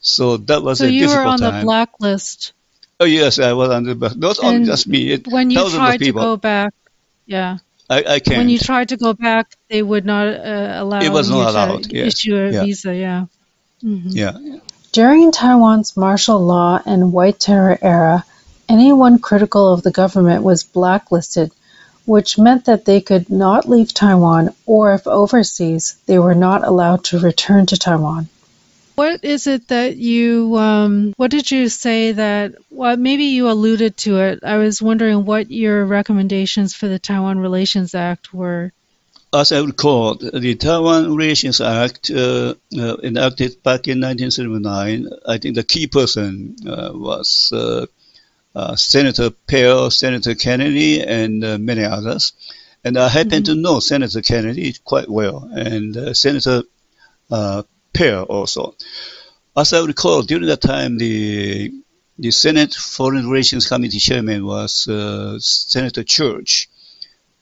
So 0.06 0.38
that 0.38 0.62
was 0.62 0.78
so 0.80 0.86
a 0.86 0.92
difficult 0.92 1.10
time. 1.10 1.10
So 1.10 1.16
you 1.16 1.20
were 1.20 1.26
on 1.26 1.40
the 1.40 1.64
blacklist. 1.64 2.54
Oh 3.00 3.06
yes, 3.06 3.40
I 3.40 3.54
was 3.54 3.72
on 3.72 3.84
the 3.84 3.96
blacklist. 3.96 4.22
Not 4.22 4.38
and 4.38 4.48
only 4.48 4.66
just 4.66 4.88
me. 4.88 5.12
It, 5.12 5.28
when 5.28 5.50
you 5.50 5.68
tried 5.70 5.98
to 5.98 6.12
go 6.12 6.38
back, 6.38 6.74
yeah. 7.26 7.58
I, 7.90 8.04
I 8.04 8.20
can't. 8.20 8.38
When 8.38 8.50
you 8.50 8.60
tried 8.60 8.90
to 8.90 8.98
go 8.98 9.14
back, 9.14 9.56
they 9.68 9.82
would 9.82 10.06
not 10.06 10.28
uh, 10.28 10.74
allow 10.78 11.00
it 11.00 11.12
was 11.12 11.30
not 11.30 11.38
you 11.38 11.50
allowed, 11.50 11.84
to 11.86 11.96
yes. 11.96 12.08
issue 12.08 12.36
a 12.36 12.52
yeah. 12.52 12.64
visa. 12.64 12.96
Yeah. 12.96 13.26
Mm-hmm. 13.84 14.10
Yeah. 14.10 14.60
During 14.92 15.32
Taiwan's 15.32 15.98
martial 15.98 16.40
law 16.40 16.80
and 16.86 17.12
White 17.12 17.40
Terror 17.40 17.78
era, 17.82 18.24
anyone 18.70 19.18
critical 19.18 19.74
of 19.74 19.82
the 19.82 19.92
government 19.92 20.44
was 20.44 20.64
blacklisted, 20.64 21.52
which 22.06 22.38
meant 22.38 22.66
that 22.66 22.86
they 22.86 23.02
could 23.02 23.30
not 23.30 23.68
leave 23.68 23.92
Taiwan, 23.92 24.54
or 24.68 24.94
if 24.94 25.08
overseas, 25.08 25.98
they 26.06 26.20
were 26.20 26.36
not 26.36 26.64
allowed 26.64 27.04
to 27.06 27.20
return 27.20 27.66
to 27.66 27.78
Taiwan. 27.78 28.30
What 28.96 29.26
is 29.26 29.46
it 29.46 29.68
that 29.68 29.98
you, 29.98 30.56
um, 30.58 31.14
what 31.18 31.30
did 31.30 31.52
you 31.52 31.68
say 31.68 32.14
that, 32.14 32.56
well, 32.70 32.96
maybe 32.96 33.26
you 33.26 33.50
alluded 33.50 33.98
to 33.98 34.20
it. 34.20 34.40
I 34.42 34.56
was 34.56 34.82
wondering 34.82 35.26
what 35.26 35.52
your 35.52 35.86
recommendations 35.86 36.74
for 36.74 36.88
the 36.88 36.98
Taiwan 36.98 37.40
Relations 37.40 37.94
Act 37.94 38.34
were. 38.34 38.72
As 39.34 39.52
I 39.52 39.60
recall, 39.60 40.16
the 40.16 40.56
Taiwan 40.56 41.14
Relations 41.14 41.60
Act 41.60 42.10
uh, 42.10 42.56
uh, 42.78 42.98
enacted 43.04 43.62
back 43.64 43.90
in 43.90 44.00
1979, 44.00 45.10
I 45.28 45.40
think 45.40 45.56
the 45.56 45.64
key 45.64 45.88
person 45.88 46.56
uh, 46.66 46.92
was 46.94 47.52
uh, 47.54 47.88
uh, 48.56 48.78
Senator 48.78 49.30
Pell, 49.30 49.92
Senator 49.92 50.36
Kennedy, 50.36 51.02
and 51.02 51.44
uh, 51.44 51.58
many 51.58 51.84
others. 51.84 52.32
And 52.86 52.98
I 52.98 53.10
happen 53.10 53.44
mm-hmm. 53.44 53.56
to 53.56 53.56
know 53.56 53.80
Senator 53.82 54.22
Kennedy 54.22 54.74
quite 54.86 55.10
well, 55.10 55.50
and 55.54 56.16
Senator 56.16 56.64
Pell 57.96 58.24
also. 58.24 58.76
As 59.56 59.72
I 59.72 59.84
recall, 59.86 60.22
during 60.22 60.48
that 60.48 60.62
time, 60.62 60.98
the 60.98 61.72
the 62.18 62.32
Senate 62.32 62.74
Foreign 62.74 63.30
Relations 63.30 63.68
Committee 63.68 64.00
chairman 64.00 64.46
was 64.46 64.88
uh, 64.88 65.38
Senator 65.40 66.04
Church, 66.04 66.70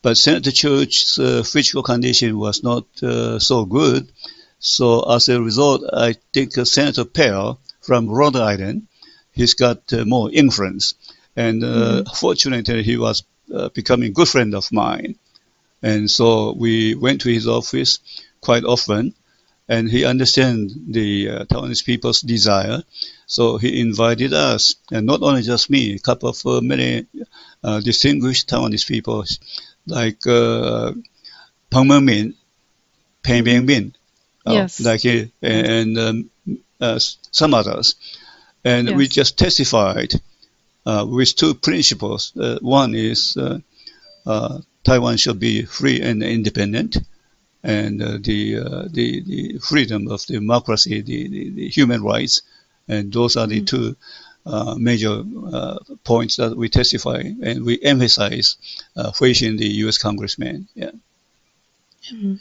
but 0.02 0.18
Senator 0.18 0.52
Church's 0.52 1.20
uh, 1.20 1.44
physical 1.44 1.84
condition 1.84 2.38
was 2.38 2.64
not 2.64 2.86
uh, 3.02 3.40
so 3.40 3.66
good. 3.66 4.12
So 4.60 5.02
as 5.12 5.30
a 5.30 5.42
result, 5.42 5.84
I 5.92 6.16
think 6.34 6.58
uh, 6.58 6.66
Senator 6.66 7.06
Pell 7.06 7.60
from 7.82 8.08
Rhode 8.08 8.36
Island, 8.36 8.88
he's 9.32 9.56
got 9.56 9.92
uh, 9.92 10.06
more 10.06 10.32
influence, 10.32 10.94
and 11.36 11.64
uh, 11.64 11.68
mm-hmm. 11.68 12.16
fortunately, 12.16 12.84
he 12.84 12.98
was 12.98 13.24
becoming 13.74 14.10
a 14.10 14.14
good 14.14 14.28
friend 14.28 14.56
of 14.56 14.72
mine, 14.72 15.16
and 15.82 16.10
so 16.10 16.54
we 16.54 16.96
went 16.96 17.22
to 17.22 17.30
his 17.30 17.48
office 17.48 18.00
quite 18.42 18.64
often 18.64 19.14
and 19.68 19.90
he 19.90 20.06
understands 20.06 20.76
the 20.88 21.30
uh, 21.30 21.46
Taiwanese 21.46 21.86
people's 21.86 22.22
desire. 22.22 22.84
So 23.28 23.58
he 23.58 23.80
invited 23.80 24.34
us, 24.34 24.76
and 24.92 25.06
not 25.06 25.22
only 25.22 25.42
just 25.42 25.70
me, 25.70 25.96
a 25.96 26.00
couple 26.00 26.30
of 26.30 26.46
uh, 26.46 26.62
many 26.62 27.06
uh, 27.64 27.80
distinguished 27.80 28.50
Taiwanese 28.50 28.88
people, 28.88 29.26
like 29.88 30.26
uh, 30.28 30.92
Peng 31.70 31.86
Mingmin, 31.86 32.36
Peng 33.24 33.44
Mingmin, 33.46 33.94
uh, 34.46 34.54
yes. 34.54 34.80
like 34.82 35.02
he, 35.02 35.32
and 35.42 35.98
um, 35.98 36.30
uh, 36.80 37.00
some 37.00 37.54
others. 37.54 37.96
And 38.66 38.90
yes. 38.90 38.98
we 38.98 39.08
just 39.08 39.38
testified 39.38 40.14
uh, 40.86 41.06
with 41.10 41.36
two 41.36 41.54
principles. 41.54 42.32
one 42.62 42.96
is 42.96 43.38
Taiwan 44.84 45.18
should 45.18 45.40
be 45.40 45.64
free 45.64 46.02
and 46.02 46.22
independent 46.22 46.98
and 47.64 48.02
uh, 48.02 48.18
the, 48.22 48.58
uh, 48.58 48.88
the, 48.92 49.22
the 49.22 49.58
freedom 49.60 50.08
of 50.10 50.26
democracy, 50.26 51.02
the, 51.02 51.28
the, 51.30 51.50
the, 51.52 51.70
human 51.70 52.04
rights, 52.04 52.42
and 52.88 53.12
those 53.12 53.38
are 53.38 53.48
the 53.48 53.62
mm-hmm. 53.62 53.66
two 53.66 53.96
uh, 54.46 54.76
major 54.78 55.24
uh, 55.54 55.80
points 56.04 56.36
that 56.36 56.56
we 56.58 56.68
testify 56.68 57.24
and 57.42 57.64
we 57.64 57.82
emphasize 57.82 58.58
uh, 58.98 59.12
facing 59.12 59.56
the 59.56 59.68
U.S. 59.86 59.98
congressman. 59.98 60.68
Yeah. 60.76 60.92
Mm-hmm. 62.12 62.36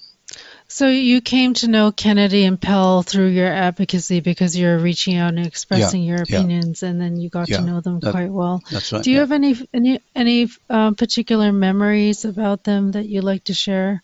So 0.67 0.89
you 0.89 1.21
came 1.21 1.53
to 1.55 1.69
know 1.69 1.93
Kennedy 1.93 2.45
and 2.45 2.59
Pell 2.59 3.03
through 3.03 3.29
your 3.29 3.53
advocacy 3.53 4.21
because 4.21 4.57
you're 4.57 4.79
reaching 4.79 5.17
out 5.19 5.35
and 5.35 5.47
expressing 5.47 6.03
yeah, 6.03 6.15
your 6.15 6.23
opinions, 6.23 6.83
yeah. 6.83 6.89
and 6.89 7.01
then 7.01 7.21
you 7.21 7.29
got 7.29 7.51
yeah, 7.51 7.59
to 7.59 7.63
know 7.63 7.81
them 7.81 8.01
that, 8.01 8.11
quite 8.11 8.31
well. 8.31 8.63
That's 8.71 8.91
right. 8.91 9.03
Do 9.03 9.11
you 9.11 9.19
have 9.19 9.33
any 9.33 9.55
any 9.75 10.01
any 10.17 10.49
uh, 10.71 10.93
particular 10.93 11.53
memories 11.53 12.25
about 12.25 12.65
them 12.65 12.93
that 12.93 13.07
you'd 13.07 13.23
like 13.23 13.45
to 13.45 13.55
share? 13.55 14.03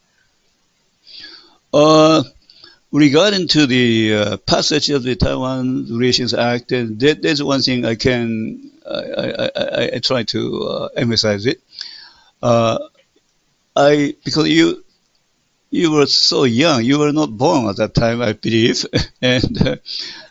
Uh, 1.73 2.23
regarding 2.93 3.49
to 3.49 3.67
the 3.67 4.15
uh, 4.15 4.37
passage 4.39 4.91
of 4.91 5.03
the 5.03 5.17
Taiwan 5.17 5.87
Relations 5.91 6.35
Act, 6.35 6.69
that, 6.69 7.19
that's 7.23 7.43
one 7.43 7.61
thing 7.61 7.85
I 7.85 7.95
can 7.95 8.71
I, 8.89 8.95
I, 8.95 9.51
I, 9.57 9.91
I 9.95 9.99
try 9.99 10.23
to 10.25 10.63
uh, 10.63 10.89
emphasize 10.97 11.47
it. 11.47 11.61
uh, 12.43 12.79
I 13.77 14.17
because 14.25 14.49
you 14.49 14.85
you 15.71 15.93
were 15.93 16.07
so 16.07 16.45
young. 16.45 16.83
You 16.85 16.99
were 16.99 17.13
not 17.13 17.37
born 17.37 17.69
at 17.69 17.77
that 17.77 17.95
time, 17.95 18.23
I 18.23 18.33
believe. 18.33 18.85
and 19.23 19.67
uh, 19.67 19.77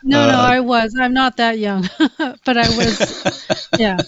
no, 0.02 0.26
no, 0.26 0.38
I 0.38 0.60
was. 0.60 0.94
I'm 0.98 1.14
not 1.14 1.36
that 1.38 1.58
young, 1.58 1.88
but 1.98 2.56
I 2.56 2.68
was. 2.76 3.68
yeah. 3.78 3.98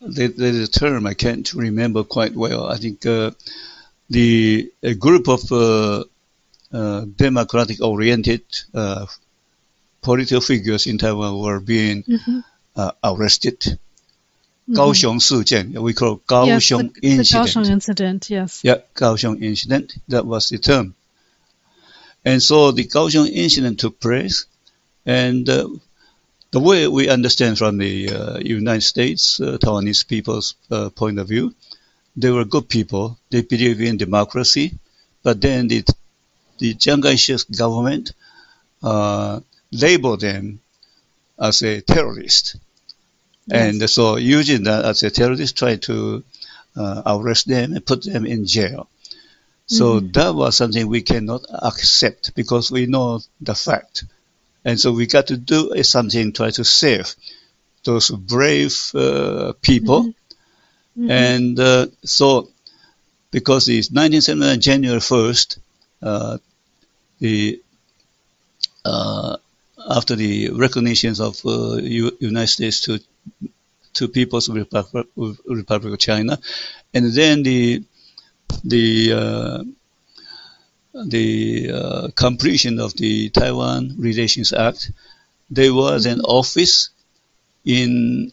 there's 0.00 0.68
a 0.68 0.70
term 0.70 1.06
I 1.06 1.14
can't 1.14 1.52
remember 1.52 2.04
quite 2.04 2.34
well. 2.34 2.66
I 2.66 2.76
think 2.76 3.04
uh, 3.04 3.32
the 4.08 4.72
a 4.82 4.94
group 4.94 5.28
of 5.28 5.50
uh, 5.52 6.04
uh, 6.72 7.04
democratic 7.16 7.82
oriented 7.82 8.42
uh, 8.74 9.06
political 10.02 10.40
figures 10.40 10.86
in 10.86 10.98
Taiwan 10.98 11.38
were 11.38 11.60
being 11.60 12.02
mm-hmm. 12.02 12.40
uh, 12.76 12.92
arrested. 13.04 13.60
Mm-hmm. 13.60 14.74
Kaohsiung 14.74 15.20
Sijian, 15.20 15.76
we 15.78 15.94
call 15.94 16.18
Kaohsiung 16.18 16.92
yes, 16.94 17.00
the, 17.00 17.08
incident. 17.08 17.28
The 17.28 17.38
Kaohsiung 17.38 17.70
incident, 17.70 18.30
yes. 18.30 18.60
Yeah, 18.62 18.76
Kaohsiung 18.94 19.42
incident, 19.42 19.94
that 20.08 20.24
was 20.24 20.48
the 20.48 20.58
term. 20.58 20.94
And 22.24 22.42
so 22.42 22.70
the 22.70 22.84
Kaohsiung 22.84 23.28
incident 23.28 23.80
took 23.80 23.98
place, 23.98 24.46
and 25.04 25.48
uh, 25.48 25.68
the 26.50 26.60
way 26.60 26.88
we 26.88 27.08
understand 27.08 27.58
from 27.58 27.78
the 27.78 28.10
uh, 28.10 28.38
United 28.38 28.82
States, 28.82 29.40
uh, 29.40 29.58
Taiwanese 29.58 30.06
people's 30.06 30.54
uh, 30.70 30.90
point 30.90 31.18
of 31.18 31.28
view, 31.28 31.54
they 32.16 32.30
were 32.30 32.44
good 32.44 32.68
people. 32.68 33.18
They 33.30 33.42
believe 33.42 33.80
in 33.80 33.96
democracy, 33.96 34.74
but 35.22 35.40
then 35.40 35.68
the 35.68 35.84
the 36.58 36.74
Chiang 36.74 37.00
Kai-shek's 37.00 37.44
government 37.44 38.12
uh, 38.82 39.40
labeled 39.72 40.20
them 40.20 40.60
as 41.38 41.62
a 41.62 41.80
terrorist. 41.80 42.56
Yes. 43.46 43.80
And 43.80 43.90
so 43.90 44.16
using 44.16 44.64
that 44.64 44.84
as 44.84 45.02
a 45.02 45.10
terrorist, 45.10 45.56
tried 45.56 45.82
to 45.82 46.22
uh, 46.76 47.02
arrest 47.06 47.48
them 47.48 47.72
and 47.72 47.84
put 47.84 48.02
them 48.04 48.26
in 48.26 48.46
jail. 48.46 48.88
So 49.66 50.00
mm-hmm. 50.00 50.12
that 50.12 50.34
was 50.34 50.56
something 50.56 50.86
we 50.86 51.02
cannot 51.02 51.46
accept 51.50 52.34
because 52.34 52.70
we 52.70 52.86
know 52.86 53.20
the 53.40 53.54
fact. 53.54 54.04
And 54.64 54.78
so 54.78 54.92
we 54.92 55.06
got 55.06 55.28
to 55.28 55.36
do 55.36 55.82
something, 55.82 56.32
try 56.32 56.50
to 56.50 56.64
save 56.64 57.14
those 57.84 58.10
brave 58.10 58.76
uh, 58.94 59.54
people. 59.60 60.02
Mm-hmm. 60.02 61.02
Mm-hmm. 61.02 61.10
And 61.10 61.60
uh, 61.60 61.86
so, 62.04 62.50
because 63.30 63.68
it's 63.68 63.90
1979, 63.90 64.60
January 64.60 65.00
1st, 65.00 65.58
uh, 66.02 66.38
the 67.20 67.62
uh, 68.84 69.36
after 69.88 70.16
the 70.16 70.50
recognitions 70.50 71.20
of 71.20 71.40
uh, 71.44 71.76
U- 71.76 72.16
United 72.20 72.48
States 72.48 72.82
to 72.82 73.00
to 73.92 74.08
People's 74.08 74.48
Republic, 74.48 75.06
Republic 75.46 75.92
of 75.92 75.98
China, 75.98 76.38
and 76.94 77.12
then 77.12 77.42
the 77.42 77.82
the 78.64 79.12
uh, 79.12 79.64
the 80.92 81.70
uh, 81.72 82.08
completion 82.14 82.80
of 82.80 82.94
the 82.94 83.30
Taiwan 83.30 83.94
Relations 83.98 84.52
Act, 84.52 84.90
there 85.50 85.74
was 85.74 86.06
an 86.06 86.20
office 86.20 86.90
in 87.64 88.32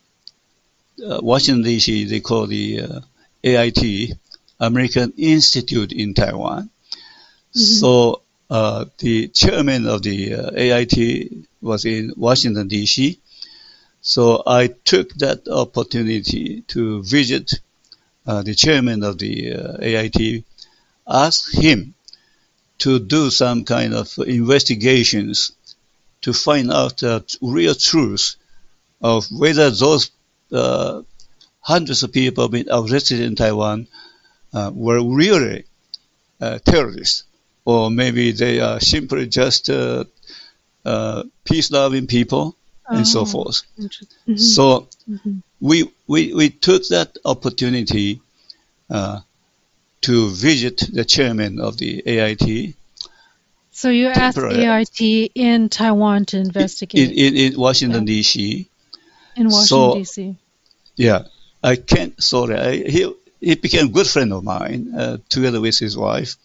uh, 1.06 1.20
Washington 1.22 1.64
D.C. 1.64 2.06
They 2.06 2.20
call 2.20 2.48
the 2.48 2.82
uh, 2.82 3.00
AIT, 3.44 4.14
American 4.60 5.14
Institute 5.18 5.92
in 5.92 6.14
Taiwan. 6.14 6.64
Mm-hmm. 6.64 7.60
So 7.60 8.22
uh, 8.50 8.86
the 8.98 9.28
chairman 9.28 9.88
of 9.88 10.02
the 10.02 10.34
uh, 10.34 10.52
AIT 10.56 11.32
was 11.62 11.86
in 11.86 12.14
Washington, 12.16 12.68
D.C. 12.68 13.20
So 14.02 14.42
I 14.46 14.68
took 14.68 15.14
that 15.16 15.48
opportunity 15.48 16.62
to 16.70 17.04
visit 17.04 17.60
uh, 18.26 18.42
the 18.42 18.56
chairman 18.56 19.04
of 19.04 19.18
the 19.18 19.54
uh, 19.54 19.78
AIT, 19.82 20.44
ask 21.08 21.54
him 21.54 21.94
to 22.80 23.00
do 23.00 23.30
some 23.30 23.64
kind 23.64 23.94
of 23.94 24.18
investigations 24.20 25.52
to 26.22 26.34
find 26.34 26.72
out 26.72 26.98
the 26.98 27.38
real 27.42 27.76
truth 27.76 28.36
of 29.02 29.26
whether 29.32 29.70
those 29.70 30.12
uh, 30.52 31.02
hundreds 31.60 32.04
of 32.04 32.12
people 32.12 32.48
being 32.50 32.68
arrested 32.72 33.20
in 33.20 33.36
Taiwan 33.36 33.88
uh, 34.54 34.72
were 34.74 35.02
really 35.04 35.66
terrorists 36.66 37.24
or 37.68 37.92
maybe 37.92 38.32
they 38.32 38.62
are 38.62 38.80
simply 38.80 39.28
just 39.28 39.70
uh, 39.70 40.06
uh, 40.86 41.24
peace-loving 41.44 42.08
people 42.08 42.56
oh, 42.90 42.96
and 42.96 43.06
so 43.06 43.22
oh, 43.22 43.26
forth. 43.26 43.64
Mm-hmm. 43.78 44.38
So 44.38 44.88
mm-hmm. 45.10 45.40
we, 45.60 45.92
we 46.08 46.34
we 46.34 46.50
took 46.50 46.88
that 46.88 47.18
opportunity 47.26 48.22
uh, 48.90 49.20
to 50.02 50.30
visit 50.30 50.84
the 50.92 51.06
chairman 51.06 51.60
of 51.60 51.78
the 51.78 52.04
AIT. 52.06 52.76
So 53.72 53.90
you 53.90 54.08
asked 54.08 54.38
AIT 54.38 55.32
in 55.36 55.70
Taiwan 55.70 56.26
to 56.26 56.38
investigate 56.38 57.12
in, 57.12 57.36
in, 57.36 57.54
in 57.54 57.60
Washington 57.60 58.08
yeah. 58.08 58.14
D.C. 58.14 58.70
In 59.36 59.46
Washington 59.46 59.66
so, 59.66 59.94
D.C. 59.94 60.36
Yeah, 60.96 61.24
I 61.64 61.76
can't. 61.76 62.22
Sorry, 62.22 62.56
I, 62.56 62.72
he 62.76 63.14
he 63.40 63.56
became 63.56 63.88
a 63.88 63.90
good 63.90 64.08
friend 64.08 64.34
of 64.34 64.44
mine 64.44 64.94
uh, 64.98 65.18
together 65.30 65.62
with 65.62 65.78
his 65.78 65.96
wife 65.96 66.38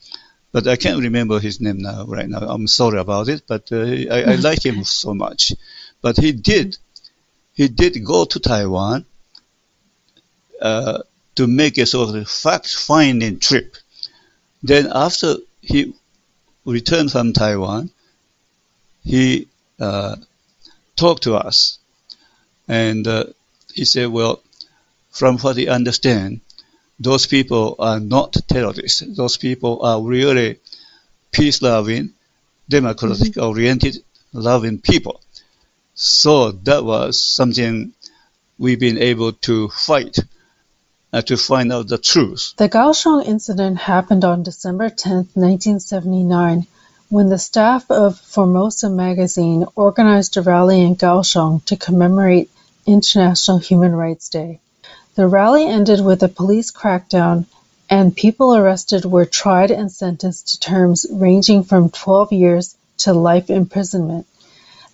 but 0.53 0.69
I 0.69 0.77
can't 0.77 1.01
remember 1.01 1.41
his 1.41 1.61
name 1.61 1.79
now 1.79 2.05
right 2.05 2.29
now. 2.29 2.41
I'm 2.41 2.69
sorry 2.69 3.01
about 3.01 3.29
it, 3.29 3.43
but 3.47 3.73
uh, 3.73 3.81
I, 3.81 4.33
I 4.33 4.35
like 4.49 4.65
him 4.65 4.85
so 4.85 5.15
much. 5.15 5.53
But 6.03 6.19
he 6.19 6.33
did, 6.33 6.77
he 7.55 7.69
did 7.69 8.05
go 8.05 8.27
to 8.27 8.39
Taiwan 8.39 9.07
uh, 10.61 11.03
to 11.35 11.47
make 11.47 11.79
a 11.79 11.87
sort 11.87 12.15
of 12.15 12.29
fact-finding 12.29 13.39
trip. 13.39 13.77
Then 14.63 14.89
after 14.93 15.37
he 15.61 15.95
returned 16.65 17.13
from 17.13 17.33
Taiwan, 17.33 17.91
he 19.05 19.49
uh, 19.81 20.17
talked 20.97 21.25
to 21.25 21.35
us, 21.35 21.79
and 22.69 23.07
uh, 23.07 23.25
he 23.75 23.85
said, 23.85 24.09
"Well, 24.09 24.43
from 25.11 25.39
what 25.39 25.57
he 25.57 25.69
understand, 25.69 26.41
those 27.01 27.27
people 27.27 27.77
are 27.79 27.99
not 27.99 28.37
terrorists. 28.47 29.01
Those 29.01 29.37
people 29.37 29.83
are 29.83 30.01
really 30.01 30.61
peace 31.33 31.61
loving, 31.63 32.11
democratic 32.69 33.37
oriented, 33.37 33.99
loving 34.33 34.81
people. 34.81 35.21
So 35.95 36.53
that 36.53 36.85
was 36.85 37.23
something 37.23 37.93
we've 38.59 38.79
been 38.79 38.99
able 38.99 39.33
to 39.33 39.69
fight 39.69 40.19
to 41.21 41.37
find 41.37 41.71
out 41.71 41.89
the 41.89 41.99
truth. 41.99 42.55
The 42.57 42.71
Kaohsiung 42.71 43.27
incident 43.27 43.77
happened 43.77 44.25
on 44.25 44.43
December 44.43 44.89
10, 44.89 45.17
1979, 45.35 46.67
when 47.11 47.29
the 47.29 47.39
staff 47.39 47.91
of 47.91 48.19
Formosa 48.19 48.89
magazine 48.89 49.67
organized 49.77 50.39
a 50.39 50.43
rally 50.43 50.81
in 50.81 50.97
Kaohsiung 50.97 51.63
to 51.67 51.77
commemorate 51.77 52.51
International 52.87 53.59
Human 53.59 53.95
Rights 53.95 54.31
Day. 54.31 54.61
The 55.15 55.29
rally 55.29 55.67
ended 55.67 56.03
with 56.03 56.23
a 56.23 56.29
police 56.29 56.71
crackdown 56.71 57.45
and 57.91 58.17
people 58.17 58.57
arrested 58.57 59.05
were 59.05 59.27
tried 59.27 59.71
and 59.71 59.93
sentenced 59.93 60.49
to 60.49 60.61
terms 60.61 61.05
ranging 61.13 61.63
from 61.63 61.91
12 61.91 62.33
years 62.33 62.75
to 62.97 63.13
life 63.13 63.51
imprisonment. 63.51 64.27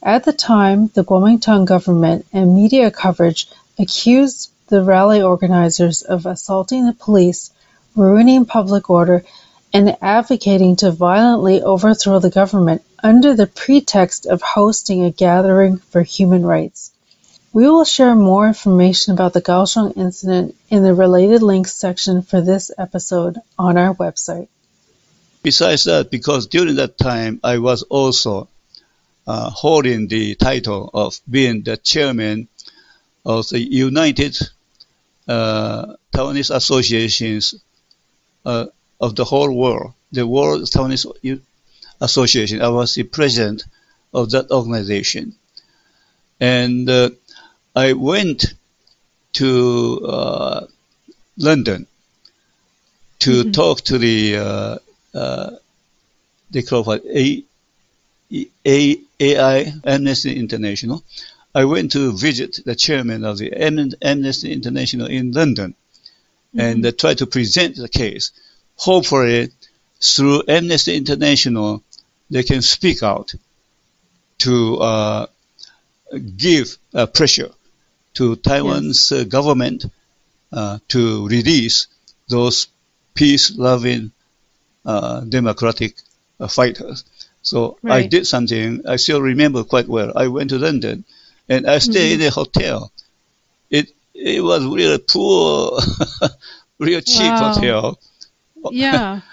At 0.03 0.25
the 0.25 0.33
time, 0.33 0.91
the 0.95 1.05
Kuomintang 1.05 1.65
government 1.65 2.27
and 2.33 2.57
media 2.57 2.91
coverage 2.91 3.49
accused 3.79 4.51
the 4.69 4.83
rally 4.83 5.23
organizers 5.23 6.03
of 6.03 6.27
assaulting 6.27 6.87
the 6.87 6.93
police, 6.93 7.51
ruining 7.97 8.45
public 8.45 8.89
order, 8.89 9.25
and 9.73 9.97
advocating 10.01 10.77
to 10.77 10.91
violently 10.91 11.63
overthrow 11.63 12.19
the 12.19 12.31
government 12.31 12.83
under 13.03 13.35
the 13.35 13.47
pretext 13.47 14.27
of 14.27 14.41
hosting 14.43 15.05
a 15.05 15.11
gathering 15.11 15.79
for 15.79 16.03
human 16.03 16.45
rights. 16.45 16.93
We 17.53 17.69
will 17.69 17.85
share 17.85 18.15
more 18.15 18.47
information 18.47 19.15
about 19.15 19.33
the 19.33 19.43
Kaohsiung 19.43 19.97
incident 19.97 20.55
in 20.69 20.83
the 20.83 20.95
related 20.95 21.43
links 21.43 21.75
section 21.75 22.23
for 22.23 22.41
this 22.41 22.71
episode 22.79 23.39
on 23.59 23.77
our 23.77 23.95
website. 23.95 24.49
Besides 25.43 25.85
that, 25.85 26.11
because 26.11 26.47
during 26.47 26.77
that 26.77 26.99
time 26.99 27.41
I 27.43 27.59
was 27.59 27.83
also 27.85 28.49
uh, 29.27 29.51
holding 29.51 30.09
the 30.09 30.35
title 30.35 30.91
of 30.93 31.21
being 31.29 31.63
the 31.63 31.77
chairman 31.77 32.49
of 33.25 33.49
the 33.49 33.61
United 33.61 34.39
uh, 35.29 35.95
Taiwanese 36.13 36.55
Associations 36.55 37.55
uh, 38.45 38.67
of 39.01 39.15
the 39.15 39.25
whole 39.25 39.53
world, 39.53 39.93
the 40.13 40.27
World 40.27 40.63
Taiwanese 40.63 41.41
Association. 42.01 42.63
I 42.63 42.69
was 42.69 42.95
the 42.95 43.05
president 43.05 43.65
of 44.13 44.31
that 44.31 44.51
organization. 44.51 45.35
And 46.41 46.89
uh, 46.89 47.11
I 47.75 47.93
went 47.93 48.55
to 49.35 50.01
uh, 50.05 50.67
London 51.37 51.87
to 53.21 53.31
mm-hmm. 53.31 53.51
talk 53.51 53.81
to 53.83 53.99
the 53.99 54.37
uh, 54.37 54.79
uh, 55.15 55.51
they 56.51 56.63
call 56.63 56.91
it 56.93 57.05
A, 57.05 57.45
A, 58.67 59.01
AI 59.21 59.73
Amnesty 59.85 60.37
International. 60.37 61.03
I 61.59 61.65
went 61.65 61.91
to 61.93 62.13
visit 62.13 62.61
the 62.65 62.77
chairman 62.77 63.25
of 63.25 63.39
the 63.39 63.53
Amnesty 63.53 64.53
International 64.53 65.09
in 65.09 65.33
London 65.33 65.75
mm-hmm. 65.75 66.61
and 66.61 66.87
uh, 66.87 66.93
try 66.93 67.15
to 67.15 67.27
present 67.27 67.75
the 67.75 67.89
case. 67.89 68.31
Hopefully, 68.77 69.51
through 70.01 70.45
Amnesty 70.47 70.95
International, 70.95 71.83
they 72.31 72.45
can 72.45 72.63
speak 72.63 73.03
out 73.03 73.35
to 74.47 74.77
uh, 74.77 75.27
give 76.37 76.79
uh, 76.95 77.07
pressure 77.07 77.51
to 78.15 78.37
Taiwan's 78.37 79.11
yes. 79.11 79.21
Uh, 79.21 79.25
government 79.25 79.87
uh, 80.53 80.79
to 80.87 81.27
release 81.27 81.89
those 82.29 82.69
peace-loving 83.15 84.13
uh, 84.85 85.23
democratic 85.23 85.97
fighters. 86.49 87.05
So 87.43 87.79
right. 87.83 88.05
I 88.05 88.07
did 88.07 88.29
something 88.29 88.87
I 88.87 88.95
still 88.95 89.21
remember 89.21 89.65
quite 89.65 89.89
well. 89.89 90.13
I 90.15 90.29
went 90.29 90.51
to 90.51 90.59
London 90.61 91.05
and 91.49 91.67
I 91.67 91.79
stayed 91.79 92.15
mm-hmm. 92.15 92.23
in 92.23 92.29
a 92.29 92.31
hotel. 92.31 92.93
It 93.71 93.91
it 94.15 94.43
was 94.43 94.65
really 94.65 94.99
poor, 94.99 95.81
real 96.79 97.01
cheap 97.01 97.33
wow. 97.33 97.53
hotel. 97.53 97.99
Yeah. 98.71 99.21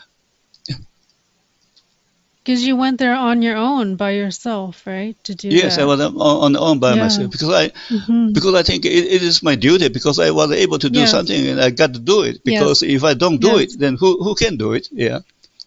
Because 2.45 2.61
you 2.61 2.75
went 2.75 2.99
there 2.99 3.15
on 3.15 3.41
your 3.41 3.57
own 3.57 3.95
by 3.95 4.11
yourself, 4.11 4.85
right? 4.85 5.17
To 5.23 5.33
do 5.33 5.47
yes, 5.49 5.77
that. 5.77 5.81
I 5.81 5.85
was 5.85 5.99
on, 5.99 6.15
on 6.15 6.55
own 6.55 6.77
by 6.77 6.93
yeah. 6.93 7.01
myself 7.01 7.31
because 7.31 7.49
I 7.49 7.69
mm-hmm. 7.69 8.33
because 8.33 8.53
I 8.53 8.61
think 8.61 8.85
it, 8.85 8.91
it 8.91 9.23
is 9.23 9.41
my 9.41 9.55
duty 9.55 9.89
because 9.89 10.19
I 10.19 10.29
was 10.29 10.51
able 10.51 10.77
to 10.77 10.91
do 10.91 10.99
yes. 10.99 11.09
something 11.09 11.47
and 11.47 11.59
I 11.59 11.71
got 11.71 11.95
to 11.95 11.99
do 11.99 12.21
it 12.21 12.43
because 12.43 12.83
yes. 12.83 12.97
if 12.97 13.03
I 13.03 13.15
don't 13.15 13.41
do 13.41 13.57
yes. 13.57 13.73
it, 13.73 13.79
then 13.79 13.95
who 13.95 14.23
who 14.23 14.35
can 14.35 14.57
do 14.57 14.73
it? 14.73 14.89
Yeah. 14.91 15.21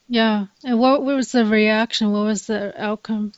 Yeah, 0.09 0.47
and 0.65 0.79
what, 0.79 1.03
what 1.03 1.17
was 1.17 1.33
the 1.33 1.45
reaction? 1.45 2.13
What 2.13 2.25
was 2.25 2.47
the 2.47 2.73
outcome? 2.83 3.33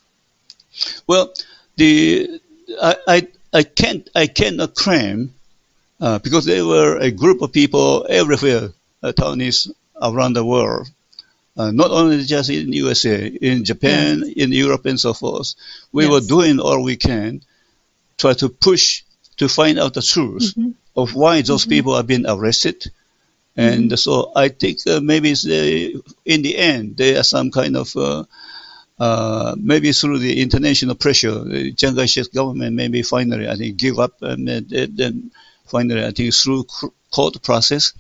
Well, 1.06 1.32
the 1.76 2.40
I 2.80 2.96
I, 3.06 3.28
I 3.52 3.62
can't 3.62 4.08
I 4.14 4.26
cannot 4.26 4.74
claim 4.74 5.34
uh, 6.00 6.18
because 6.18 6.44
there 6.44 6.66
were 6.66 6.96
a 6.98 7.10
group 7.10 7.42
of 7.42 7.52
people 7.52 8.06
everywhere, 8.08 8.70
uh, 9.02 9.12
Taiwanese 9.12 9.70
around 10.00 10.34
the 10.34 10.44
world 10.44 10.88
uh, 11.56 11.70
not 11.70 11.90
only 11.90 12.24
just 12.24 12.48
in 12.48 12.72
USA, 12.72 13.26
in 13.26 13.64
Japan, 13.64 14.22
yes. 14.24 14.32
in 14.36 14.52
Europe, 14.52 14.86
and 14.86 14.98
so 14.98 15.12
forth. 15.12 15.54
We 15.92 16.04
yes. 16.04 16.12
were 16.12 16.20
doing 16.20 16.60
all 16.60 16.82
we 16.82 16.96
can, 16.96 17.42
try 18.16 18.32
to 18.34 18.48
push 18.48 19.02
to 19.36 19.48
find 19.48 19.78
out 19.78 19.94
the 19.94 20.02
truth 20.02 20.54
mm-hmm. 20.56 20.70
of 20.96 21.14
why 21.14 21.42
those 21.42 21.62
mm-hmm. 21.62 21.70
people 21.70 21.96
have 21.96 22.06
been 22.06 22.26
arrested. 22.26 22.90
And 23.56 23.90
mm-hmm. 23.90 23.96
so 23.96 24.32
I 24.34 24.48
think 24.48 24.78
uh, 24.86 25.00
maybe 25.00 25.34
the, 25.34 26.02
in 26.24 26.42
the 26.42 26.56
end, 26.56 26.96
there 26.96 27.18
are 27.18 27.24
some 27.24 27.50
kind 27.50 27.76
of 27.76 27.94
uh, 29.00 29.02
uh, 29.02 29.56
maybe 29.58 29.92
through 29.92 30.18
the 30.18 30.40
international 30.40 30.94
pressure, 30.94 31.42
the 31.42 31.72
Chiang 31.72 31.96
Kai-shek 31.96 32.32
government 32.32 32.76
maybe 32.76 33.02
finally, 33.02 33.48
I 33.48 33.56
think, 33.56 33.76
give 33.76 33.98
up 33.98 34.20
and 34.22 34.46
then 34.46 35.30
finally, 35.66 36.04
I 36.04 36.10
think, 36.10 36.34
through 36.34 36.66
court 37.10 37.42
process, 37.42 37.92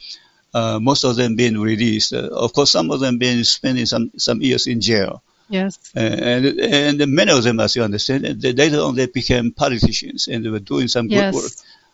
uh, 0.52 0.78
most 0.80 1.04
of 1.04 1.16
them 1.16 1.36
being 1.36 1.58
released. 1.58 2.12
Uh, 2.12 2.28
of 2.32 2.52
course, 2.52 2.70
some 2.70 2.90
of 2.90 3.00
them 3.00 3.18
been 3.18 3.44
spending 3.44 3.86
some, 3.86 4.12
some 4.16 4.42
years 4.42 4.66
in 4.66 4.80
jail. 4.80 5.22
Yes. 5.48 5.78
Uh, 5.96 6.00
and 6.00 6.46
and 6.46 7.06
many 7.08 7.32
of 7.32 7.42
them, 7.42 7.58
as 7.58 7.74
you 7.74 7.82
understand, 7.82 8.24
they 8.24 8.52
later 8.52 8.78
on 8.78 8.94
they 8.94 9.06
became 9.06 9.50
politicians 9.50 10.28
and 10.28 10.44
they 10.44 10.48
were 10.48 10.60
doing 10.60 10.86
some 10.86 11.08
good 11.08 11.14
yes. 11.16 11.34
work 11.34 11.52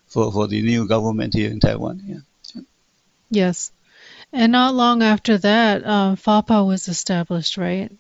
for, 0.08 0.30
for 0.30 0.46
the 0.46 0.60
new 0.60 0.86
government 0.86 1.32
here 1.32 1.50
in 1.50 1.58
Taiwan. 1.58 2.02
Yeah. 2.04 2.62
Yes. 3.30 3.72
And 4.30 4.52
not 4.52 4.74
long 4.74 5.02
after 5.02 5.38
that, 5.38 5.84
uh, 5.84 6.16
FAPA 6.16 6.66
was 6.66 6.88
established, 6.88 7.56
right? 7.56 7.90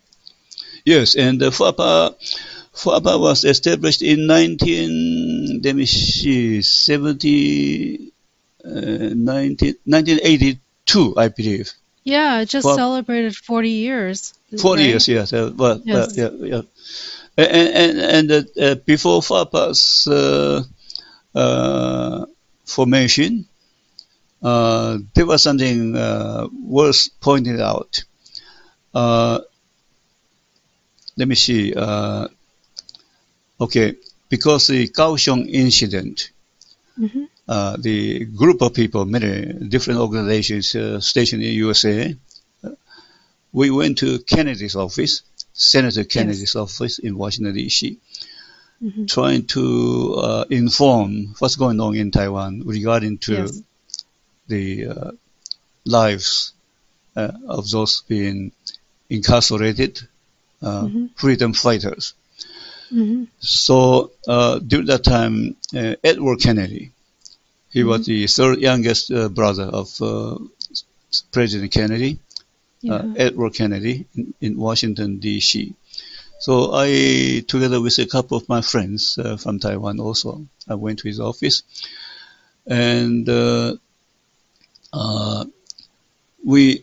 Yes, 0.86 1.14
and 1.16 1.40
the 1.40 1.50
FAPA, 1.50 2.14
FAPA 2.72 3.18
was 3.18 3.44
established 3.44 4.02
in 4.02 4.28
19, 4.28 5.60
let 5.64 5.74
me 5.74 5.84
see, 5.84 6.62
70, 6.62 8.12
1982, 8.62 11.14
I 11.16 11.26
believe. 11.26 11.72
Yeah, 12.04 12.38
it 12.40 12.48
just 12.48 12.64
well, 12.64 12.76
celebrated 12.76 13.34
40 13.34 13.68
years. 13.68 14.32
40 14.56 14.80
right? 14.80 14.88
years, 14.88 15.08
yes. 15.08 15.32
Uh, 15.32 15.50
well, 15.56 15.82
yes. 15.84 16.16
Uh, 16.16 16.22
yeah, 16.22 16.30
yeah. 16.46 16.62
And, 17.36 17.74
and, 17.74 17.98
and 17.98 18.30
uh, 18.30 18.44
uh 18.62 18.76
before 18.76 19.22
FAPA's 19.22 20.06
uh, 20.06 20.62
uh, 21.34 22.26
formation, 22.64 23.48
there 24.40 25.26
was 25.26 25.42
something 25.42 25.94
worth 26.62 27.08
pointing 27.20 27.60
out. 27.60 28.04
Let 31.16 31.28
me 31.28 31.34
see. 31.34 31.74
okay, 33.60 33.94
because 34.28 34.66
the 34.66 34.88
Kaohsiung 34.88 35.48
incident, 35.48 36.30
mm-hmm. 36.98 37.24
Uh, 37.48 37.76
the 37.78 38.24
group 38.24 38.60
of 38.60 38.74
people, 38.74 39.04
many 39.04 39.52
different 39.68 40.00
organizations 40.00 40.74
uh, 40.74 40.98
stationed 41.00 41.44
in 41.44 41.52
USA, 41.52 42.16
uh, 42.64 42.70
we 43.52 43.70
went 43.70 43.98
to 43.98 44.18
Kennedy's 44.18 44.74
office, 44.74 45.22
Senator 45.52 46.02
Kennedy's 46.02 46.40
yes. 46.40 46.56
office 46.56 46.98
in 46.98 47.16
Washington 47.16 47.54
D.C., 47.54 47.98
mm-hmm. 48.82 49.06
trying 49.06 49.46
to 49.46 50.14
uh, 50.14 50.44
inform 50.50 51.36
what's 51.38 51.54
going 51.54 51.80
on 51.80 51.94
in 51.94 52.10
Taiwan 52.10 52.62
regarding 52.64 53.18
to 53.18 53.34
yes. 53.34 53.62
the 54.48 54.86
uh, 54.88 55.10
lives 55.84 56.52
of 57.14 57.70
those 57.70 58.02
being 58.08 58.52
incarcerated 59.08 60.06
mm-hmm. 60.66 61.06
freedom 61.16 61.52
fighters. 61.52 62.14
Mm-hmm. 62.92 63.24
So 63.38 64.12
during 64.66 64.86
that 64.86 65.04
time, 65.04 65.56
Edward 65.74 66.40
Kennedy 66.40 66.92
he 67.76 67.80
mm-hmm. 67.80 67.90
was 67.90 68.06
the 68.06 68.26
third 68.26 68.58
youngest 68.58 69.12
uh, 69.12 69.28
brother 69.28 69.64
of 69.64 70.00
uh, 70.00 70.38
President 71.30 71.70
Kennedy, 71.70 72.18
uh, 72.88 73.02
yeah. 73.04 73.12
Edward 73.18 73.52
Kennedy, 73.52 74.06
in, 74.14 74.32
in, 74.40 74.56
Washington, 74.56 75.18
D.C. 75.18 75.74
So 76.38 76.70
I, 76.72 77.44
together 77.46 77.78
with 77.82 77.98
a 77.98 78.06
couple 78.06 78.38
of 78.38 78.48
my 78.48 78.62
friends 78.62 79.18
uh, 79.18 79.36
from 79.36 79.58
Taiwan 79.58 80.00
also, 80.00 80.46
I 80.66 80.74
went 80.76 81.00
to 81.00 81.08
his 81.08 81.20
office. 81.20 81.64
And 82.66 83.28
uh, 83.28 83.74
we, 86.42 86.82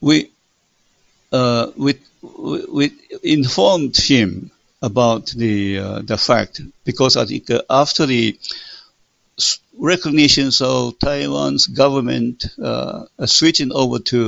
we, 0.00 0.31
we, 0.31 0.31
we, 1.76 1.94
we 2.72 2.92
informed 3.22 3.96
him 3.96 4.50
about 4.80 5.26
the 5.28 5.78
uh, 5.78 6.02
the 6.02 6.18
fact 6.18 6.60
because 6.84 7.16
I 7.16 7.24
think 7.24 7.50
uh, 7.50 7.62
after 7.70 8.06
the 8.06 8.36
recognition 9.78 10.50
of 10.60 10.98
Taiwan's 10.98 11.66
government 11.66 12.44
uh, 12.62 13.04
switching 13.26 13.72
over 13.72 13.98
to 14.00 14.20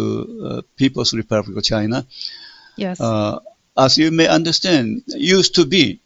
uh, 0.44 0.62
People's 0.76 1.12
Republic 1.12 1.56
of 1.56 1.64
China, 1.64 2.06
Yes. 2.76 3.00
uh, 3.00 3.40
as 3.76 3.98
you 3.98 4.10
may 4.10 4.26
understand, 4.28 5.02
used 5.08 5.54
to 5.56 5.66
be 5.66 6.00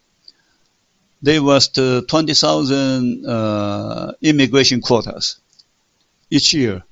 there 1.22 1.42
was 1.42 1.68
the 1.70 2.05
20,000 2.09 3.26
uh, 3.26 4.12
immigration 4.22 4.80
quotas 4.80 5.36
each 6.30 6.55
year 6.55 6.82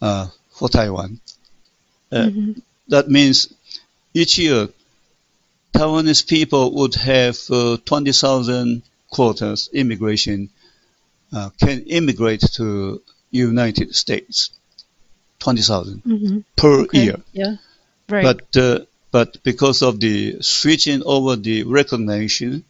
uh, 0.00 0.26
for 0.50 0.68
Taiwan. 0.68 1.20
Uh, 2.12 2.24
Mhm. 2.26 2.62
That 2.88 3.08
means 3.08 3.52
each 4.14 4.38
year 4.38 4.68
Taiwanese 5.74 6.26
people 6.26 6.72
would 6.74 6.94
have 6.94 7.38
uh, 7.50 7.76
20,000 7.84 8.82
quotas 9.10 9.68
immigration 9.72 10.50
uh, 11.32 11.50
can 11.60 11.82
immigrate 11.82 12.40
to 12.54 13.02
United 13.30 13.94
States. 13.94 14.50
20,000 15.40 16.02
Mhm. 16.04 16.44
per 16.56 16.80
Okay. 16.82 17.04
year. 17.04 17.20
Yeah. 17.32 17.56
Right. 18.08 18.24
But 18.24 18.56
uh, 18.56 18.78
but 19.12 19.42
because 19.44 19.82
of 19.82 20.00
the 20.00 20.38
switching 20.40 21.02
over 21.04 21.36
the 21.36 21.62
recognition 21.62 22.64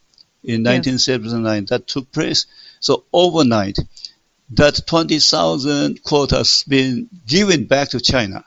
in 0.44 0.64
Yes. 0.64 0.86
1979 0.86 1.64
that 1.66 1.86
took 1.86 2.12
place, 2.12 2.46
so 2.80 3.04
overnight 3.12 3.78
that 4.50 4.86
20,000 4.86 6.02
quotas 6.02 6.64
been 6.68 7.08
given 7.26 7.64
back 7.66 7.88
to 7.90 8.00
China. 8.00 8.44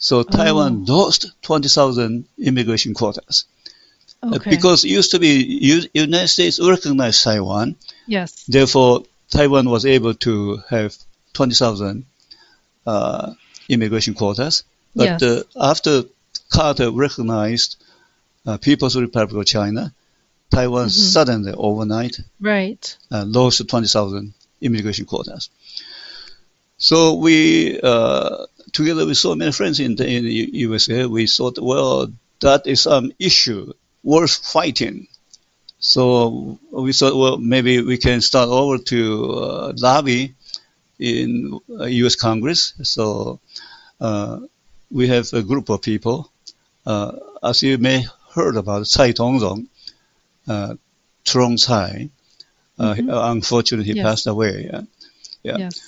So 0.00 0.22
Taiwan 0.22 0.84
lost 0.86 1.26
20,000 1.42 2.24
immigration 2.38 2.94
quotas 2.94 3.44
Uh, 4.22 4.36
okay. 4.36 4.50
because 4.50 4.84
it 4.84 4.90
used 4.98 5.10
to 5.12 5.18
be 5.18 5.32
United 5.94 6.28
States 6.28 6.58
recognized 6.74 7.22
Taiwan, 7.24 7.76
yes. 8.06 8.44
therefore 8.48 8.92
Taiwan 9.30 9.66
was 9.74 9.84
able 9.84 10.14
to 10.26 10.32
have 10.70 10.90
20,000 11.34 12.04
uh, 12.86 13.32
immigration 13.68 14.14
quotas. 14.14 14.64
But 14.96 15.20
Yes. 15.20 15.22
uh, 15.22 15.42
after 15.72 15.92
Carter 16.48 16.90
recognized 16.90 17.76
uh, 18.46 18.56
People's 18.56 18.96
Republic 18.96 19.36
of 19.42 19.46
China, 19.46 19.92
Taiwan 20.50 20.86
Mhm. 20.88 21.12
suddenly 21.16 21.52
overnight 21.68 22.16
Right. 22.40 22.82
uh, 23.12 23.24
lost 23.26 23.60
20,000 23.68 24.32
immigration 24.60 25.04
quotas. 25.06 25.50
So 26.78 27.14
we, 27.14 27.78
uh, 27.92 28.46
together 28.72 29.06
with 29.06 29.16
so 29.16 29.34
many 29.34 29.52
friends 29.52 29.80
in 29.80 29.96
the, 29.96 30.06
in 30.06 30.24
the 30.24 30.50
USA, 30.52 31.06
we 31.06 31.26
thought, 31.26 31.58
well, 31.60 32.12
that 32.40 32.66
is 32.66 32.86
an 32.86 33.12
issue 33.18 33.72
worth 34.02 34.36
fighting. 34.46 35.06
So 35.78 36.58
we 36.70 36.92
thought, 36.92 37.16
well, 37.16 37.38
maybe 37.38 37.80
we 37.82 37.96
can 37.98 38.20
start 38.20 38.48
over 38.48 38.78
to 38.78 39.32
uh, 39.32 39.72
lobby 39.76 40.34
in 40.98 41.58
uh, 41.70 41.84
U.S. 41.84 42.16
Congress. 42.16 42.74
So 42.82 43.40
uh, 44.00 44.40
we 44.90 45.08
have 45.08 45.32
a 45.32 45.42
group 45.42 45.68
of 45.70 45.82
people. 45.82 46.30
Uh, 46.86 47.12
as 47.42 47.62
you 47.62 47.78
may 47.78 48.04
heard 48.34 48.56
about, 48.56 48.86
Tsai 48.86 49.12
Tong-zong, 49.12 49.66
uh, 50.48 50.74
Trong 51.24 51.56
Tsai, 51.56 52.08
uh, 52.78 52.94
Mhm. 52.94 53.30
unfortunately, 53.32 53.86
he 53.92 53.96
Yes. 53.96 54.04
passed 54.04 54.26
away. 54.26 54.68
yeah. 54.72 54.82
Yeah. 55.42 55.56
Yes. 55.58 55.80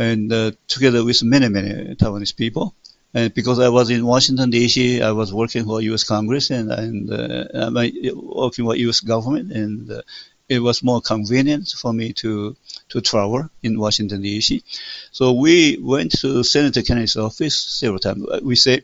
And 0.00 0.32
uh, 0.32 0.52
together 0.66 1.04
with 1.04 1.22
many, 1.22 1.48
many 1.48 1.94
Taiwanese 1.94 2.34
people. 2.34 2.74
And 3.12 3.34
because 3.34 3.58
I 3.58 3.68
was 3.68 3.90
in 3.90 4.06
Washington 4.06 4.50
D.C., 4.50 5.02
I 5.02 5.12
was 5.12 5.34
working 5.34 5.64
for 5.64 5.82
U.S. 5.82 6.04
Congress 6.04 6.50
and 6.50 6.70
and 6.70 7.10
uh, 7.10 7.44
uh, 7.52 7.88
working 8.14 8.64
for 8.64 8.76
U.S. 8.76 9.00
government, 9.00 9.52
and 9.52 9.90
uh, 9.90 10.02
it 10.48 10.60
was 10.60 10.82
more 10.82 11.00
convenient 11.00 11.68
for 11.68 11.92
me 11.92 12.12
to 12.22 12.56
to 12.90 13.00
travel 13.00 13.50
in 13.62 13.80
Washington 13.80 14.22
D.C. 14.22 14.62
So 15.10 15.32
we 15.32 15.78
went 15.82 16.12
to 16.20 16.44
Senator 16.44 16.82
Kennedy's 16.82 17.16
office 17.16 17.58
several 17.58 17.98
times. 17.98 18.24
We 18.42 18.54
say, 18.54 18.82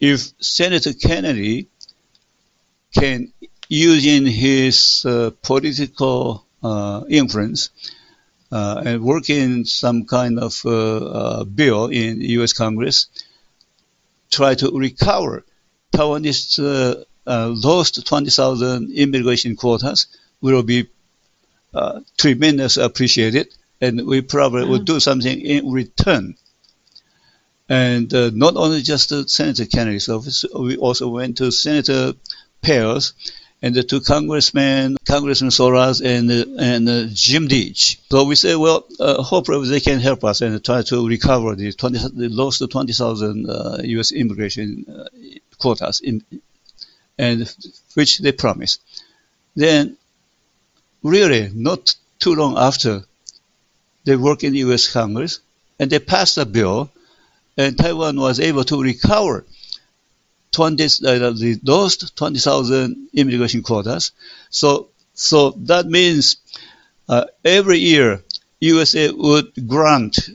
if 0.00 0.32
Senator 0.40 0.94
Kennedy 0.94 1.68
can 2.94 3.32
using 3.68 4.26
his 4.26 5.04
uh, 5.04 5.30
political 5.42 6.44
uh, 6.62 7.04
influence 7.08 7.70
uh, 8.52 8.82
and 8.84 9.02
work 9.02 9.30
in 9.30 9.64
some 9.64 10.04
kind 10.04 10.38
of 10.38 10.60
uh, 10.64 10.96
uh, 10.96 11.44
bill 11.44 11.86
in 11.86 12.20
U.S. 12.20 12.52
Congress, 12.52 13.06
try 14.30 14.54
to 14.54 14.70
recover 14.78 15.44
Taiwanese 15.92 16.58
uh, 16.58 17.04
uh, 17.26 17.52
lost 17.54 18.04
20,000 18.06 18.90
immigration 18.92 19.56
quotas 19.56 20.06
will 20.40 20.62
be 20.62 20.88
uh, 21.74 22.00
tremendously 22.18 22.82
appreciated, 22.84 23.54
and 23.80 24.06
we 24.06 24.20
probably 24.20 24.66
will 24.66 24.78
do 24.78 25.00
something 25.00 25.40
in 25.40 25.70
return. 25.70 26.34
And 27.68 28.12
uh, 28.12 28.30
not 28.34 28.56
only 28.56 28.82
just 28.82 29.12
uh, 29.12 29.26
Senator 29.26 29.64
Kennedy's 29.64 30.08
office, 30.08 30.44
we 30.58 30.76
also 30.76 31.08
went 31.08 31.38
to 31.38 31.50
Senator 31.50 32.12
Pearce 32.60 33.14
and 33.62 33.74
the 33.76 33.84
two 33.84 34.00
congressmen, 34.00 34.96
Congressman 35.06 35.50
Solarz 35.50 36.00
and 36.04 36.30
and 36.60 36.88
uh, 36.88 37.06
Jim 37.12 37.46
Leach. 37.46 38.00
So 38.10 38.24
we 38.24 38.34
say, 38.34 38.56
well, 38.56 38.84
uh, 38.98 39.22
hopefully 39.22 39.68
they 39.68 39.80
can 39.80 40.00
help 40.00 40.24
us 40.24 40.40
and 40.40 40.62
try 40.64 40.82
to 40.82 41.08
recover 41.08 41.54
the 41.54 41.72
20, 41.72 41.98
the 42.14 42.28
lost 42.28 42.62
20,000 42.68 43.48
uh, 43.48 43.78
U.S. 43.84 44.10
immigration 44.10 44.84
uh, 44.88 45.04
quotas, 45.58 46.00
in, 46.00 46.24
and 47.16 47.54
which 47.94 48.18
they 48.18 48.32
promised. 48.32 48.80
Then, 49.54 49.96
really, 51.04 51.50
not 51.54 51.94
too 52.18 52.34
long 52.34 52.58
after, 52.58 53.04
they 54.04 54.16
work 54.16 54.42
in 54.42 54.54
the 54.54 54.58
U.S. 54.60 54.92
Congress 54.92 55.38
and 55.78 55.88
they 55.88 56.00
passed 56.00 56.36
a 56.38 56.46
bill, 56.46 56.90
and 57.56 57.78
Taiwan 57.78 58.18
was 58.18 58.40
able 58.40 58.64
to 58.64 58.82
recover 58.82 59.44
20, 60.52 60.84
uh, 60.84 60.88
the 61.30 61.60
lost 61.64 62.16
20,000 62.16 63.08
immigration 63.14 63.62
quotas. 63.62 64.12
So, 64.50 64.88
so 65.14 65.50
that 65.50 65.86
means 65.86 66.36
uh, 67.08 67.24
every 67.44 67.78
year 67.78 68.22
USA 68.60 69.10
would 69.10 69.52
grant 69.66 70.30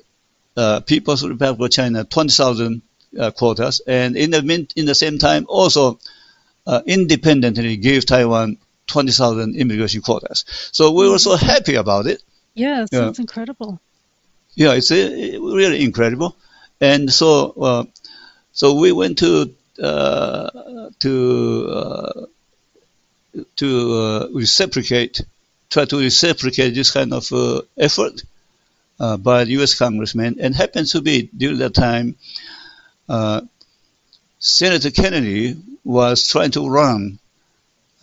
uh, 0.58 0.82
People's 0.82 1.26
Republic 1.26 1.70
of 1.70 1.72
China 1.72 2.04
20,000 2.04 2.82
uh, 3.18 3.32
quotas, 3.32 3.82
and 3.88 4.18
in 4.18 4.32
the 4.32 4.68
in 4.76 4.86
the 4.86 4.96
same 4.96 5.18
time 5.18 5.46
also 5.48 6.00
uh, 6.66 6.82
independently 6.86 7.78
give 7.78 8.06
Taiwan 8.06 8.58
20,000 8.88 9.56
immigration 9.56 10.02
quotas. 10.02 10.46
So 10.72 10.92
we 10.92 11.10
were 11.10 11.20
so 11.20 11.36
happy 11.36 11.76
about 11.76 12.08
it. 12.08 12.22
Yes. 12.54 12.90
Yeah. 12.92 13.02
That's 13.02 13.20
incredible. 13.20 13.80
Yeah, 14.56 14.74
it's 14.74 14.92
uh, 14.92 15.38
really 15.40 15.84
incredible. 15.84 16.36
And 16.82 17.12
so, 17.12 17.52
uh, 17.52 17.84
so 18.52 18.74
we 18.74 18.92
went 18.92 19.20
to 19.20 19.54
to 19.78 21.68
uh, 21.70 22.26
to 23.58 23.94
uh, 23.94 24.28
reciprocate, 24.34 25.22
try 25.70 25.86
to 25.86 25.98
reciprocate 26.00 26.74
this 26.74 26.92
kind 26.92 27.14
of 27.14 27.32
uh, 27.32 27.62
effort 27.78 28.24
uh, 29.00 29.18
by 29.18 29.44
the 29.44 29.52
U.S. 29.52 29.76
congressman, 29.76 30.38
and 30.40 30.56
happens 30.56 30.92
to 30.94 31.02
be 31.02 31.30
during 31.36 31.60
that 31.60 31.74
time, 31.74 32.16
uh, 33.10 33.42
Senator 34.40 34.92
Kennedy 34.92 35.56
was 35.84 36.28
trying 36.28 36.52
to 36.52 36.68
run 36.68 37.20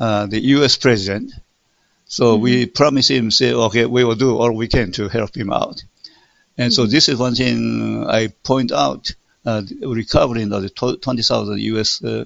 uh, 0.01 0.27
the 0.27 0.41
U.S. 0.41 0.77
president. 0.77 1.33
So 2.07 2.37
we 2.37 2.67
promised 2.67 3.11
him, 3.11 3.31
say, 3.31 3.53
okay, 3.53 3.87
we 3.87 4.05
will 4.05 4.15
do 4.15 4.37
all 4.37 4.53
we 4.53 4.69
can 4.69 4.93
to 4.93 5.09
help 5.09 5.37
him 5.37 5.53
out. 5.53 5.83
And 6.57 6.73
so 6.73 6.87
this 6.87 7.09
is 7.09 7.19
one 7.19 7.35
thing 7.35 8.07
I 8.09 8.29
point 8.45 8.71
out, 8.71 9.11
uh, 9.11 9.15
recovering 9.45 10.53
of 10.53 10.63
the 10.63 10.71
20,000 10.71 11.59
U.S. 11.61 12.03
Uh, 12.03 12.25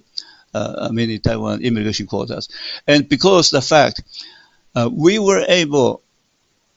uh, 0.54 0.88
mean, 0.92 1.20
Taiwan 1.20 1.62
immigration 1.62 2.06
quotas. 2.06 2.48
And 2.86 3.08
because 3.08 3.50
the 3.50 3.60
fact 3.60 4.02
uh, 4.74 4.88
we 4.92 5.18
were 5.18 5.44
able 5.48 6.02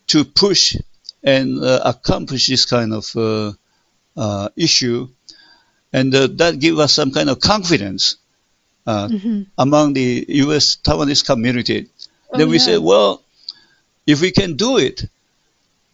to 0.08 0.26
push 0.26 0.76
and 1.24 1.64
uh, 1.64 1.82
accomplish 1.86 2.48
this 2.48 2.66
kind 2.66 2.94
of 2.94 3.16
uh, 3.16 3.54
uh, 4.18 4.50
issue, 4.56 5.08
and 5.94 6.14
uh, 6.16 6.28
that 6.28 6.60
gave 6.60 6.80
us 6.80 6.94
some 6.94 7.12
kind 7.12 7.30
of 7.30 7.40
confidence 7.40 8.18
uh, 8.88 9.08
Mhm. 9.08 9.46
among 9.58 9.94
the 9.94 10.26
U.S. 10.30 10.78
Taiwanese 10.84 11.24
community. 11.26 11.88
Oh, 12.34 12.38
then 12.38 12.50
we 12.50 12.58
yeah. 12.58 12.64
say, 12.66 12.78
well, 12.78 13.22
if 14.08 14.20
we 14.22 14.32
can 14.32 14.56
do 14.56 14.78
it, 14.78 15.04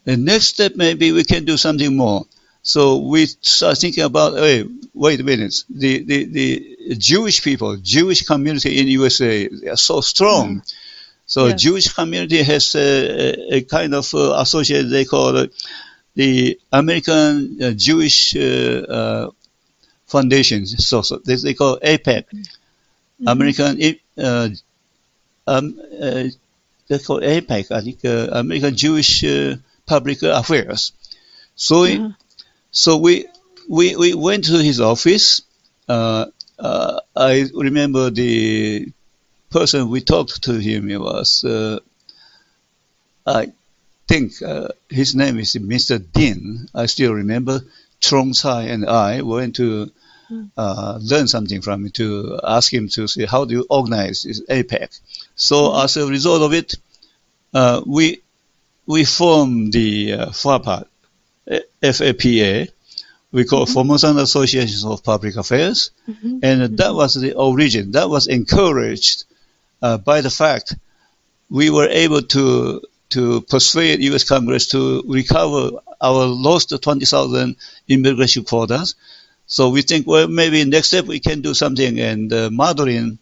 the 0.05 0.15
next 0.15 0.47
step 0.47 0.75
maybe 0.75 1.11
we 1.11 1.25
can 1.25 1.43
do 1.43 1.57
something 1.57 1.95
more. 1.97 2.25
So 2.67 2.97
we 2.97 3.27
start 3.27 3.77
thinking 3.77 4.03
about, 4.03 4.33
hey, 4.33 4.65
wait 4.93 5.21
a 5.21 5.23
minute, 5.23 5.63
the, 5.69 6.03
the, 6.03 6.25
the 6.25 6.95
Jewish 6.97 7.41
people, 7.41 7.77
Jewish 7.77 8.23
community 8.23 8.77
in 8.81 8.87
USA, 8.87 9.47
they 9.47 9.69
are 9.69 9.77
so 9.77 10.01
strong. 10.01 10.63
So 11.25 11.47
Yes. 11.47 11.61
Jewish 11.61 11.87
community 11.93 12.43
has 12.43 12.75
a, 12.75 13.55
a, 13.55 13.61
kind 13.61 13.95
of 13.95 14.13
uh, 14.13 14.35
association 14.41 14.89
they 14.89 15.05
call 15.05 15.37
it 15.37 15.53
the 16.15 16.59
American 16.73 17.57
uh, 17.63 17.71
Jewish 17.71 18.35
uh, 18.35 18.39
uh, 18.99 19.31
Foundation. 20.07 20.65
So, 20.65 21.03
so 21.03 21.21
they, 21.23 21.35
they 21.35 21.53
call 21.53 21.79
APEC, 21.79 22.25
Mm-hmm. 22.27 23.27
American 23.29 23.95
uh, 24.19 24.49
um, 25.47 25.79
uh, 25.99 26.23
they 26.87 26.99
call 26.99 27.19
AIPAC, 27.21 27.71
I 27.71 27.81
think 27.81 28.05
uh, 28.05 28.27
American 28.31 28.75
Jewish 28.75 29.23
uh, 29.23 29.55
Public 29.87 30.21
Affairs. 30.21 30.91
So, 31.55 31.85
Yeah. 31.85 32.11
So 32.71 32.97
we, 32.97 33.25
we 33.69 33.95
we 33.95 34.13
went 34.13 34.45
to 34.45 34.57
his 34.61 34.79
office. 34.79 35.41
Uh, 35.87 36.25
uh, 36.59 36.99
I 37.15 37.45
remember 37.53 38.09
the 38.09 38.91
person 39.49 39.89
we 39.89 40.01
talked 40.01 40.43
to 40.43 40.53
him 40.53 40.87
was 40.99 41.43
uh, 41.43 41.79
I 43.25 43.51
think 44.07 44.41
uh, 44.41 44.69
his 44.89 45.15
name 45.15 45.37
is 45.39 45.53
Mr. 45.55 46.03
Dean. 46.11 46.69
I 46.73 46.85
still 46.85 47.13
remember. 47.13 47.61
Trong 47.99 48.33
Tsai 48.33 48.63
and 48.63 48.85
I 48.85 49.21
went 49.21 49.55
to 49.55 49.91
uh, 50.57 50.99
learn 51.01 51.27
something 51.27 51.61
from 51.61 51.85
him 51.85 51.91
to 51.91 52.39
ask 52.43 52.73
him 52.73 52.89
to 52.89 53.07
see 53.07 53.25
how 53.25 53.45
do 53.45 53.55
you 53.55 53.65
organize 53.69 54.23
this 54.23 54.41
APEC. 54.49 54.99
So 55.35 55.75
as 55.81 55.97
a 55.97 56.05
result 56.05 56.41
of 56.43 56.53
it, 56.53 56.75
uh, 57.53 57.81
we 57.85 58.21
we 58.85 59.03
formed 59.03 59.73
the 59.73 60.13
uh, 60.13 60.25
FAPA, 60.27 60.85
FAPA. 61.81 62.69
We 63.31 63.43
call 63.43 63.65
Formosan 63.65 64.17
Associations 64.17 64.85
of 64.85 65.03
Public 65.03 65.35
Affairs, 65.35 65.91
and 66.41 66.77
that 66.77 66.95
was 66.95 67.13
the 67.15 67.33
origin. 67.33 67.91
That 67.91 68.09
was 68.09 68.27
encouraged 68.27 69.25
uh, 69.81 69.97
by 69.97 70.21
the 70.21 70.29
fact 70.29 70.75
we 71.49 71.69
were 71.69 71.87
able 71.87 72.21
to 72.21 72.81
to 73.09 73.41
persuade 73.41 74.01
U.S. 74.03 74.23
Congress 74.23 74.67
to 74.69 75.03
recover 75.07 75.71
our 76.01 76.25
lost 76.25 76.73
20,000 76.81 77.55
immigration 77.87 78.43
quotas. 78.43 78.95
So 79.45 79.69
we 79.69 79.81
think, 79.81 80.05
well, 80.05 80.27
maybe 80.27 80.65
next 80.65 80.87
step 80.87 81.05
we 81.05 81.21
can 81.21 81.41
do 81.41 81.53
something 81.53 81.99
and 81.99 82.33
uh, 82.33 82.49
modeling 82.51 83.17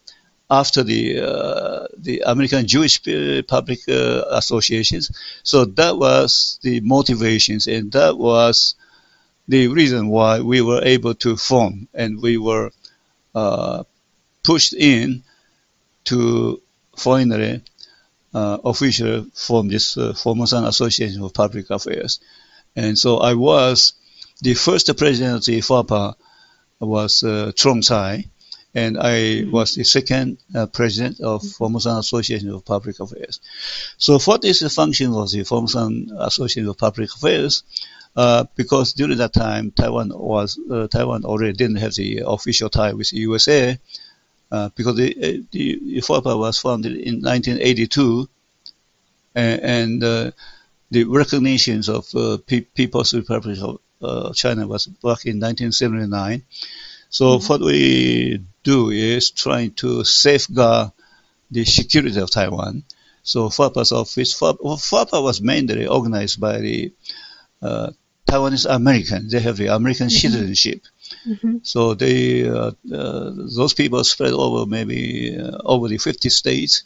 after 0.50 0.84
the 0.84 1.20
uh, 1.20 1.88
the 1.98 2.24
American 2.26 2.68
Jewish 2.68 3.02
uh, 3.08 3.42
Public 3.48 3.80
uh, 3.88 4.24
Associations. 4.32 5.12
So 5.44 5.66
that 5.66 5.98
was 5.98 6.60
the 6.62 6.82
motivations, 6.82 7.68
and 7.68 7.92
that 7.94 8.18
was 8.18 8.76
the 9.48 9.68
reason 9.68 10.08
why 10.10 10.42
we 10.42 10.62
were 10.62 10.84
able 10.84 11.16
to 11.16 11.38
form, 11.38 11.88
and 11.94 12.22
we 12.22 12.38
were 12.38 12.72
uh, 13.34 13.84
pushed 14.44 14.74
in 14.74 15.24
to 16.06 16.62
finally 16.96 17.62
uh, 18.34 18.58
officially 18.64 19.30
form 19.34 19.68
this 19.68 19.98
uh, 19.98 20.14
Formosan 20.14 20.66
Association 20.66 21.24
of 21.24 21.34
Public 21.34 21.70
Affairs. 21.70 22.20
And 22.76 22.98
so 22.98 23.18
I 23.18 23.34
was 23.34 23.94
the 24.42 24.54
first 24.54 24.96
president 24.98 25.38
of 25.38 25.46
the 25.46 25.60
FAPA 25.60 26.16
was 26.80 27.24
uh, 27.24 27.52
Trong 27.56 27.82
Tsai, 27.82 28.26
and 28.76 28.98
I 29.00 29.46
was 29.50 29.76
the 29.76 29.86
second 29.86 30.38
uh, 30.54 30.66
president 30.66 31.22
of 31.22 31.42
Formosan 31.42 31.98
Association 31.98 32.50
of 32.50 32.66
Public 32.66 33.00
Affairs. 33.00 33.40
So 33.98 34.20
what 34.20 34.44
is 34.44 34.60
the 34.60 34.70
function 34.70 35.14
of 35.14 35.32
the 35.32 35.46
Formosan 35.46 36.12
Association 36.20 36.68
of 36.68 36.78
Public 36.78 37.10
Affairs? 37.16 37.64
Uh, 38.18 38.46
because 38.56 38.94
during 38.94 39.18
that 39.18 39.34
time, 39.34 39.72
Taiwan 39.72 40.10
was 40.14 40.60
uh, 40.70 40.88
Taiwan 40.88 41.26
already 41.26 41.54
didn't 41.54 41.78
have 41.78 41.96
the 41.96 42.24
official 42.26 42.70
tie 42.70 42.94
with 42.94 43.10
the 43.10 43.18
USA, 43.18 43.78
uh, 44.52 44.70
because 44.76 44.96
the, 44.96 45.16
uh, 45.18 45.44
the, 45.52 45.80
the 45.82 46.02
FAPA 46.02 46.38
was 46.38 46.60
founded 46.60 46.94
in 46.94 47.22
1982, 47.22 48.30
and, 49.36 49.62
and 49.62 50.04
uh, 50.04 50.32
the 50.92 51.04
recognitions 51.06 51.90
of 51.90 52.08
uh, 52.16 52.38
Pe- 52.46 52.62
People's 52.62 53.14
Republic 53.14 53.58
of 53.62 53.80
uh, 54.02 54.34
China 54.34 54.68
was 54.68 54.86
back 54.86 55.26
in 55.26 55.40
1979. 55.40 56.44
So 57.18 57.40
what 57.40 57.62
we 57.62 58.44
do 58.64 58.90
is 58.90 59.32
trying 59.32 59.72
to 59.76 60.04
safeguard 60.04 60.92
the 61.50 61.64
security 61.64 62.20
of 62.20 62.30
Taiwan. 62.30 62.84
So 63.24 63.48
FAPA's 63.48 63.94
office, 63.94 64.38
FAPA, 64.38 65.24
was 65.24 65.40
mainly 65.40 65.88
organized 65.88 66.42
by 66.42 66.58
the 66.58 66.92
uh, 67.62 67.92
Taiwanese 68.30 68.66
Americans. 68.70 69.32
They 69.32 69.40
have 69.40 69.56
the 69.56 69.68
American 69.68 70.10
citizenship. 70.10 70.82
So 71.64 71.94
they, 71.94 72.50
uh, 72.50 72.72
uh, 72.94 73.32
those 73.60 73.74
people 73.74 74.04
spread 74.04 74.34
over 74.34 74.70
maybe 74.70 75.38
uh, 75.40 75.60
over 75.64 75.88
the 75.88 75.98
50 75.98 76.28
states, 76.28 76.84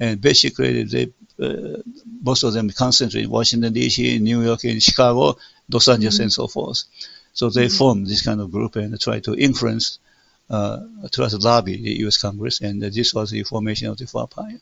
and 0.00 0.20
basically 0.20 0.82
they, 0.82 1.12
uh, 1.40 1.82
most 2.20 2.42
of 2.42 2.52
them 2.52 2.68
concentrate 2.70 3.26
in 3.26 3.30
Washington 3.30 3.72
D.C., 3.72 4.18
New 4.18 4.42
York, 4.42 4.64
and 4.64 4.82
Chicago, 4.82 5.38
Los 5.70 5.86
Angeles, 5.86 6.18
and 6.18 6.32
so 6.32 6.48
forth. 6.48 6.82
So 7.32 7.50
they 7.50 7.68
formed 7.68 8.06
this 8.06 8.22
kind 8.22 8.40
of 8.40 8.50
group 8.50 8.76
and 8.76 8.98
tried 9.00 9.24
to 9.24 9.34
influence, 9.34 9.98
uh, 10.50 10.80
try 11.12 11.28
to 11.28 11.38
lobby 11.38 11.76
the 11.76 11.98
U.S. 12.00 12.16
Congress, 12.16 12.60
and 12.60 12.82
this 12.82 13.14
was 13.14 13.30
the 13.30 13.42
formation 13.44 13.88
of 13.88 13.96
the 13.96 14.06
FAPA. 14.06 14.60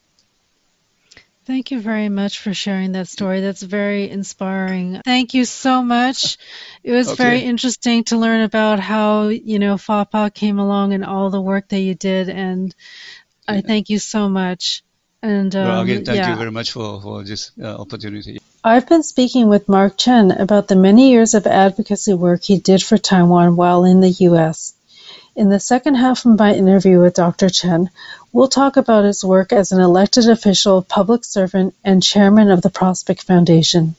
Thank 1.47 1.71
you 1.71 1.79
very 1.79 2.09
much 2.09 2.41
for 2.41 2.53
sharing 2.53 2.93
that 2.93 3.07
story. 3.07 3.41
That's 3.41 3.63
very 3.63 4.11
inspiring. 4.11 5.01
Thank 5.05 5.33
you 5.33 5.45
so 5.45 5.81
much. 5.81 6.39
It 6.83 6.91
was 6.91 7.13
very 7.13 7.43
interesting 7.43 8.03
to 8.05 8.17
learn 8.19 8.41
about 8.41 8.81
how, 8.81 9.29
you 9.29 9.61
know, 9.61 9.77
FAPA 9.77 10.35
came 10.35 10.59
along 10.59 10.93
and 10.93 11.05
all 11.05 11.31
the 11.31 11.41
work 11.41 11.69
that 11.69 11.79
you 11.79 11.95
did. 11.95 12.29
And 12.29 12.75
I 13.47 13.61
thank 13.61 13.91
you 13.91 14.01
so 14.01 14.29
much. 14.29 14.83
And 15.23 15.55
um, 15.57 15.65
well, 15.65 15.81
again, 15.83 16.05
thank 16.05 16.19
yeah. 16.19 16.31
you 16.31 16.37
very 16.37 16.51
much 16.51 16.73
for, 16.73 17.01
for 17.01 17.25
this 17.25 17.51
uh, 17.61 17.77
opportunity. 17.77 18.39
I've 18.63 18.89
been 18.89 19.03
speaking 19.03 19.49
with 19.49 19.69
Mark 19.69 19.97
Chen 19.97 20.31
about 20.31 20.69
the 20.69 20.77
many 20.77 21.11
years 21.11 21.35
of 21.35 21.47
advocacy 21.47 22.15
work 22.15 22.43
he 22.43 22.59
did 22.59 22.83
for 22.83 22.99
Taiwan 22.99 23.57
while 23.57 23.85
in 23.85 24.01
the 24.01 24.11
U.S. 24.11 24.75
In 25.37 25.51
the 25.51 25.61
second 25.61 25.97
half 25.97 26.25
of 26.25 26.39
my 26.39 26.55
interview 26.55 27.01
with 27.01 27.15
Dr. 27.15 27.49
Chen, 27.49 27.91
we'll 28.33 28.49
talk 28.49 28.77
about 28.77 29.05
his 29.05 29.23
work 29.23 29.53
as 29.53 29.71
an 29.71 29.81
elected 29.81 30.29
official, 30.29 30.83
public 30.83 31.25
servant, 31.25 31.75
and 31.85 32.03
chairman 32.03 32.51
of 32.51 32.63
the 32.63 32.71
Prospect 32.71 33.23
Foundation. 33.23 33.95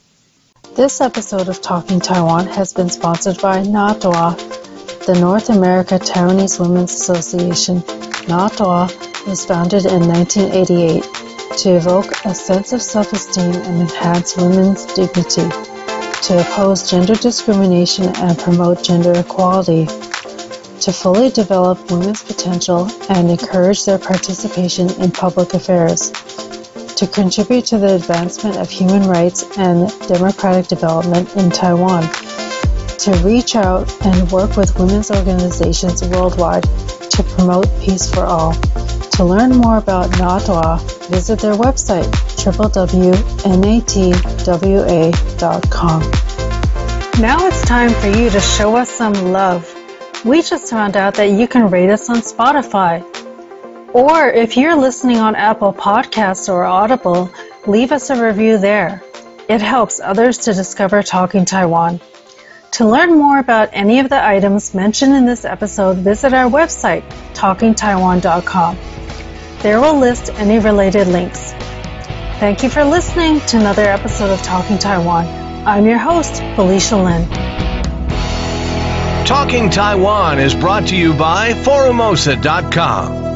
This 0.76 1.00
episode 1.00 1.48
of 1.48 1.62
Talking 1.62 2.00
Taiwan 2.00 2.48
has 2.48 2.74
been 2.74 2.90
sponsored 2.90 3.40
by 3.42 3.64
NATWA, 3.64 5.06
the 5.06 5.20
North 5.20 5.50
America 5.50 5.98
Taiwanese 5.98 6.60
Women's 6.60 6.94
Association. 6.94 7.82
NATWA 8.28 9.17
was 9.28 9.46
founded 9.46 9.86
in 9.86 10.08
1988 10.08 11.04
to 11.58 11.76
evoke 11.76 12.12
a 12.24 12.34
sense 12.34 12.72
of 12.72 12.82
self-esteem 12.82 13.52
and 13.52 13.82
enhance 13.82 14.38
women's 14.38 14.86
dignity, 14.94 15.50
to 16.22 16.40
oppose 16.40 16.90
gender 16.90 17.16
discrimination 17.16 18.06
and 18.18 18.40
promote 18.40 18.82
gender 18.82 19.12
equality, 19.12 19.86
to 20.80 20.94
fully 20.94 21.30
develop 21.30 21.92
women's 21.92 22.24
potential 22.24 22.88
and 23.10 23.30
encourage 23.30 23.84
their 23.84 24.00
participation 24.00 24.90
in 25.02 25.12
public 25.12 25.54
affairs, 25.54 26.12
to 26.96 27.06
contribute 27.06 27.66
to 27.66 27.78
the 27.78 27.96
advancement 27.96 28.56
of 28.56 28.70
human 28.70 29.10
rights 29.10 29.44
and 29.58 29.92
democratic 30.08 30.68
development 30.68 31.36
in 31.36 31.50
Taiwan, 31.50 32.04
to 32.98 33.12
reach 33.26 33.58
out 33.58 33.92
and 34.06 34.32
work 34.32 34.56
with 34.56 34.80
women's 34.80 35.12
organizations 35.12 36.02
worldwide 36.08 36.64
to 37.10 37.24
promote 37.36 37.68
peace 37.82 38.10
for 38.10 38.24
all. 38.24 38.56
To 39.18 39.26
learn 39.26 39.50
more 39.50 39.78
about 39.78 40.12
NATWA, 40.12 41.10
visit 41.10 41.40
their 41.40 41.56
website 41.56 42.06
www.natwa.com. 42.38 43.22
Now 47.20 47.48
it's 47.48 47.62
time 47.64 47.90
for 47.90 48.10
you 48.10 48.30
to 48.30 48.40
show 48.40 48.76
us 48.76 48.92
some 48.92 49.14
love. 49.34 49.74
We 50.24 50.44
just 50.44 50.70
found 50.70 50.96
out 50.96 51.16
that 51.16 51.32
you 51.32 51.48
can 51.48 51.72
rate 51.72 51.90
us 51.90 52.12
on 52.12 52.18
Spotify. 52.18 53.04
Or 53.92 54.30
if 54.30 54.56
you're 54.56 54.76
listening 54.76 55.18
on 55.18 55.36
Apple 55.36 55.74
Podcasts 55.74 56.48
or 56.48 56.64
Audible, 56.64 57.32
leave 57.66 57.92
us 57.92 58.12
a 58.12 58.24
review 58.24 58.60
there. 58.60 59.02
It 59.50 59.62
helps 59.62 60.00
others 60.00 60.38
to 60.46 60.54
discover 60.54 61.02
Talking 61.02 61.44
Taiwan. 61.44 62.00
To 62.78 62.88
learn 62.88 63.18
more 63.18 63.40
about 63.40 63.70
any 63.74 63.98
of 64.02 64.10
the 64.10 64.24
items 64.24 64.76
mentioned 64.76 65.16
in 65.16 65.26
this 65.26 65.46
episode, 65.46 65.98
visit 65.98 66.32
our 66.32 66.48
website, 66.48 67.02
talkingtaiwan.com. 67.34 68.78
There 69.64 69.82
we'll 69.82 69.98
list 69.98 70.30
any 70.36 70.60
related 70.60 71.08
links. 71.08 71.54
Thank 72.40 72.62
you 72.62 72.70
for 72.70 72.84
listening 72.84 73.40
to 73.48 73.58
another 73.58 73.82
episode 73.82 74.30
of 74.30 74.44
Talking 74.44 74.78
Taiwan. 74.78 75.26
I'm 75.66 75.88
your 75.88 75.98
host, 75.98 76.36
Felicia 76.56 76.98
Lin. 76.98 77.28
Talking 79.26 79.72
Taiwan 79.72 80.38
is 80.38 80.54
brought 80.54 80.90
to 80.90 80.96
you 80.96 81.16
by 81.16 81.54
Forumosa.com. 81.54 83.27